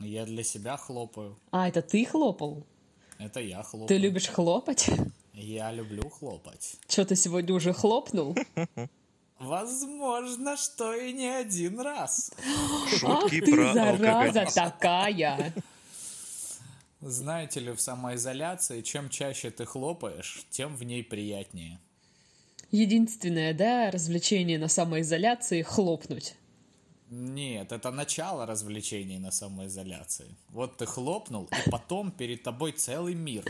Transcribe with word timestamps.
Я 0.00 0.24
для 0.26 0.44
себя 0.44 0.76
хлопаю. 0.76 1.36
А, 1.50 1.68
это 1.68 1.82
ты 1.82 2.04
хлопал? 2.04 2.64
Это 3.18 3.40
я 3.40 3.64
хлопаю. 3.64 3.88
Ты 3.88 3.98
любишь 3.98 4.28
хлопать? 4.28 4.88
Я 5.34 5.72
люблю 5.72 6.08
хлопать. 6.08 6.76
Что 6.88 7.04
ты 7.04 7.16
сегодня 7.16 7.52
уже 7.52 7.72
хлопнул? 7.72 8.36
Возможно, 9.40 10.56
что 10.56 10.94
и 10.94 11.12
не 11.12 11.26
один 11.26 11.80
раз. 11.80 12.32
Ах 13.04 13.22
Шутки 13.22 13.40
ты, 13.40 13.54
про 13.54 13.72
зараза 13.72 14.42
алкоголь. 14.42 14.52
такая! 14.54 15.52
Знаете 17.00 17.60
ли, 17.60 17.72
в 17.72 17.80
самоизоляции, 17.80 18.82
чем 18.82 19.08
чаще 19.08 19.50
ты 19.50 19.64
хлопаешь, 19.64 20.44
тем 20.50 20.76
в 20.76 20.82
ней 20.84 21.02
приятнее. 21.02 21.78
Единственное, 22.70 23.52
да, 23.54 23.90
развлечение 23.90 24.58
на 24.58 24.68
самоизоляции— 24.68 25.62
хлопнуть. 25.62 26.34
Нет, 27.10 27.72
это 27.72 27.90
начало 27.90 28.46
развлечений 28.46 29.18
на 29.18 29.30
самоизоляции. 29.30 30.26
Вот 30.50 30.76
ты 30.76 30.86
хлопнул, 30.86 31.48
и 31.66 31.70
потом 31.70 32.10
перед 32.10 32.42
тобой 32.42 32.72
целый 32.72 33.14
мир. 33.14 33.44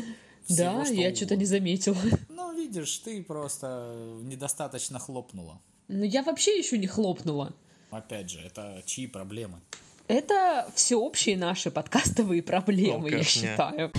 Да, 0.49 0.85
Всего, 0.85 1.01
я 1.01 1.15
что-то 1.15 1.37
не 1.37 1.45
заметила. 1.45 1.97
Ну, 2.29 2.55
видишь, 2.57 2.99
ты 2.99 3.23
просто 3.23 3.95
недостаточно 4.23 4.99
хлопнула. 4.99 5.61
Но 5.89 6.05
я 6.05 6.23
вообще 6.23 6.59
еще 6.59 6.79
не 6.79 6.87
хлопнула. 6.87 7.53
Опять 7.91 8.31
же, 8.31 8.41
это 8.41 8.83
чьи 8.87 9.07
проблемы? 9.07 9.61
Это 10.07 10.71
всеобщие 10.75 11.37
наши 11.37 11.71
подкастовые 11.71 12.43
проблемы, 12.43 13.11
я 13.11 13.17
Алкашня. 13.19 13.25
считаю. 13.25 13.93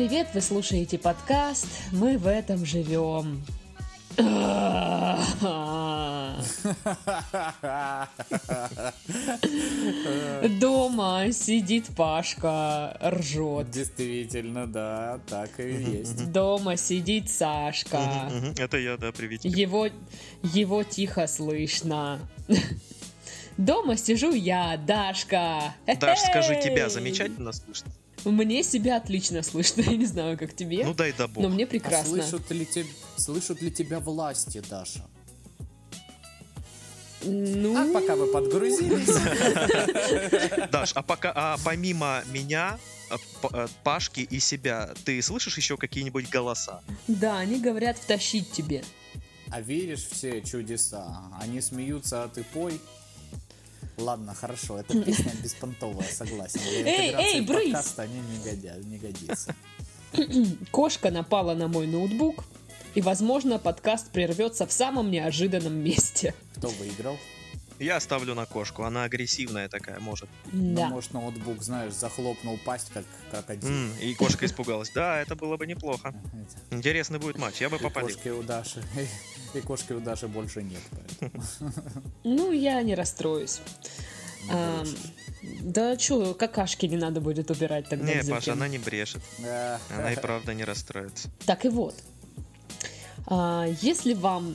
Привет, 0.00 0.28
вы 0.32 0.40
слушаете 0.40 0.96
подкаст 0.96 1.66
«Мы 1.92 2.16
в 2.16 2.26
этом 2.26 2.64
живем». 2.64 3.44
Дома 10.58 11.26
сидит 11.32 11.88
Пашка, 11.94 12.96
ржет. 13.04 13.70
Действительно, 13.70 14.66
да, 14.66 15.20
так 15.28 15.60
и 15.60 15.70
есть. 15.70 16.32
Дома 16.32 16.78
сидит 16.78 17.28
Сашка. 17.28 18.32
Это 18.56 18.78
я, 18.78 18.96
да, 18.96 19.12
приветик. 19.12 19.54
Его, 19.54 19.88
его 20.42 20.82
тихо 20.82 21.26
слышно. 21.26 22.20
Дома 23.58 23.98
сижу 23.98 24.32
я, 24.32 24.78
Дашка. 24.78 25.74
Даш, 26.00 26.20
скажи, 26.20 26.58
тебя 26.64 26.88
замечательно 26.88 27.52
слышно? 27.52 27.92
Мне 28.24 28.62
себя 28.62 28.96
отлично 28.96 29.42
слышно. 29.42 29.80
Я 29.86 29.96
не 29.96 30.06
знаю, 30.06 30.36
как 30.38 30.54
тебе. 30.54 30.84
Ну 30.84 30.94
дай 30.94 31.12
да 31.12 31.26
бог. 31.28 31.42
но 31.42 31.48
мне 31.48 31.64
А 31.64 31.66
прекрасно. 31.66 32.22
слышат 32.22 32.50
ли, 32.50 32.66
те- 32.66 32.86
слышат 33.16 33.62
ли 33.62 33.70
тебя 33.70 34.00
власти, 34.00 34.62
Даша? 34.68 35.04
Ну, 37.22 37.76
А 37.76 37.92
пока 37.92 38.16
вы 38.16 38.32
подгрузились. 38.32 39.08
Даш, 40.70 40.92
а 40.94 41.02
пока, 41.02 41.32
а 41.34 41.56
помимо 41.62 42.22
меня, 42.32 42.78
а, 43.10 43.18
П- 43.42 43.48
а, 43.52 43.68
Пашки 43.84 44.20
и 44.20 44.40
себя, 44.40 44.90
ты 45.04 45.20
слышишь 45.20 45.58
еще 45.58 45.76
какие-нибудь 45.76 46.30
голоса? 46.30 46.80
да, 47.08 47.38
они 47.38 47.60
говорят 47.60 47.98
втащить 47.98 48.50
тебе. 48.52 48.82
А 49.50 49.60
веришь 49.60 50.06
все 50.06 50.40
чудеса? 50.40 51.24
Они 51.40 51.60
смеются, 51.60 52.22
а 52.24 52.28
ты 52.28 52.42
пой. 52.42 52.80
Ладно, 54.00 54.34
хорошо, 54.34 54.78
эта 54.78 55.00
песня 55.04 55.32
беспонтовая, 55.42 56.06
согласен. 56.10 56.60
Для 56.60 56.86
Эй, 56.90 57.06
интеграции 57.08 57.34
эй, 57.36 57.40
в 57.40 57.46
брысь! 57.46 57.72
подкаст 57.72 57.98
они 58.00 58.20
не, 58.20 58.38
годя- 58.38 58.84
не 58.84 58.98
годится. 58.98 59.54
Кошка 60.70 61.10
напала 61.10 61.54
на 61.54 61.68
мой 61.68 61.86
ноутбук, 61.86 62.44
и, 62.94 63.00
возможно, 63.00 63.58
подкаст 63.58 64.10
прервется 64.10 64.66
в 64.66 64.72
самом 64.72 65.10
неожиданном 65.10 65.74
месте. 65.74 66.34
Кто 66.56 66.68
выиграл? 66.68 67.16
Я 67.80 67.98
ставлю 67.98 68.34
на 68.34 68.44
кошку, 68.44 68.82
она 68.84 69.04
агрессивная 69.04 69.68
такая, 69.68 69.98
может. 70.00 70.28
Да. 70.52 70.88
Ну, 70.88 70.94
может, 70.94 71.14
ноутбук, 71.14 71.62
знаешь, 71.62 71.94
захлопнул 71.94 72.58
пасть, 72.62 72.90
как, 72.92 73.04
как 73.30 73.48
один. 73.48 73.90
М, 73.90 73.92
и 74.02 74.14
кошка 74.14 74.44
испугалась. 74.44 74.90
Да, 74.94 75.18
это 75.20 75.34
было 75.34 75.56
бы 75.56 75.66
неплохо. 75.66 76.14
Интересный 76.70 77.18
будет 77.18 77.38
матч, 77.38 77.60
я 77.62 77.70
бы 77.70 77.76
И 77.76 77.80
попалил. 77.80 78.08
кошки 78.14 78.28
у 78.28 78.42
Даши. 78.42 78.84
И 79.54 79.60
кошки 79.60 79.94
у 79.94 80.00
Даши 80.00 80.28
больше 80.28 80.62
нет. 80.62 80.82
Ну, 82.22 82.52
я 82.52 82.82
не 82.82 82.94
расстроюсь. 82.94 83.60
да 85.62 85.98
что, 85.98 86.34
какашки 86.34 86.84
не 86.86 86.96
надо 86.96 87.20
будет 87.22 87.50
убирать 87.50 87.88
тогда. 87.88 88.14
Не? 88.14 88.22
Паша, 88.30 88.52
она 88.52 88.68
не 88.68 88.78
брешет. 88.78 89.22
Да. 89.38 89.80
Она 89.90 90.12
и 90.12 90.16
правда 90.16 90.52
не 90.52 90.64
расстроится. 90.64 91.30
Так 91.46 91.64
и 91.64 91.68
вот. 91.70 91.94
А, 93.26 93.66
если 93.80 94.12
вам 94.14 94.54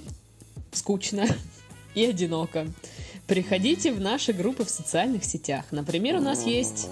скучно 0.72 1.26
и 1.96 2.06
одиноко, 2.06 2.68
приходите 3.28 3.92
в 3.92 4.00
наши 4.00 4.34
группы 4.34 4.64
в 4.66 4.70
социальных 4.70 5.24
сетях. 5.24 5.66
Например, 5.72 6.16
у 6.18 6.22
нас 6.22 6.46
есть... 6.46 6.90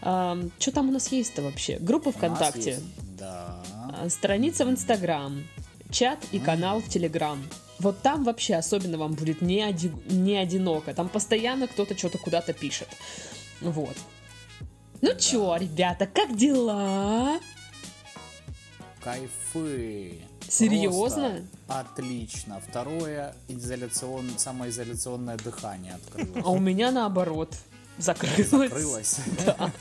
что 0.00 0.72
там 0.72 0.88
у 0.88 0.92
нас 0.92 1.10
есть-то 1.12 1.42
вообще? 1.42 1.78
Группа 1.78 2.12
ВКонтакте, 2.12 2.70
есть- 2.70 2.82
Да. 3.18 3.62
а, 4.00 4.08
страница 4.08 4.64
в 4.66 4.70
Инстаграм, 4.70 5.44
чат 5.90 6.18
и 6.32 6.38
канал 6.38 6.80
в 6.80 6.88
Телеграм. 6.88 7.42
Вот 7.78 8.00
там 8.02 8.24
вообще 8.24 8.54
особенно 8.54 8.98
вам 8.98 9.14
будет 9.14 9.40
не, 9.42 9.62
оди- 9.62 9.92
не 10.06 10.36
одиноко. 10.36 10.94
Там 10.94 11.08
постоянно 11.08 11.66
кто-то 11.68 11.96
что-то 11.98 12.18
куда-то 12.18 12.52
пишет. 12.52 12.88
Вот. 13.60 13.96
Ну 15.00 15.10
чё, 15.18 15.56
ребята, 15.56 16.06
как 16.06 16.36
дела? 16.36 17.38
Кайфы. 19.02 20.14
Серьезно? 20.54 20.98
Просто 20.98 21.42
Отлично. 21.66 22.60
Второе 22.66 23.34
изоляцион... 23.48 24.30
самоизоляционное 24.36 25.36
дыхание 25.36 25.94
открылось. 25.94 26.44
А 26.44 26.50
у 26.50 26.58
меня 26.58 26.92
наоборот 26.92 27.54
закрылось. 27.98 28.48
Закрылось. 28.48 29.16
Да. 29.44 29.72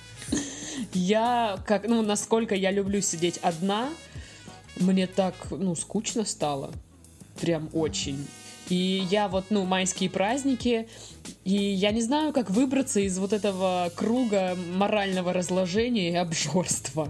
Я, 0.93 1.59
как, 1.67 1.87
ну, 1.87 2.01
насколько 2.01 2.55
я 2.55 2.71
люблю 2.71 3.01
сидеть 3.01 3.37
одна, 3.43 3.89
мне 4.77 5.05
так, 5.05 5.35
ну, 5.51 5.75
скучно 5.75 6.25
стало. 6.25 6.71
Прям 7.39 7.69
очень. 7.73 8.27
И 8.69 9.05
я 9.11 9.27
вот, 9.27 9.45
ну, 9.49 9.65
майские 9.65 10.09
праздники, 10.09 10.87
и 11.43 11.53
я 11.53 11.91
не 11.91 12.01
знаю, 12.01 12.33
как 12.33 12.49
выбраться 12.49 12.99
из 13.01 13.19
вот 13.19 13.33
этого 13.33 13.91
круга 13.95 14.57
морального 14.73 15.33
разложения 15.33 16.11
и 16.11 16.15
обжорства. 16.15 17.09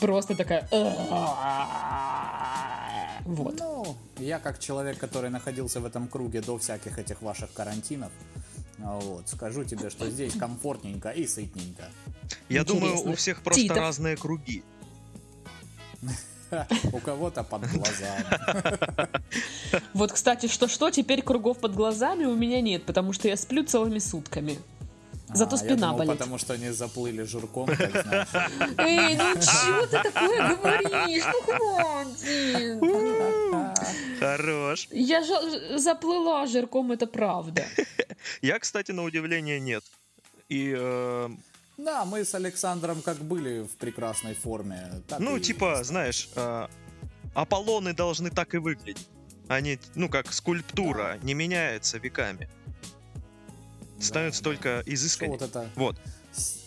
Просто 0.00 0.34
такая... 0.34 0.68
Вот. 3.30 3.60
Ну, 3.60 3.96
я 4.18 4.40
как 4.40 4.58
человек, 4.58 4.98
который 4.98 5.30
находился 5.30 5.80
в 5.80 5.86
этом 5.86 6.08
круге 6.08 6.40
до 6.40 6.58
всяких 6.58 6.98
этих 6.98 7.22
ваших 7.22 7.52
карантинов, 7.52 8.10
вот, 8.78 9.28
скажу 9.28 9.64
тебе, 9.64 9.88
что 9.88 10.10
здесь 10.10 10.34
комфортненько 10.34 11.10
и 11.10 11.26
сытненько. 11.26 11.84
Я 12.48 12.64
думаю, 12.64 12.98
у 13.08 13.14
всех 13.14 13.42
просто 13.42 13.62
Титов. 13.62 13.76
разные 13.76 14.16
круги. 14.16 14.64
У 16.92 16.98
кого-то 16.98 17.44
под 17.44 17.70
глазами. 17.70 18.24
Вот, 19.94 20.10
кстати, 20.10 20.46
что-что, 20.46 20.90
теперь 20.90 21.22
кругов 21.22 21.58
под 21.58 21.74
глазами 21.74 22.24
у 22.24 22.34
меня 22.34 22.60
нет, 22.60 22.84
потому 22.84 23.12
что 23.12 23.28
я 23.28 23.36
сплю 23.36 23.62
целыми 23.62 24.00
сутками. 24.00 24.58
Зато 25.34 25.56
А, 25.56 25.58
я 25.58 25.64
спина 25.64 25.76
думал, 25.88 25.98
болит. 25.98 26.12
потому 26.12 26.38
что 26.38 26.54
они 26.54 26.70
заплыли 26.70 27.22
жирком. 27.24 27.68
Эй, 28.78 29.16
ну 29.16 29.34
чего 29.40 29.86
ты 29.86 30.02
такое 30.02 30.56
говоришь? 30.56 31.24
Ну 31.24 31.40
хватит. 32.80 32.80
Хорош. 34.20 34.88
Я 34.90 35.22
же 35.22 35.78
заплыла 35.78 36.46
жирком, 36.46 36.92
это 36.92 37.06
правда. 37.06 37.64
Я, 38.42 38.58
кстати, 38.58 38.92
на 38.92 39.02
удивление 39.04 39.60
нет. 39.60 39.84
И, 40.48 40.74
э, 40.76 41.28
Да, 41.78 42.04
мы 42.04 42.24
с 42.24 42.34
Александром 42.34 43.00
как 43.02 43.16
были 43.18 43.62
в 43.62 43.76
прекрасной 43.76 44.34
форме. 44.34 44.90
ну, 45.18 45.38
типа, 45.38 45.84
знаешь, 45.84 46.28
э, 46.36 46.66
Аполлоны 47.34 47.94
должны 47.94 48.30
так 48.30 48.54
и 48.54 48.58
выглядеть. 48.58 49.08
Они, 49.48 49.78
ну, 49.94 50.08
как 50.08 50.32
скульптура, 50.32 51.18
не 51.22 51.34
меняется 51.34 51.98
веками. 51.98 52.48
Да, 54.00 54.04
Становится 54.06 54.42
да. 54.42 54.50
только 54.50 54.80
Что 54.82 54.94
изысканнее. 54.94 55.38
вот 55.38 55.48
это 55.48 55.70
Вот. 55.76 55.96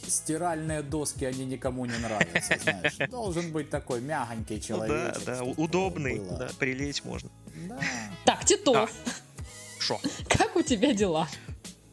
стиральные 0.07 0.83
доски, 0.83 1.25
они 1.25 1.45
никому 1.45 1.85
не 1.85 1.97
нравятся, 1.97 2.57
знаешь. 2.61 2.95
Должен 3.09 3.51
быть 3.51 3.69
такой 3.69 4.01
мягонький 4.01 4.61
Ну 4.69 4.87
да, 4.87 5.15
да, 5.25 5.43
удобный, 5.43 6.19
да, 6.19 6.49
прилечь 6.59 7.03
можно. 7.03 7.29
Да. 7.67 7.79
Так, 8.25 8.45
Титов, 8.45 8.91
Шо? 9.79 9.99
как 10.29 10.55
у 10.55 10.61
тебя 10.61 10.93
дела? 10.93 11.27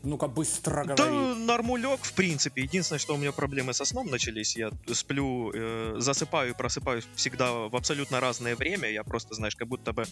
Ну-ка, 0.03 0.29
быстро 0.29 0.85
Да, 0.87 0.95
говори. 0.95 1.45
нормулек, 1.45 2.01
в 2.03 2.15
принципе. 2.15 2.63
Единственное, 2.63 2.99
что 2.99 3.15
у 3.15 3.19
меня 3.19 3.33
проблемы 3.33 3.75
со 3.75 3.85
сном 3.85 4.07
начались. 4.07 4.57
Я 4.57 4.71
сплю, 4.91 5.53
э, 5.55 5.97
засыпаю 5.99 6.51
и 6.51 6.55
просыпаюсь 6.55 7.07
всегда 7.17 7.53
в 7.69 7.77
абсолютно 7.77 8.19
разное 8.19 8.57
время. 8.57 8.91
Я 8.91 9.05
просто, 9.05 9.35
знаешь, 9.35 9.57
как 9.57 9.69
будто 9.69 9.93
бы 9.93 10.05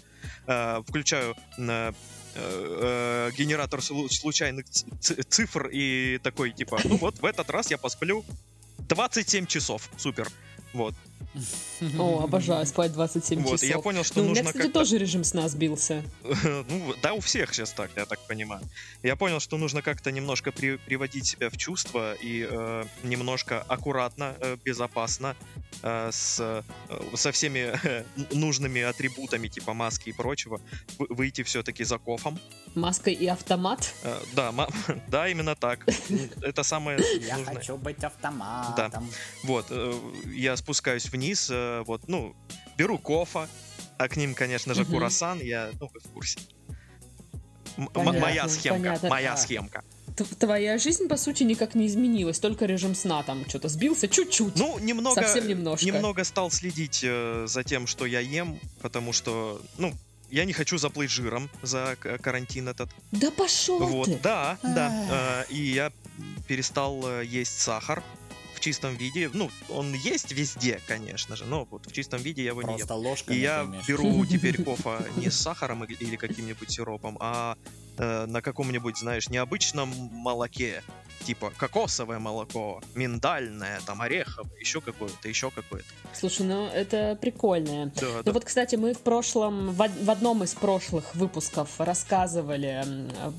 э, 0.47 0.83
включаю 0.87 1.35
э, 1.57 1.93
э, 2.35 3.31
генератор 3.37 3.81
слу- 3.81 4.09
случайных 4.09 4.67
цифр 4.69 5.69
и 5.73 6.19
такой, 6.23 6.53
типа, 6.53 6.81
ну 6.85 6.97
вот, 6.97 7.19
в 7.21 7.25
этот 7.25 7.51
раз 7.51 7.71
я 7.71 7.79
посплю 7.79 8.25
27 8.89 9.47
часов. 9.47 9.89
Супер. 9.97 10.29
Вот. 10.73 10.95
О, 11.99 12.23
обожаю 12.25 12.67
спать 12.67 12.93
27 12.93 13.41
Вот, 13.43 13.63
и 13.63 13.67
я 13.67 13.73
часов. 13.73 13.85
понял, 13.85 14.05
что 14.05 14.17
Ну, 14.21 14.23
у 14.23 14.25
меня, 14.31 14.43
нужно 14.43 14.51
кстати, 14.51 14.63
как-то... 14.65 14.79
тоже 14.81 14.99
режим 14.99 15.25
сна 15.25 15.49
сбился. 15.49 16.03
Ну, 16.69 16.95
да, 17.03 17.13
у 17.15 17.21
всех 17.21 17.55
сейчас 17.55 17.73
так, 17.73 17.91
я 17.97 18.05
так 18.07 18.19
понимаю. 18.27 18.63
Я 19.03 19.15
понял, 19.17 19.39
что 19.41 19.57
нужно 19.59 19.83
как-то 19.83 20.11
немножко 20.11 20.51
при- 20.53 20.77
приводить 20.77 21.27
себя 21.27 21.49
в 21.51 21.57
чувство 21.57 22.15
и 22.15 22.47
э, 22.51 22.85
немножко 23.03 23.63
аккуратно, 23.69 24.35
э, 24.41 24.57
безопасно, 24.65 25.37
э, 25.83 26.11
с, 26.13 26.41
э, 26.41 26.63
со 27.15 27.31
всеми 27.33 27.73
э, 27.85 28.05
нужными 28.33 28.81
атрибутами, 28.83 29.49
типа 29.49 29.75
маски 29.75 30.11
и 30.11 30.13
прочего, 30.13 30.61
вы- 30.99 31.07
выйти 31.11 31.43
все-таки 31.43 31.85
за 31.85 31.99
кофом. 31.99 32.39
Маска 32.75 33.11
и 33.11 33.27
автомат. 33.27 33.95
Э, 34.03 34.19
да, 34.35 34.53
да, 35.09 35.29
именно 35.29 35.55
так. 35.55 35.87
Это 36.43 36.63
самое 36.63 36.99
Я 37.21 37.37
нужное. 37.37 37.55
хочу 37.55 37.77
быть 37.77 38.03
автоматом. 38.05 39.09
Вот, 39.45 39.67
э, 39.71 39.95
я 40.35 40.57
спускаюсь 40.57 41.07
вниз, 41.13 41.49
э, 41.51 41.83
вот, 41.87 42.09
ну, 42.09 42.35
беру 42.77 42.99
кофе, 42.99 43.49
а 43.99 44.09
к 44.09 44.17
ним, 44.17 44.35
конечно 44.35 44.75
же, 44.75 44.83
Мгм. 44.83 44.93
курасан, 44.93 45.41
я, 45.41 45.71
ну, 45.81 45.91
вы 45.93 46.01
в 46.01 46.09
курсе. 46.13 46.39
М- 47.77 47.87
Понятно, 47.93 48.21
моя 48.21 48.49
схемка, 48.49 48.83
понятно. 48.89 49.09
моя 49.09 49.33
А. 49.35 49.37
схемка. 49.37 49.85
Твоя 50.41 50.79
жизнь, 50.79 51.07
по 51.07 51.17
сути, 51.17 51.45
никак 51.45 51.77
не 51.77 51.87
изменилась, 51.87 52.41
только 52.41 52.67
режим 52.67 52.97
сна 52.97 53.23
там 53.23 53.49
что-то 53.49 53.69
сбился 53.69 54.09
чуть-чуть. 54.09 54.57
Ну, 54.57 54.77
немного, 54.81 55.23
Совсем 55.23 55.47
немножко. 55.47 55.87
немного 55.87 56.25
стал 56.25 56.51
следить 56.51 57.01
э, 57.05 57.45
за 57.47 57.63
тем, 57.63 57.87
что 57.87 58.05
я 58.05 58.19
ем, 58.19 58.59
потому 58.83 59.13
что, 59.13 59.63
ну, 59.79 59.95
я 60.29 60.45
не 60.45 60.53
хочу 60.53 60.77
заплыть 60.77 61.11
жиром 61.11 61.49
за 61.63 61.97
к- 62.01 62.19
карантин 62.19 62.67
этот. 62.69 62.91
Да 63.13 63.31
пошел 63.31 63.79
Вот, 63.79 64.07
ты! 64.07 64.19
да, 64.21 64.59
да. 64.65 64.89
Ах. 65.09 65.47
Э, 65.49 65.53
И 65.53 65.71
я 65.73 65.93
перестал 66.49 67.01
э, 67.07 67.25
есть 67.25 67.61
сахар 67.61 68.03
чистом 68.69 68.97
виде. 68.97 69.31
Ну, 69.33 69.51
он 69.71 69.95
есть 69.95 70.33
везде, 70.33 70.81
конечно 70.87 71.37
же, 71.37 71.47
но 71.47 71.67
вот 71.71 71.87
в 71.87 71.93
чистом 71.93 72.21
виде 72.21 72.43
я 72.43 72.51
его 72.51 72.63
не 72.63 72.69
ем. 72.69 72.77
Просто 72.77 72.95
ложками 72.95 73.37
И 73.37 73.41
я 73.41 73.65
имеешь. 73.65 73.89
беру 73.89 74.27
теперь 74.27 74.63
кофе 74.63 74.99
не 75.17 75.31
с 75.31 75.37
сахаром 75.41 75.85
или 75.85 76.17
каким-нибудь 76.17 76.71
сиропом, 76.71 77.17
а 77.19 77.57
э, 77.97 78.27
на 78.27 78.43
каком-нибудь, 78.43 78.99
знаешь, 78.99 79.31
необычном 79.31 79.89
молоке. 80.13 80.83
Типа 81.25 81.53
кокосовое 81.57 82.19
молоко, 82.19 82.81
миндальное, 82.95 83.81
там 83.87 84.01
ореховое, 84.01 84.51
еще 84.61 84.81
какое-то, 84.81 85.29
еще 85.29 85.51
какое-то. 85.51 85.87
Слушай, 86.15 86.47
ну 86.47 86.67
это 86.69 87.19
прикольное. 87.21 87.87
Да, 87.97 88.07
Ну 88.17 88.23
да. 88.23 88.33
вот, 88.33 88.45
кстати, 88.45 88.77
мы 88.77 88.95
в 88.95 89.01
прошлом, 89.01 89.73
в, 89.73 89.81
од- 89.83 90.01
в 90.03 90.11
одном 90.11 90.43
из 90.43 90.55
прошлых 90.55 91.15
выпусков 91.15 91.69
рассказывали 91.79 92.85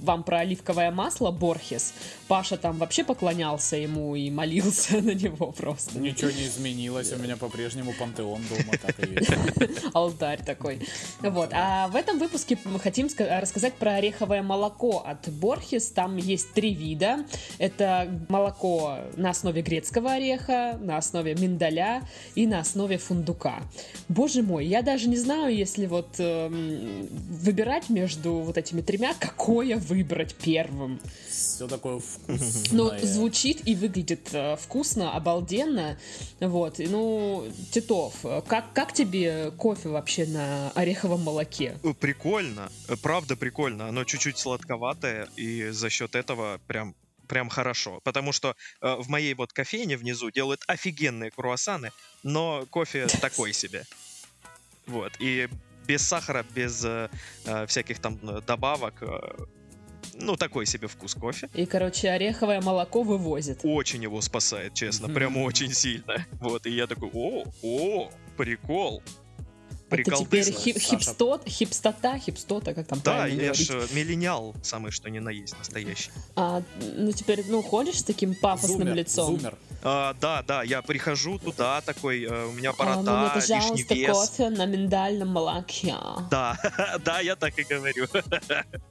вам 0.04 0.24
про 0.24 0.40
оливковое 0.40 0.92
масло 0.92 1.32
Борхес. 1.32 1.94
Паша 2.28 2.58
там 2.58 2.78
вообще 2.78 3.04
поклонялся 3.04 3.76
ему 3.76 4.16
и 4.16 4.30
молился 4.30 4.98
на 5.02 5.12
него 5.16 5.52
просто. 5.52 5.98
Ничего 6.00 6.30
не 6.32 6.46
изменилось, 6.46 7.12
у 7.12 7.18
меня 7.18 7.38
по-прежнему 7.38 7.94
пантеон 7.98 8.42
дома 8.50 8.78
так 8.82 9.00
и 9.00 9.14
есть. 9.16 9.84
Алтарь 9.94 10.44
такой. 10.44 10.88
Вот. 11.22 11.50
А 11.54 11.88
в 11.88 11.96
этом 11.96 12.20
выпуске 12.20 12.58
мы 12.66 12.80
хотим 12.80 13.08
ска- 13.08 13.40
рассказать 13.40 13.74
про 13.76 13.96
ореховое 13.96 14.44
молоко 14.44 15.00
от 15.06 15.28
Борхес. 15.30 15.90
Там 15.92 16.18
есть 16.18 16.54
три 16.54 16.74
вида. 16.76 17.26
Это 17.58 17.69
молоко 18.30 18.98
на 19.16 19.32
основе 19.32 19.62
грецкого 19.62 20.14
ореха, 20.14 20.78
на 20.82 20.98
основе 20.98 21.36
миндаля 21.36 22.08
и 22.36 22.48
на 22.48 22.60
основе 22.60 22.98
фундука. 22.98 23.62
Боже 24.08 24.42
мой, 24.42 24.66
я 24.66 24.82
даже 24.82 25.10
не 25.10 25.18
знаю, 25.18 25.56
если 25.56 25.86
вот 25.86 26.16
эм, 26.20 27.08
выбирать 27.30 27.90
между 27.90 28.36
вот 28.36 28.58
этими 28.58 28.82
тремя, 28.82 29.14
какое 29.20 29.78
выбрать 29.78 30.36
первым. 30.36 31.00
Все 31.30 31.68
такое 31.68 32.00
вкусное. 32.00 32.40
Ну, 32.72 32.92
звучит 33.02 33.68
и 33.68 33.76
выглядит 33.76 34.30
э, 34.34 34.56
вкусно, 34.56 35.14
обалденно. 35.14 35.98
Вот, 36.40 36.80
ну, 36.80 37.46
Титов, 37.72 38.14
э, 38.24 38.42
как, 38.48 38.74
как 38.74 38.94
тебе 38.94 39.52
кофе 39.52 39.90
вообще 39.90 40.26
на 40.26 40.72
ореховом 40.72 41.22
молоке? 41.22 41.78
Э, 41.84 41.94
Прикольно, 41.94 42.72
э, 42.88 42.96
правда 43.02 43.36
прикольно. 43.36 43.88
Оно 43.90 44.04
чуть-чуть 44.04 44.38
сладковатое, 44.38 45.28
и 45.36 45.70
за 45.70 45.90
счет 45.90 46.16
этого 46.16 46.60
прям 46.68 46.96
прям 47.30 47.48
хорошо. 47.50 48.02
Потому 48.04 48.34
что 48.34 48.56
э, 48.82 48.96
в 49.00 49.08
моей 49.08 49.34
вот 49.36 49.54
кофейне 49.54 49.96
внизу 49.96 50.32
делают 50.32 50.62
офигенные 50.68 51.32
круассаны, 51.32 51.92
но 52.24 52.66
кофе 52.70 53.08
такой 53.22 53.54
себе. 53.54 53.86
Вот. 54.88 55.14
И 55.20 55.48
без 55.88 56.02
сахара, 56.06 56.46
без 56.56 56.84
э, 56.84 57.10
э, 57.46 57.66
всяких 57.68 58.00
там 58.00 58.20
э, 58.24 58.42
добавок, 58.46 58.96
э, 59.02 59.46
ну, 60.16 60.36
такой 60.36 60.66
себе 60.66 60.88
вкус 60.88 61.14
кофе. 61.16 61.50
И, 61.54 61.66
короче, 61.66 62.10
ореховое 62.10 62.62
молоко 62.62 63.04
вывозит. 63.04 63.60
Очень 63.64 64.04
его 64.04 64.22
спасает, 64.22 64.74
честно, 64.74 65.08
Мгм. 65.08 65.16
прям 65.16 65.38
очень 65.38 65.74
сильно. 65.74 66.26
Вот, 66.42 66.66
и 66.66 66.72
я 66.72 66.88
такой, 66.88 67.10
о, 67.14 67.46
о, 67.64 68.12
прикол. 68.36 69.02
Это 69.90 70.16
теперь 70.18 70.52
хип- 70.52 70.80
хипстот, 70.80 71.48
хипстота, 71.48 72.18
хипстота, 72.20 72.74
как 72.74 72.88
там 72.88 73.02
Да, 73.04 73.26
я 73.28 73.36
говорить. 73.36 73.68
ж 73.68 73.70
э, 73.72 73.88
миллениал, 73.94 74.54
самый 74.62 74.92
что 74.92 75.10
ни 75.10 75.20
на 75.20 75.30
есть, 75.30 75.58
настоящий. 75.58 76.12
А, 76.36 76.62
ну, 76.96 77.12
теперь, 77.12 77.44
ну, 77.48 77.62
ходишь 77.64 78.00
с 78.00 78.04
таким 78.04 78.36
пафосным 78.36 78.80
Зумер, 78.80 78.96
лицом? 78.96 79.38
зумер. 79.38 79.56
А, 79.82 80.14
да, 80.20 80.44
да, 80.44 80.64
я 80.64 80.82
прихожу 80.82 81.40
туда, 81.40 81.82
такой, 81.82 82.24
э, 82.24 82.46
у 82.48 82.52
меня 82.52 82.72
А, 82.72 82.74
борода, 82.74 83.02
ну, 83.02 83.30
мне, 83.30 83.36
лишний 83.36 83.56
пожалуйста, 83.86 83.94
вес. 83.96 84.30
кофе 84.30 84.50
на 84.50 84.66
миндальном 84.66 85.30
молоке. 85.30 85.96
Да, 86.30 86.58
да, 87.06 87.20
я 87.22 87.36
так 87.36 87.58
и 87.58 87.64
говорю. 87.64 88.08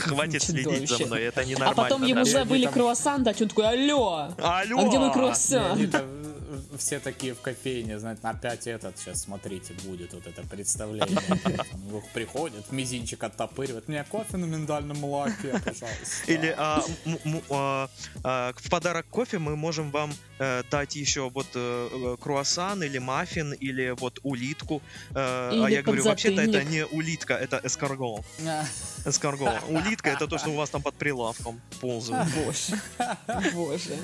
Хватит 0.00 0.42
следить 0.42 0.88
за 0.88 1.06
мной, 1.06 1.22
это 1.22 1.40
А 1.40 1.44
ненормально. 1.44 1.82
потом 1.82 2.02
ему 2.04 2.24
же- 2.24 2.32
забыли 2.32 2.66
круассан 2.66 3.22
дать, 3.22 3.40
он 3.42 3.48
такой, 3.48 3.66
алло, 3.68 4.28
Алло! 4.38 4.78
а 4.78 4.88
где 4.88 4.98
мой 4.98 5.08
Не, 5.08 5.12
круассан? 5.14 5.90
Все 6.78 7.00
такие 7.00 7.34
в 7.34 7.40
кофейне, 7.40 7.98
знаете, 7.98 8.20
опять 8.22 8.66
этот, 8.66 8.98
сейчас 8.98 9.22
смотрите, 9.22 9.74
будет 9.84 10.12
вот 10.14 10.26
это 10.26 10.42
представление. 10.42 11.18
Там 11.42 12.02
Приходят, 12.12 12.70
мизинчик 12.72 13.22
оттопыривает. 13.24 13.88
Мне 13.88 14.04
кофе 14.04 14.36
на 14.36 14.44
миндальном 14.46 14.98
молоке, 14.98 15.60
пожалуйста. 15.64 15.86
Или 16.26 16.54
а, 16.56 16.82
м- 17.06 17.18
м- 17.24 17.42
а, 17.50 17.88
а, 18.22 18.52
в 18.56 18.70
подарок 18.70 19.06
кофе 19.08 19.38
мы 19.38 19.56
можем 19.56 19.90
вам 19.90 20.12
э, 20.38 20.62
дать 20.70 20.96
еще 20.96 21.30
вот 21.30 21.46
э, 21.54 21.88
э, 21.92 22.16
круассан 22.20 22.82
или 22.82 22.98
маффин 22.98 23.52
или 23.52 23.90
вот 23.90 24.18
улитку. 24.22 24.82
А 25.14 25.50
Или 25.52 25.72
я 25.74 25.82
говорю, 25.82 26.04
вообще-то 26.04 26.42
это 26.42 26.64
не 26.64 26.84
улитка, 26.86 27.34
это 27.34 27.60
эскаргол. 27.64 28.24
А, 28.46 28.64
Эскаргол. 29.04 29.48
Улитка 29.68 30.10
это 30.10 30.26
то, 30.26 30.38
что 30.38 30.50
у 30.50 30.54
вас 30.54 30.70
там 30.70 30.82
под 30.82 30.94
прилавком 30.94 31.60
ползает. 31.80 32.28
Боже, 32.34 32.80
боже. 33.54 33.96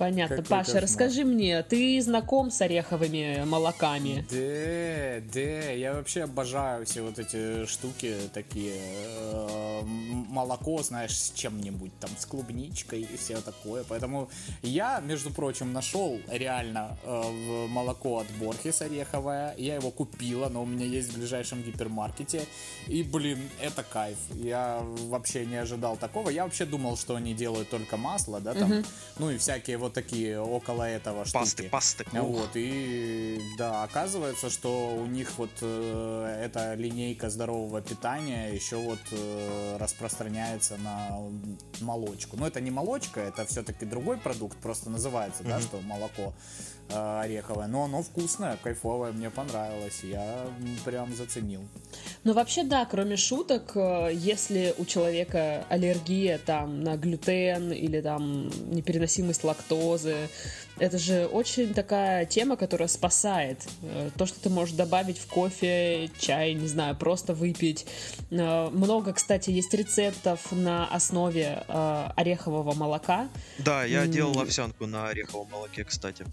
Понятно. 0.00 0.36
Какой 0.36 0.48
Паша, 0.48 0.64
кошмар. 0.64 0.82
расскажи 0.84 1.24
мне, 1.26 1.62
ты 1.62 2.00
знаком 2.00 2.50
с 2.50 2.62
ореховыми 2.62 3.44
молоками? 3.44 4.24
Да, 4.30 5.20
да, 5.34 5.70
я 5.72 5.92
вообще 5.92 6.22
обожаю 6.22 6.86
все 6.86 7.02
вот 7.02 7.18
эти 7.18 7.66
штуки 7.66 8.16
такие. 8.32 8.76
э, 8.78 9.82
Молоко, 9.84 10.82
знаешь, 10.82 11.18
с 11.18 11.32
чем-нибудь 11.32 11.92
там, 12.00 12.08
с 12.18 12.24
клубничкой 12.24 13.02
и 13.02 13.16
все 13.18 13.42
такое. 13.42 13.84
Поэтому 13.86 14.30
я, 14.62 15.00
между 15.00 15.30
прочим, 15.30 15.74
нашел 15.74 16.18
реально 16.28 16.96
э, 17.04 17.66
молоко 17.68 18.20
от 18.20 18.26
Борхес 18.38 18.80
ореховое. 18.80 19.54
Я 19.58 19.74
его 19.74 19.90
купила, 19.90 20.48
но 20.48 20.62
у 20.62 20.66
меня 20.66 20.86
есть 20.86 21.12
в 21.12 21.18
ближайшем 21.18 21.62
гипермаркете. 21.62 22.46
И, 22.86 23.02
блин, 23.02 23.38
это 23.60 23.82
кайф. 23.82 24.16
Я 24.34 24.82
вообще 25.08 25.44
не 25.44 25.56
ожидал 25.56 25.98
такого. 25.98 26.30
Я 26.30 26.44
вообще 26.44 26.64
думал, 26.64 26.96
что 26.96 27.16
они 27.16 27.34
делают 27.34 27.68
только 27.68 27.98
масло, 27.98 28.40
да, 28.40 28.54
там, 28.54 28.82
ну 29.18 29.30
и 29.30 29.36
всякие 29.36 29.76
вот 29.76 29.89
такие 29.90 30.40
около 30.40 30.84
этого 30.84 31.24
штуки. 31.24 31.68
Пасты, 31.68 31.68
пасты. 31.68 32.04
Вот, 32.12 32.50
и 32.54 33.40
да, 33.58 33.84
оказывается, 33.84 34.50
что 34.50 34.94
у 34.94 35.06
них 35.06 35.38
вот 35.38 35.50
э, 35.60 36.42
эта 36.44 36.74
линейка 36.74 37.30
здорового 37.30 37.80
питания 37.80 38.52
еще 38.52 38.76
вот 38.76 39.00
э, 39.12 39.76
распространяется 39.78 40.76
на 40.78 41.18
молочку. 41.80 42.36
Но 42.36 42.46
это 42.46 42.60
не 42.60 42.70
молочка, 42.70 43.20
это 43.20 43.44
все-таки 43.46 43.84
другой 43.84 44.18
продукт, 44.18 44.58
просто 44.58 44.90
называется, 44.90 45.42
да, 45.44 45.60
что 45.60 45.80
молоко 45.80 46.34
ореховое. 46.92 47.66
Но 47.66 47.84
оно 47.84 48.02
вкусное, 48.02 48.56
кайфовое, 48.62 49.12
мне 49.12 49.30
понравилось. 49.30 50.00
Я 50.02 50.46
прям 50.84 51.14
заценил. 51.14 51.62
Ну, 52.24 52.32
вообще, 52.32 52.64
да, 52.64 52.84
кроме 52.84 53.16
шуток, 53.16 53.72
э, 53.74 54.10
если 54.12 54.74
у 54.78 54.84
человека 54.84 55.64
аллергия 55.68 56.38
там 56.38 56.82
на 56.82 56.96
глютен 56.96 57.72
или 57.72 58.00
там 58.00 58.48
непереносимость 58.72 59.44
лактозы. 59.44 60.28
Это 60.78 60.96
же 60.98 61.26
очень 61.26 61.74
такая 61.74 62.24
тема, 62.24 62.56
которая 62.56 62.88
спасает. 62.88 63.66
Э, 63.82 64.10
То, 64.16 64.26
что 64.26 64.40
ты 64.40 64.48
можешь 64.48 64.74
добавить 64.74 65.18
в 65.18 65.26
кофе, 65.26 66.10
чай, 66.18 66.54
не 66.54 66.68
знаю, 66.68 66.96
просто 66.96 67.34
выпить. 67.34 67.86
Э, 68.30 68.68
Много, 68.70 69.12
кстати, 69.12 69.50
есть 69.50 69.74
рецептов 69.74 70.52
на 70.52 70.86
основе 70.86 71.64
э, 71.68 72.08
орехового 72.16 72.74
молока. 72.74 73.28
Да, 73.58 73.84
я 73.84 74.06
делал 74.06 74.40
овсянку 74.40 74.86
на 74.86 75.08
ореховом 75.08 75.50
молоке, 75.50 75.84
кстати. 75.84 76.24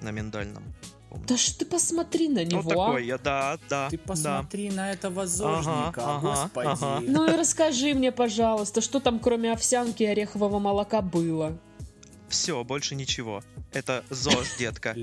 На 0.00 0.10
миндальном. 0.10 0.62
помню. 1.10 1.24
Да 1.26 1.36
ж 1.36 1.50
ты 1.58 1.64
посмотри 1.64 2.28
на 2.28 2.44
него, 2.44 2.60
Вот 2.62 2.72
а. 2.72 2.76
такой 2.86 3.06
я, 3.06 3.18
да, 3.18 3.58
да. 3.68 3.88
Ты 3.90 3.96
да. 3.96 4.02
посмотри 4.06 4.70
на 4.70 4.92
этого 4.92 5.26
зожника, 5.26 6.16
ага, 6.16 6.20
господи. 6.20 6.66
ага. 6.68 7.00
Ну 7.06 7.26
и 7.26 7.36
расскажи 7.36 7.94
мне, 7.94 8.12
пожалуйста, 8.12 8.80
что 8.80 9.00
там 9.00 9.18
кроме 9.18 9.52
овсянки 9.52 10.02
и 10.02 10.06
орехового 10.06 10.58
молока 10.58 11.00
было? 11.02 11.56
Все, 12.28 12.62
больше 12.64 12.94
ничего. 12.96 13.42
Это 13.72 14.04
ЗОЖ, 14.10 14.56
детка. 14.58 14.94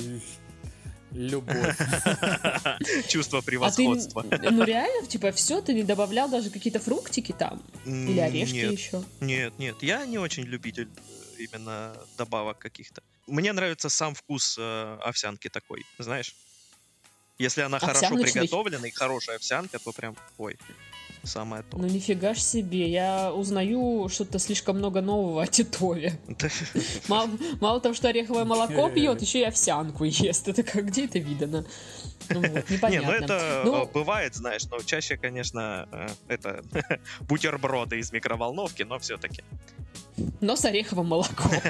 Любовь. 1.12 1.78
Чувство 3.08 3.38
А 3.40 3.42
ты, 3.42 3.46
превосходства. 3.46 4.26
ну 4.52 4.64
реально, 4.64 5.08
типа, 5.08 5.32
все, 5.32 5.62
ты 5.62 5.74
не 5.74 5.84
добавлял 5.84 6.28
даже 6.28 6.50
какие-то 6.50 6.80
фруктики 6.80 7.32
там? 7.38 7.62
Или 7.86 8.20
орешки 8.20 8.56
Нет, 8.56 8.72
еще? 8.72 9.04
нет, 9.22 9.54
нет. 9.60 9.76
Я 9.82 10.06
не 10.08 10.18
очень 10.18 10.44
любитель 10.44 10.90
э, 11.38 11.44
именно 11.44 11.94
добавок 12.18 12.58
каких-то. 12.58 13.04
Мне 13.27 13.53
нравится 13.53 13.89
сам 13.89 14.15
вкус 14.15 14.58
э, 14.60 14.98
овсянки 15.01 15.50
такой, 15.50 15.86
знаешь. 15.98 16.36
Если 17.39 17.62
она 17.62 17.80
хорошо 17.80 18.06
Овсяночный? 18.06 18.32
приготовлена 18.32 18.88
и 18.88 18.92
хорошая 18.92 19.38
овсянка, 19.38 19.80
то 19.80 19.92
прям, 19.92 20.15
ой, 20.38 20.58
самое 21.24 21.63
то. 21.63 21.77
Ну 21.77 21.88
нифига 21.88 22.34
ж 22.34 22.39
себе, 22.39 22.89
я 22.89 23.34
узнаю 23.34 24.08
что-то 24.10 24.39
слишком 24.39 24.77
много 24.77 25.01
нового 25.01 25.44
о 25.44 25.48
Титове. 25.48 26.20
Мало, 27.08 27.30
мало 27.60 27.80
того, 27.80 27.96
что 27.96 28.10
ореховое 28.10 28.46
молоко 28.46 28.89
пьет, 28.89 29.22
еще 29.22 29.39
и 29.39 29.44
овсянку 29.44 30.03
ест. 30.03 30.48
Это 30.48 30.63
как 30.63 30.86
где 30.86 31.06
это 31.06 31.20
видано? 31.20 31.65
Ну 32.34 32.42
вот, 32.42 32.70
Не, 32.90 33.00
ну 33.00 33.12
это 33.12 33.62
Ну, 33.66 33.84
э, 33.84 33.88
бывает, 33.94 34.36
знаешь, 34.36 34.63
но 34.70 34.80
чаще, 34.80 35.18
конечно, 35.18 35.88
э, 35.92 36.08
это 36.28 36.63
бутерброды 37.22 38.00
из 38.00 38.12
микроволновки, 38.12 38.84
но 38.84 39.00
все-таки. 39.00 39.44
но 40.42 40.56
с 40.56 40.66
ореховым 40.66 41.08
молоком. 41.08 41.52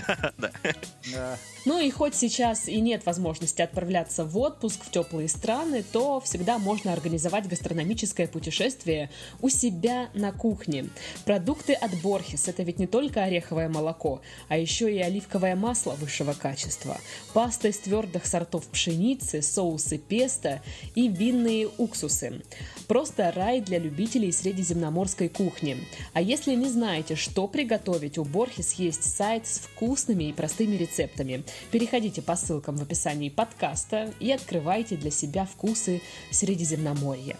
Да. 1.12 1.38
Ну 1.65 1.79
и 1.79 1.91
хоть 1.91 2.15
сейчас 2.15 2.67
и 2.67 2.79
нет 2.82 3.05
возможности 3.05 3.62
отправляться 3.62 4.25
в 4.25 4.38
отпуск 4.38 4.84
в 4.84 4.91
теплые 4.91 5.29
страны, 5.29 5.84
то 5.84 6.20
всегда 6.22 6.58
можно 6.58 6.91
организовать 6.91 7.48
гастрономическое 7.48 8.27
путешествие 8.27 9.10
у 9.41 9.50
себя 9.50 10.10
на 10.13 10.32
кухне. 10.32 10.89
Продукты 11.25 11.74
от 11.74 11.93
Борхес– 12.01 12.48
это 12.50 12.63
ведь 12.63 12.79
не 12.79 12.88
только 12.88 13.24
ореховое 13.24 13.70
молоко, 13.70 14.22
а 14.50 14.58
еще 14.58 14.93
и 14.93 15.00
оливковое 15.00 15.55
масло 15.55 15.91
высшего 15.91 16.34
качества, 16.34 16.98
паста 17.34 17.70
из 17.70 17.77
твердых 17.79 18.25
сортов 18.25 18.67
пшеницы, 18.67 19.41
соусы 19.41 19.98
песто 19.98 20.52
и 20.95 21.07
винные 21.07 21.69
уксусы. 21.77 22.41
Просто 22.88 23.31
рай 23.31 23.62
для 23.62 23.79
любителей 23.79 24.31
средиземноморской 24.31 25.29
кухни. 25.29 25.88
А 26.13 26.22
если 26.22 26.55
не 26.55 26.69
знаете, 26.69 27.15
что 27.15 27.48
приготовить, 27.48 28.17
у 28.17 28.24
Борхес 28.24 28.74
есть 28.74 29.03
сайт 29.03 29.48
с 29.48 29.60
вкусными 29.60 30.25
и 30.25 30.33
простыми 30.33 30.75
рецептами. 30.75 31.43
Переходите 31.72 32.22
по 32.22 32.36
ссылкам 32.36 32.77
в 32.77 32.81
описании 32.81 33.29
подкаста 33.29 34.13
и 34.19 34.31
открывайте 34.31 34.95
для 34.95 35.12
себя 35.12 35.45
вкусы 35.45 36.01
Средиземноморья. 36.31 37.38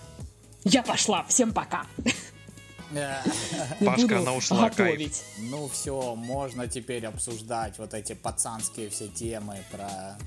Я 0.64 0.84
пошла, 0.84 1.24
всем 1.28 1.54
пока! 1.54 1.86
Пашка, 3.84 4.20
она 4.20 4.34
ушла, 4.34 4.70
кайф. 4.70 5.12
Ну 5.40 5.68
все, 5.68 6.16
можно 6.16 6.68
теперь 6.68 7.06
обсуждать 7.06 7.78
вот 7.80 7.94
эти 7.94 8.14
пацанские 8.14 8.90
все 8.90 9.08
темы 9.08 9.58
про... 9.72 10.18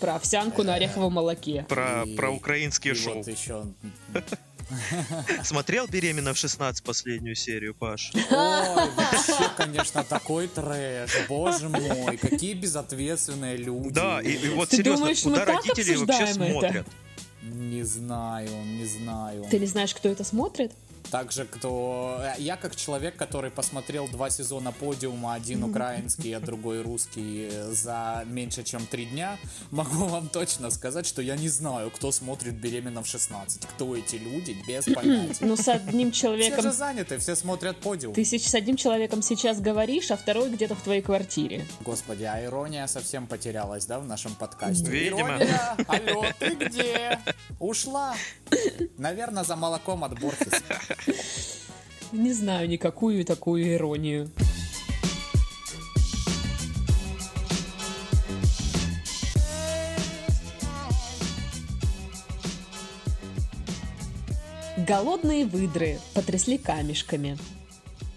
Про 0.00 0.16
овсянку 0.16 0.62
на 0.62 0.74
ореховом 0.74 1.14
молоке. 1.14 1.64
Про, 1.68 2.02
и- 2.04 2.14
про 2.16 2.30
украинские 2.30 2.94
и 2.94 2.96
шоу. 2.96 3.14
вот 3.16 3.28
еще... 3.28 3.64
Смотрел 5.44 5.86
«Беременна 5.86 6.34
в 6.34 6.36
16» 6.36 6.82
последнюю 6.82 7.36
серию, 7.36 7.74
Паш? 7.74 8.10
Ой, 8.14 8.90
вообще, 8.96 9.48
конечно, 9.56 10.02
такой 10.02 10.48
трэш. 10.48 11.10
Боже 11.28 11.68
мой, 11.68 12.16
какие 12.16 12.54
безответственные 12.54 13.56
люди. 13.58 13.90
Да, 13.90 14.20
и, 14.20 14.32
и 14.32 14.48
вот 14.48 14.70
Ты 14.70 14.78
серьезно, 14.78 14.98
думаешь, 15.04 15.24
мы 15.24 15.32
куда 15.32 15.46
так 15.46 15.64
родители 15.64 15.94
вообще 15.96 16.24
это? 16.24 16.34
смотрят? 16.34 16.86
Не 17.42 17.82
знаю, 17.84 18.50
не 18.64 18.84
знаю. 18.86 19.44
Ты 19.48 19.60
не 19.60 19.66
знаешь, 19.66 19.94
кто 19.94 20.08
это 20.08 20.24
смотрит? 20.24 20.72
Также 21.10 21.44
кто... 21.44 22.18
э, 22.20 22.34
Я 22.38 22.56
как 22.56 22.76
человек, 22.76 23.16
который 23.16 23.50
посмотрел 23.50 24.08
два 24.08 24.30
сезона 24.30 24.72
подиума, 24.72 25.34
один 25.34 25.64
украинский, 25.64 26.32
а 26.34 26.40
другой 26.40 26.82
русский 26.82 27.48
э, 27.50 27.70
за 27.72 28.24
меньше, 28.26 28.62
чем 28.62 28.86
три 28.86 29.06
дня, 29.06 29.38
могу 29.70 30.06
вам 30.06 30.28
точно 30.28 30.70
сказать, 30.70 31.06
что 31.06 31.22
я 31.22 31.36
не 31.36 31.48
знаю, 31.48 31.90
кто 31.90 32.12
смотрит 32.12 32.54
«Беременна 32.54 33.02
в 33.02 33.06
16». 33.06 33.66
Кто 33.74 33.96
эти 33.96 34.16
люди, 34.16 34.56
без 34.66 34.84
понятия. 34.94 35.44
Ну, 35.46 35.56
с 35.56 35.68
одним 35.68 36.10
Все 36.12 36.22
человеком 36.22 36.62
же 36.62 36.72
заняты, 36.72 37.18
все 37.18 37.36
смотрят 37.36 37.76
подиум. 37.78 38.14
Ты 38.14 38.24
сейчас 38.24 38.50
с 38.52 38.54
одним 38.54 38.76
человеком 38.76 39.22
сейчас 39.22 39.60
говоришь, 39.60 40.10
а 40.10 40.16
второй 40.16 40.50
где-то 40.50 40.74
в 40.74 40.80
твоей 40.82 41.02
квартире. 41.02 41.64
Господи, 41.80 42.24
а 42.24 42.42
ирония 42.44 42.86
совсем 42.86 43.26
потерялась, 43.26 43.86
да, 43.86 43.98
в 44.00 44.06
нашем 44.06 44.34
подкасте? 44.34 44.90
Видимо. 44.90 45.20
Ирония, 45.20 45.76
алло, 45.88 46.24
ты 46.38 46.54
где? 46.54 47.18
Ушла? 47.58 48.14
Наверное, 48.98 49.44
за 49.44 49.56
молоком 49.56 50.04
от 50.04 50.18
Борхеса. 50.18 50.62
Не 52.12 52.32
знаю 52.32 52.68
никакую 52.68 53.24
такую 53.24 53.74
иронию. 53.74 54.30
Голодные 64.76 65.46
выдры 65.46 65.98
потрясли 66.14 66.58
камешками. 66.58 67.36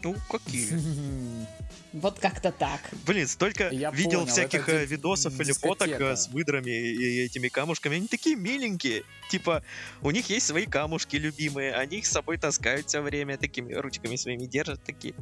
Ну, 0.04 0.16
какие? 0.30 0.80
Вот 1.94 2.20
как-то 2.20 2.52
так. 2.52 2.82
Блин, 3.06 3.28
столько 3.28 3.70
Я 3.70 3.90
видел 3.92 4.20
понял, 4.22 4.26
всяких 4.28 4.70
это 4.70 4.84
э, 4.84 4.86
видосов 4.86 5.40
или 5.40 5.52
фоток 5.52 5.88
э, 5.88 6.16
с 6.16 6.28
выдрами 6.28 6.70
и 6.70 7.22
этими 7.26 7.48
камушками. 7.48 7.98
Они 7.98 8.08
такие 8.08 8.36
миленькие. 8.36 9.04
Типа, 9.30 9.64
у 10.02 10.12
них 10.12 10.30
есть 10.30 10.46
свои 10.46 10.66
камушки 10.66 11.16
любимые, 11.16 11.74
они 11.74 11.98
их 11.98 12.06
с 12.06 12.12
собой 12.12 12.38
таскают 12.38 12.88
все 12.88 13.02
время, 13.02 13.38
такими 13.38 13.74
ручками 13.74 14.16
своими 14.16 14.46
держат, 14.46 14.84
такие. 14.84 15.16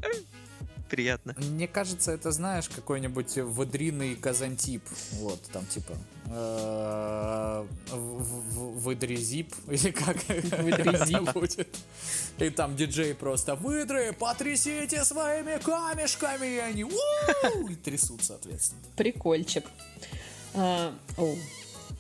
«Ай, 0.88 0.90
Приятно. 0.90 1.36
Мне 1.38 1.68
кажется, 1.68 2.12
это, 2.12 2.32
знаешь, 2.32 2.70
какой-нибудь 2.70 3.38
выдринный 3.38 4.16
казантип. 4.16 4.82
Вот, 5.14 5.42
там, 5.52 5.66
типа... 5.66 5.94
э, 6.28 7.66
Выдрезип, 7.92 9.54
или 9.68 9.92
как 9.92 10.18
Выдрезип. 10.62 11.34
будет. 11.34 11.78
И 12.40 12.50
там 12.50 12.76
диджей 12.76 13.14
просто 13.16 13.56
«Выдры, 13.56 14.14
потрясите 14.14 15.04
своими 15.04 15.60
камешками!» 15.62 16.48
И 16.48 16.58
они 16.58 16.84
и 17.70 17.76
трясут, 17.76 18.24
соответственно. 18.24 18.82
Прикольчик. 18.96 19.66
А, 20.54 20.94
о. 21.18 21.36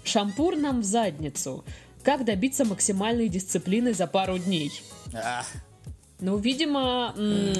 Шампур 0.04 0.56
нам 0.56 0.82
в 0.82 0.86
задницу. 0.86 1.66
Как 2.04 2.24
добиться 2.24 2.64
максимальной 2.64 3.28
дисциплины 3.28 3.94
за 3.94 4.08
пару 4.08 4.38
дней? 4.38 4.72
Ну, 6.20 6.38
видимо, 6.38 7.14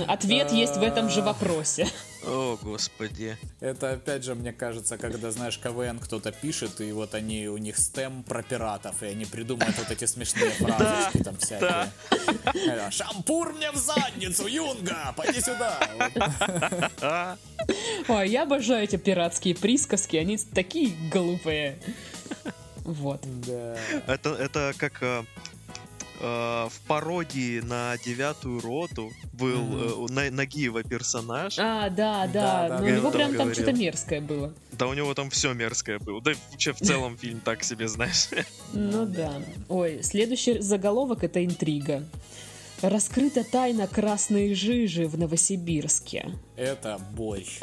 ответ 0.08 0.52
есть 0.52 0.78
в 0.78 0.82
этом 0.82 1.10
же 1.10 1.22
вопросе. 1.22 1.88
О, 2.26 2.58
господи. 2.62 3.38
Это, 3.60 3.92
опять 3.92 4.24
же, 4.24 4.34
мне 4.34 4.52
кажется, 4.52 4.98
когда, 4.98 5.32
знаешь, 5.32 5.60
КВН 5.60 6.00
кто-то 6.00 6.32
пишет, 6.32 6.82
и 6.82 6.92
вот 6.92 7.14
они, 7.14 7.48
у 7.48 7.58
них 7.58 7.78
стем 7.78 8.24
про 8.24 8.42
пиратов, 8.42 9.04
и 9.04 9.06
они 9.06 9.26
придумают 9.26 9.78
вот 9.78 9.92
эти 9.92 10.06
смешные 10.06 10.50
фразочки 10.60 11.24
там 11.24 11.38
всякие. 11.38 11.92
Э, 12.68 12.90
Шампур 12.90 13.54
мне 13.54 13.72
в 13.72 13.78
задницу, 13.78 14.48
Юнга! 14.48 15.14
Пойди 15.16 15.40
сюда! 15.40 15.78
Ой, 18.08 18.30
я 18.30 18.44
обожаю 18.44 18.84
эти 18.84 18.96
пиратские 18.96 19.56
присказки, 19.56 20.18
они 20.18 20.38
такие 20.38 20.94
глупые. 21.12 21.78
Вот. 22.84 23.22
Да. 23.46 23.78
это, 24.08 24.30
это 24.32 24.74
как 24.78 25.04
э, 25.04 25.24
в 26.20 26.72
пародии 26.88 27.60
на 27.60 27.98
девятую 28.04 28.60
роту 28.62 29.12
был 29.34 29.80
э, 29.80 29.94
у 29.94 30.08
На- 30.08 30.32
Нагиева 30.32 30.84
персонаж. 30.84 31.58
А, 31.60 31.90
да, 31.90 32.28
Да, 32.28 32.28
да, 32.28 32.68
да, 32.70 32.80
но 32.80 32.86
у 32.86 32.90
него 32.90 33.12
прям 33.12 33.30
там 33.36 33.46
говорил. 33.48 33.54
что-то 33.64 33.74
мерзкое 33.78 34.22
было. 34.22 34.54
Да 34.72 34.88
у 34.88 34.94
него 34.94 35.14
там 35.14 35.30
все 35.30 35.54
мерзкое 35.54 36.00
было. 36.00 36.22
Да 36.22 36.32
вообще 36.52 36.74
в 36.74 36.80
целом 36.80 37.18
фильм 37.22 37.40
так 37.42 37.64
себе, 37.64 37.88
знаешь. 37.88 38.30
Ну 38.74 39.06
да. 39.06 39.34
Ой, 39.70 40.02
следующий 40.04 40.60
заголовок 40.60 41.24
это 41.24 41.44
интрига. 41.46 42.04
Раскрыта 42.82 43.44
тайна 43.44 43.88
красной 43.88 44.54
жижи 44.54 45.08
в 45.08 45.18
Новосибирске. 45.18 46.30
Это 46.58 46.98
борщ. 47.12 47.60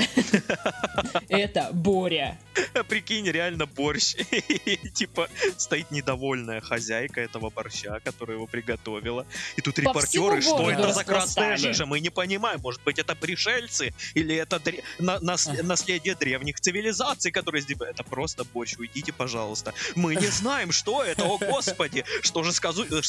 Это 1.28 1.70
Боря. 1.72 2.38
Прикинь, 2.88 3.28
реально 3.28 3.66
борщ. 3.66 4.14
Типа 4.94 5.28
стоит 5.56 5.90
недовольная 5.90 6.60
хозяйка 6.60 7.20
этого 7.20 7.50
борща, 7.50 7.98
которая 8.04 8.36
его 8.36 8.46
приготовила. 8.46 9.26
И 9.56 9.62
тут 9.62 9.74
По 9.74 9.80
репортеры, 9.80 10.40
что 10.40 10.70
это 10.70 10.92
за 10.92 11.02
красная 11.02 11.56
жижа? 11.56 11.86
Мы 11.86 11.98
не 11.98 12.10
понимаем, 12.10 12.60
может 12.60 12.84
быть, 12.84 13.00
это 13.00 13.16
пришельцы 13.16 13.92
или 14.14 14.36
это 14.36 14.62
наследие 15.00 16.14
древних 16.14 16.60
цивилизаций, 16.60 17.32
которые 17.32 17.62
здесь... 17.62 17.76
Это 17.80 18.04
просто 18.04 18.44
борщ, 18.44 18.76
уйдите, 18.78 19.12
пожалуйста. 19.12 19.74
Мы 19.96 20.14
не 20.14 20.28
знаем, 20.28 20.70
что 20.70 21.02
это, 21.02 21.24
о 21.24 21.38
господи! 21.38 22.04
Что 22.22 22.44
же 22.44 22.52
скажут, 22.52 22.92
э, 22.92 23.02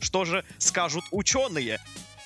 что 0.00 0.24
же 0.24 0.44
скажут 0.58 1.04
ученые? 1.10 1.80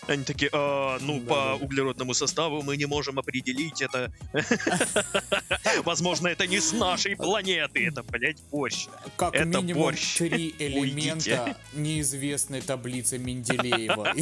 Они 0.09 0.25
такие, 0.25 0.50
«А, 0.52 0.99
ну, 1.00 1.21
Да, 1.21 1.26
по 1.28 1.35
да. 1.37 1.54
углеродному 1.54 2.12
составу 2.14 2.62
мы 2.62 2.76
не 2.76 2.87
можем 2.87 3.18
определить 3.21 3.80
это. 3.82 4.12
Возможно, 5.85 6.26
это 6.28 6.47
не 6.47 6.61
с 6.61 6.73
нашей 6.73 7.14
планеты. 7.16 7.87
Это, 7.87 8.02
блядь, 8.02 8.40
борщ. 8.50 8.88
Как 9.16 9.35
Это 9.35 9.44
минимум 9.44 9.82
борщ. 9.85 10.16
три 10.18 10.54
элемента 10.59 11.56
неизвестной 11.73 12.62
таблицы 12.62 13.18
Менделеева. 13.18 14.12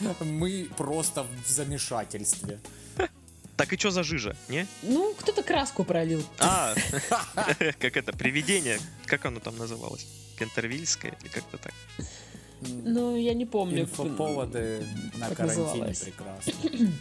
Мы 0.24 0.68
просто 0.76 1.22
в 1.22 1.48
замешательстве. 1.48 2.58
Так 3.56 3.72
и 3.72 3.76
что 3.78 3.90
за 3.90 4.02
жижа, 4.04 4.36
не? 4.48 4.66
Ну, 4.82 5.14
кто-то 5.14 5.42
краску 5.42 5.84
пролил. 5.84 6.24
А, 6.38 6.74
как 7.80 7.96
это, 7.96 8.12
привидение, 8.12 8.78
как 9.06 9.24
оно 9.26 9.40
там 9.40 9.56
называлось? 9.56 10.06
Кентервильское 10.38 11.16
или 11.20 11.28
как-то 11.28 11.58
так? 11.58 11.74
Ну, 12.60 13.16
я 13.16 13.34
не 13.34 13.46
помню. 13.46 13.82
Инфоповоды 13.82 14.84
на 15.18 15.28
карантине 15.30 15.94
прекрасно. 15.94 16.92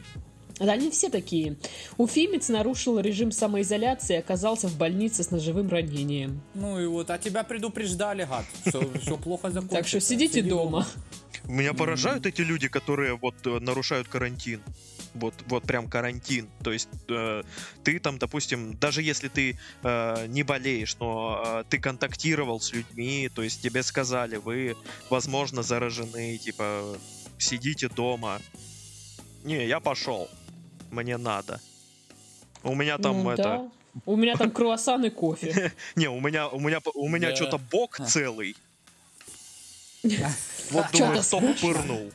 Да, 0.60 0.74
они 0.74 0.90
все 0.90 1.10
такие. 1.10 1.56
Уфимец 1.98 2.50
нарушил 2.50 3.00
режим 3.00 3.32
самоизоляции 3.32 4.16
и 4.16 4.20
оказался 4.20 4.68
в 4.68 4.78
больнице 4.78 5.24
с 5.24 5.32
ножевым 5.32 5.70
ранением. 5.70 6.42
Ну 6.56 6.80
и 6.80 6.88
вот, 6.88 7.12
а 7.12 7.18
тебя 7.18 7.44
предупреждали, 7.44 8.24
гад, 8.24 8.46
что 8.68 8.82
все 9.02 9.18
плохо 9.18 9.50
закончится. 9.50 9.78
Так 9.78 9.88
что 9.88 10.00
сидите 10.00 10.40
Сиди 10.40 10.50
дома. 10.50 10.88
Меня 11.46 11.74
поражают 11.74 12.26
эти 12.26 12.42
люди, 12.42 12.68
которые 12.68 13.16
вот 13.16 13.36
э, 13.46 13.60
нарушают 13.60 14.08
карантин. 14.08 14.62
Вот, 15.18 15.34
вот 15.48 15.64
прям 15.64 15.90
карантин. 15.90 16.50
То 16.64 16.72
есть 16.72 16.90
э, 17.10 17.44
ты 17.84 18.00
там, 18.00 18.18
допустим, 18.18 18.78
даже 18.78 19.02
если 19.02 19.28
ты 19.28 19.58
э, 19.84 20.26
не 20.28 20.44
болеешь, 20.44 20.96
но 21.00 21.44
э, 21.46 21.64
ты 21.70 21.80
контактировал 21.80 22.60
с 22.60 22.72
людьми, 22.74 23.30
то 23.34 23.42
есть 23.42 23.62
тебе 23.62 23.84
сказали, 23.84 24.38
вы, 24.38 24.76
возможно, 25.10 25.64
заражены, 25.64 26.38
типа, 26.38 26.98
сидите 27.38 27.90
дома. 27.90 28.40
Не, 29.44 29.66
я 29.68 29.80
пошел. 29.80 30.30
Мне 30.92 31.18
надо. 31.18 31.60
У 32.64 32.76
меня 32.76 32.98
там 32.98 33.24
Ну, 33.24 33.30
это. 33.32 33.44
да. 33.44 33.72
У 34.06 34.16
меня 34.16 34.36
там 34.36 34.52
круассан 34.52 35.06
и 35.06 35.10
кофе. 35.10 35.74
Не, 35.96 36.08
у 36.08 36.20
меня, 36.20 36.50
у 36.50 36.60
меня, 36.60 36.80
у 36.94 37.10
меня 37.10 37.36
что-то 37.36 37.58
бок 37.58 38.00
целый. 38.08 38.56
Вот 40.70 40.86
думаю, 40.92 41.22
кто 41.24 41.40
пырнул. 41.62 42.12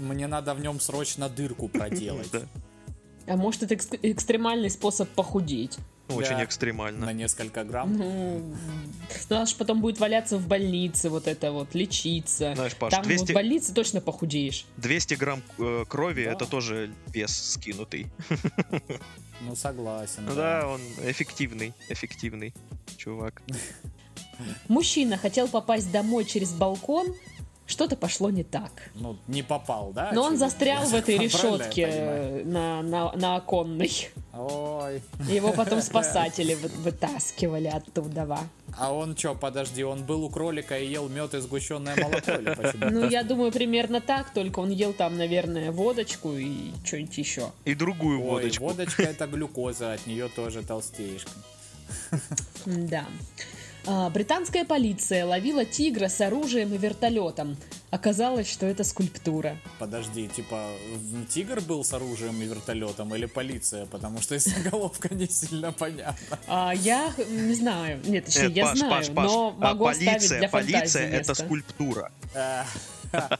Мне 0.00 0.26
надо 0.26 0.54
в 0.54 0.60
нем 0.60 0.80
срочно 0.80 1.28
дырку 1.28 1.68
проделать. 1.78 2.30
А 3.26 3.36
может, 3.36 3.62
это 3.62 3.74
экс- 3.74 3.88
экстремальный 4.02 4.70
способ 4.70 5.08
похудеть? 5.10 5.78
Очень 6.08 6.30
Да. 6.38 6.44
экстремально. 6.44 7.06
На 7.06 7.12
несколько 7.12 7.62
грамм. 7.62 7.96
Ну, 7.96 8.42
наш 9.28 9.54
потом 9.54 9.80
будет 9.80 10.00
валяться 10.00 10.38
в 10.38 10.48
больнице, 10.48 11.08
вот 11.08 11.28
это 11.28 11.52
вот, 11.52 11.72
лечиться. 11.76 12.52
Знаешь, 12.56 12.74
Паш, 12.74 12.90
Там 12.90 13.02
вот 13.02 13.06
200, 13.08 13.30
в 13.30 13.34
больнице 13.34 13.72
точно 13.72 14.00
похудеешь. 14.00 14.64
200 14.78 15.14
грамм 15.14 15.40
э, 15.58 15.84
крови 15.88 16.24
Да. 16.24 16.32
это 16.32 16.46
тоже 16.46 16.90
вес 17.12 17.30
скинутый. 17.52 18.06
Ну 19.42 19.56
согласен. 19.56 20.26
Ну 20.26 20.34
да, 20.34 20.66
он 20.68 20.82
эффективный, 21.08 21.72
эффективный 21.88 22.52
чувак. 22.98 23.40
Мужчина 24.68 25.16
хотел 25.16 25.48
попасть 25.48 25.90
домой 25.90 26.26
через 26.26 26.52
балкон, 26.52 27.14
что-то 27.70 27.96
пошло 27.96 28.30
не 28.30 28.44
так. 28.44 28.70
Ну, 28.94 29.16
не 29.28 29.42
попал, 29.42 29.92
да? 29.94 30.10
Но 30.12 30.22
он 30.24 30.36
застрял 30.36 30.84
в 30.84 30.94
этой 30.94 31.16
решетке 31.24 32.42
на, 32.44 32.82
на, 32.82 33.12
на 33.12 33.36
оконной. 33.36 34.10
Ой. 34.34 35.02
Его 35.28 35.52
потом 35.52 35.80
спасатели 35.82 36.54
вы- 36.54 36.68
вытаскивали 36.68 37.68
оттуда. 37.68 38.26
ва. 38.26 38.40
А 38.78 38.92
он 38.92 39.16
что, 39.16 39.34
подожди, 39.34 39.82
он 39.82 40.04
был 40.04 40.24
у 40.24 40.30
кролика 40.30 40.78
и 40.78 40.86
ел 40.86 41.08
мед 41.08 41.34
и 41.34 41.40
сгущенное 41.40 41.96
молоко 41.96 42.32
или 42.32 42.54
почему? 42.54 42.90
Ну, 42.90 43.08
я 43.08 43.22
думаю, 43.24 43.50
примерно 43.52 44.00
так, 44.00 44.32
только 44.32 44.60
он 44.60 44.70
ел 44.70 44.92
там, 44.92 45.16
наверное, 45.16 45.72
водочку 45.72 46.32
и 46.34 46.70
что-нибудь 46.84 47.18
еще. 47.18 47.50
И 47.64 47.74
другую 47.74 48.20
Ой, 48.20 48.28
водочку. 48.28 48.64
водочка 48.64 49.02
это 49.02 49.26
глюкоза, 49.26 49.94
от 49.94 50.06
нее 50.06 50.28
тоже 50.28 50.62
толстеешь. 50.62 51.26
Да. 52.66 53.04
А, 53.86 54.10
британская 54.10 54.64
полиция 54.64 55.24
ловила 55.24 55.64
тигра 55.64 56.08
с 56.08 56.20
оружием 56.20 56.72
и 56.74 56.78
вертолетом. 56.78 57.56
Оказалось, 57.90 58.48
что 58.50 58.66
это 58.66 58.84
скульптура. 58.84 59.56
Подожди, 59.78 60.28
типа, 60.28 60.70
тигр 61.28 61.60
был 61.60 61.82
с 61.84 61.92
оружием 61.92 62.40
и 62.40 62.44
вертолетом 62.46 63.14
или 63.14 63.26
полиция? 63.26 63.86
Потому 63.86 64.20
что 64.20 64.34
из 64.36 64.44
заголовка 64.44 65.12
не 65.14 65.26
сильно 65.26 65.72
понятно. 65.72 66.38
А, 66.46 66.72
я 66.74 67.12
не 67.28 67.54
знаю. 67.54 68.00
Нет, 68.04 68.26
точнее, 68.26 68.46
Э, 68.48 68.50
я 68.50 68.64
Паш, 68.66 68.78
знаю, 68.78 68.92
Паш, 68.92 69.08
Паш, 69.10 69.26
но 69.26 69.56
а 69.60 69.64
могу 69.68 69.86
оставить 69.86 70.12
полиция, 70.12 70.38
для 70.38 70.48
фантазии 70.48 70.72
полиция 70.74 71.06
это 71.08 71.16
место. 71.30 71.34
скульптура. 71.34 72.12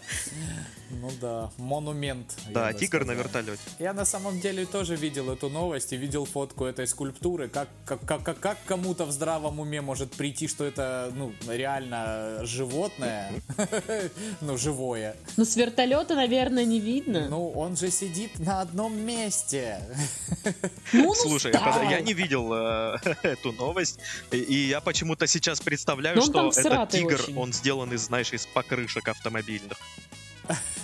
Ну 0.91 1.11
да, 1.21 1.51
монумент. 1.57 2.37
Да, 2.51 2.73
тигр 2.73 3.05
на 3.05 3.13
вертолете. 3.13 3.61
Я 3.79 3.93
на 3.93 4.05
самом 4.05 4.41
деле 4.41 4.67
тоже 4.67 4.97
видел 4.97 5.31
эту 5.31 5.49
новость 5.49 5.93
и 5.93 5.97
видел 5.97 6.25
фотку 6.25 6.65
этой 6.65 6.87
скульптуры. 6.87 7.49
Как, 7.49 7.69
как, 7.85 8.05
как, 8.05 8.41
как, 8.41 8.59
кому-то 8.67 9.05
в 9.05 9.13
здравом 9.13 9.61
уме 9.61 9.81
может 9.81 10.13
прийти, 10.13 10.49
что 10.49 10.65
это 10.65 11.13
ну, 11.15 11.33
реально 11.49 12.41
животное, 12.43 13.33
ну, 14.41 14.57
живое. 14.57 15.17
Ну, 15.37 15.45
с 15.45 15.57
вертолета, 15.57 16.17
наверное, 16.17 16.65
не 16.65 16.81
видно. 16.81 17.29
Ну, 17.29 17.51
он 17.51 17.77
же 17.77 17.91
сидит 17.91 18.39
на 18.41 18.61
одном 18.61 18.99
месте. 18.99 19.81
Ну, 20.93 21.11
он 21.11 21.17
Слушай, 21.17 21.53
я, 21.53 22.01
не 22.01 22.15
видел 22.15 22.53
э, 22.53 22.97
эту 23.23 23.53
новость, 23.53 24.01
и, 24.33 24.69
я 24.71 24.81
почему-то 24.81 25.27
сейчас 25.27 25.61
представляю, 25.61 26.19
он 26.21 26.25
что 26.25 26.51
этот 26.51 26.91
тигр, 26.91 27.21
он 27.37 27.53
сделан 27.53 27.93
из, 27.93 28.03
знаешь, 28.03 28.33
из 28.33 28.47
покрышек 28.47 29.09
автомобильных. 29.09 29.79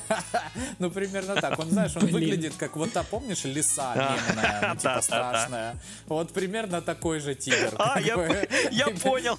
Ну, 0.79 0.91
примерно 0.91 1.35
так. 1.35 1.59
Он, 1.59 1.71
знаешь, 1.71 1.97
он 1.97 2.07
выглядит 2.07 2.55
как 2.57 2.77
вот 2.77 2.93
та, 2.93 3.03
помнишь, 3.03 3.45
лиса 3.45 3.93
А, 3.93 4.17
мемная, 4.17 4.77
типа 4.81 5.01
страшная. 5.03 5.77
Вот 6.07 6.33
примерно 6.33 6.81
такой 6.81 7.21
же 7.21 7.35
тигр. 7.35 7.75
А, 7.79 8.01
я, 8.01 8.17
понял. 9.03 9.39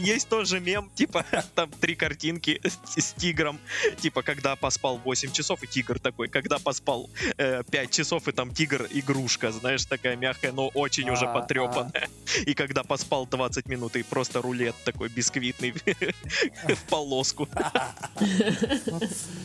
Есть 0.00 0.28
тоже 0.28 0.60
мем, 0.60 0.90
типа, 0.94 1.24
там 1.54 1.70
три 1.80 1.94
картинки 1.94 2.60
с, 2.64 3.12
тигром. 3.12 3.58
Типа, 4.00 4.22
когда 4.22 4.56
поспал 4.56 4.98
8 4.98 5.32
часов, 5.32 5.62
и 5.62 5.66
тигр 5.66 5.98
такой. 5.98 6.28
Когда 6.28 6.58
поспал 6.58 7.10
э, 7.36 7.62
5 7.70 7.90
часов, 7.90 8.28
и 8.28 8.32
там 8.32 8.52
тигр 8.54 8.86
игрушка, 8.90 9.52
знаешь, 9.52 9.84
такая 9.84 10.16
мягкая, 10.16 10.52
но 10.52 10.68
очень 10.68 11.08
уже 11.10 11.26
А, 11.26 11.32
потрепанная. 11.32 12.08
И 12.46 12.54
когда 12.54 12.82
поспал 12.82 13.26
20 13.26 13.66
минут, 13.66 13.96
и 13.96 14.02
просто 14.02 14.42
рулет 14.42 14.74
такой 14.84 15.08
бисквитный 15.08 15.72
в 15.72 16.84
полоску. 16.88 17.48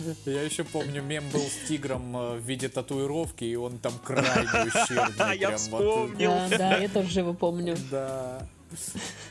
Я 0.25 0.41
еще 0.43 0.63
помню, 0.63 1.01
мем 1.01 1.23
был 1.31 1.41
с 1.41 1.67
тигром 1.67 2.15
э, 2.15 2.37
в 2.37 2.41
виде 2.41 2.69
татуировки, 2.69 3.43
и 3.43 3.55
он 3.55 3.77
там 3.79 3.93
крайне 4.03 4.47
ущербный. 4.67 5.37
Я 5.37 5.47
прям 5.47 5.51
вот. 5.51 5.59
вспомнил. 5.59 6.31
Да, 6.49 6.57
да, 6.57 6.77
я 6.77 6.89
тоже 6.89 7.19
его 7.19 7.33
помню. 7.33 7.75
Да. 7.91 8.47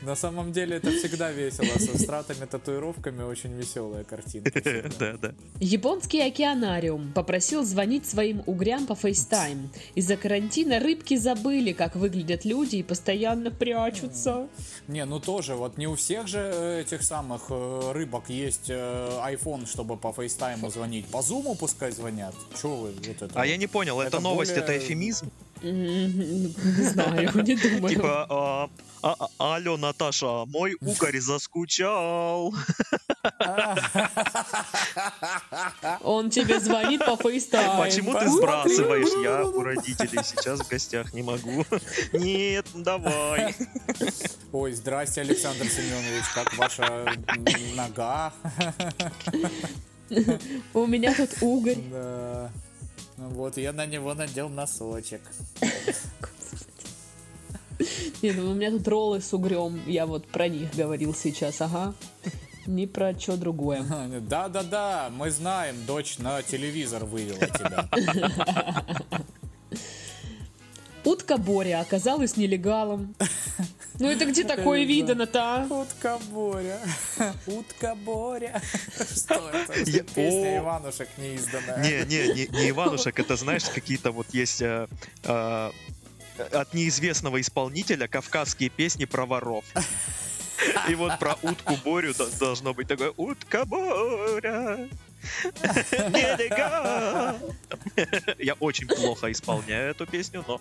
На 0.01 0.15
самом 0.15 0.51
деле 0.51 0.77
это 0.77 0.91
всегда 0.91 1.31
весело. 1.31 1.67
Со 1.77 1.97
стратами, 1.97 2.45
татуировками 2.45 3.23
очень 3.23 3.53
веселая 3.53 4.03
картинка. 4.03 4.51
всегда. 4.51 4.87
Да, 4.97 5.17
да. 5.17 5.33
Японский 5.59 6.21
океанариум 6.21 7.13
попросил 7.13 7.63
звонить 7.63 8.05
своим 8.05 8.41
угрям 8.45 8.87
по 8.87 8.93
FaceTime. 8.93 9.69
Из-за 9.95 10.17
карантина 10.17 10.79
рыбки 10.79 11.17
забыли, 11.17 11.73
как 11.73 11.95
выглядят 11.95 12.45
люди 12.45 12.77
и 12.77 12.83
постоянно 12.83 13.51
прячутся. 13.51 14.47
Не, 14.87 15.05
ну 15.05 15.19
тоже, 15.19 15.55
вот 15.55 15.77
не 15.77 15.87
у 15.87 15.95
всех 15.95 16.27
же 16.27 16.39
э, 16.39 16.81
этих 16.81 17.03
самых 17.03 17.43
э, 17.49 17.91
рыбок 17.93 18.29
есть 18.29 18.69
э, 18.69 19.19
iPhone, 19.25 19.67
чтобы 19.67 19.97
по 19.97 20.13
фейстайму 20.13 20.69
звонить. 20.69 21.05
По 21.07 21.21
зуму 21.21 21.55
пускай 21.55 21.91
звонят. 21.91 22.35
Че 22.59 22.67
вы 22.69 22.91
вот 22.91 23.21
это? 23.21 23.29
А 23.35 23.45
я 23.45 23.57
не 23.57 23.67
понял, 23.67 23.99
это 24.01 24.19
новость, 24.19 24.51
это 24.51 24.77
эфемизм? 24.77 25.29
Не 25.61 26.83
знаю, 26.83 27.31
не 27.43 27.55
думаю. 27.55 27.95
Типа, 27.95 28.69
а, 29.07 29.15
а- 29.39 29.55
алло, 29.55 29.77
Наташа, 29.77 30.45
мой 30.45 30.75
угорь 30.81 31.19
заскучал. 31.19 32.53
Он 36.03 36.29
тебе 36.29 36.59
звонит 36.59 37.05
по 37.05 37.11
FaceTime. 37.11 37.77
Почему 37.77 38.13
ты 38.13 38.29
сбрасываешь? 38.29 39.23
Я 39.23 39.45
у 39.45 39.61
родителей 39.61 40.19
сейчас 40.23 40.59
в 40.59 40.67
гостях 40.67 41.13
не 41.13 41.23
могу. 41.23 41.65
Нет, 42.13 42.65
давай. 42.73 43.55
Ой, 44.51 44.73
здрасте, 44.73 45.21
Александр 45.21 45.67
Семенович, 45.67 46.25
как 46.35 46.53
ваша 46.57 47.05
нога? 47.75 48.33
У 50.73 50.85
меня 50.85 51.13
тут 51.13 51.29
угорь. 51.41 51.77
Да. 51.91 52.51
Ну 53.17 53.29
Вот, 53.29 53.57
я 53.57 53.71
на 53.71 53.85
него 53.85 54.13
надел 54.13 54.49
носочек. 54.49 55.21
Не, 58.21 58.31
ну 58.31 58.51
у 58.51 58.53
меня 58.53 58.71
тут 58.71 58.87
роллы 58.87 59.21
с 59.21 59.33
угрем. 59.33 59.79
Я 59.85 60.05
вот 60.05 60.27
про 60.27 60.47
них 60.47 60.73
говорил 60.75 61.13
сейчас, 61.13 61.61
ага. 61.61 61.93
Не 62.65 62.85
про 62.87 63.17
что 63.17 63.37
другое. 63.37 63.83
Да-да-да, 64.21 65.09
мы 65.15 65.31
знаем, 65.31 65.75
дочь 65.85 66.17
на 66.17 66.41
телевизор 66.43 67.05
вывела 67.05 67.39
тебя. 67.39 67.89
Утка 71.05 71.37
Боря 71.37 71.79
оказалась 71.79 72.35
нелегалом. 72.35 73.15
Ну 73.99 74.09
это 74.09 74.25
где 74.25 74.43
такое 74.43 74.83
видано-то, 74.83 75.39
а? 75.41 75.67
Утка 75.69 76.19
Боря, 76.29 76.79
утка 77.47 77.95
Боря. 77.95 78.61
Что 78.93 79.49
это? 79.53 79.89
Я- 79.89 80.03
Песня 80.03 80.57
О. 80.57 80.57
Иванушек 80.59 81.07
неизданная. 81.17 81.81
Не, 81.81 82.05
не, 82.05 82.33
не, 82.33 82.47
не 82.47 82.69
Иванушек, 82.71 83.17
это 83.19 83.37
знаешь, 83.37 83.63
какие-то 83.63 84.11
вот 84.11 84.27
есть 84.33 84.61
э, 84.61 84.87
э, 85.23 85.71
от 86.39 86.73
неизвестного 86.73 87.39
исполнителя 87.41 88.07
кавказские 88.07 88.69
песни 88.69 89.05
про 89.05 89.25
воров. 89.25 89.65
И 90.89 90.95
вот 90.95 91.19
про 91.19 91.35
утку 91.43 91.75
Борю 91.83 92.13
до- 92.15 92.29
должно 92.39 92.73
быть 92.73 92.87
такое 92.87 93.13
«Утка 93.15 93.63
Боря, 93.65 94.89
нелегал». 96.09 97.37
Я 98.39 98.53
очень 98.55 98.87
плохо 98.87 99.31
исполняю 99.31 99.91
эту 99.91 100.07
песню, 100.07 100.43
но 100.47 100.59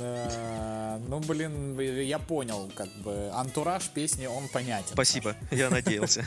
ну 0.00 1.20
блин, 1.20 1.78
я 1.78 2.18
понял, 2.18 2.70
как 2.74 2.88
бы 3.02 3.30
антураж 3.34 3.88
песни, 3.90 4.26
он 4.26 4.48
понятен. 4.48 4.92
спасибо, 4.92 5.36
я 5.50 5.70
надеялся. 5.70 6.24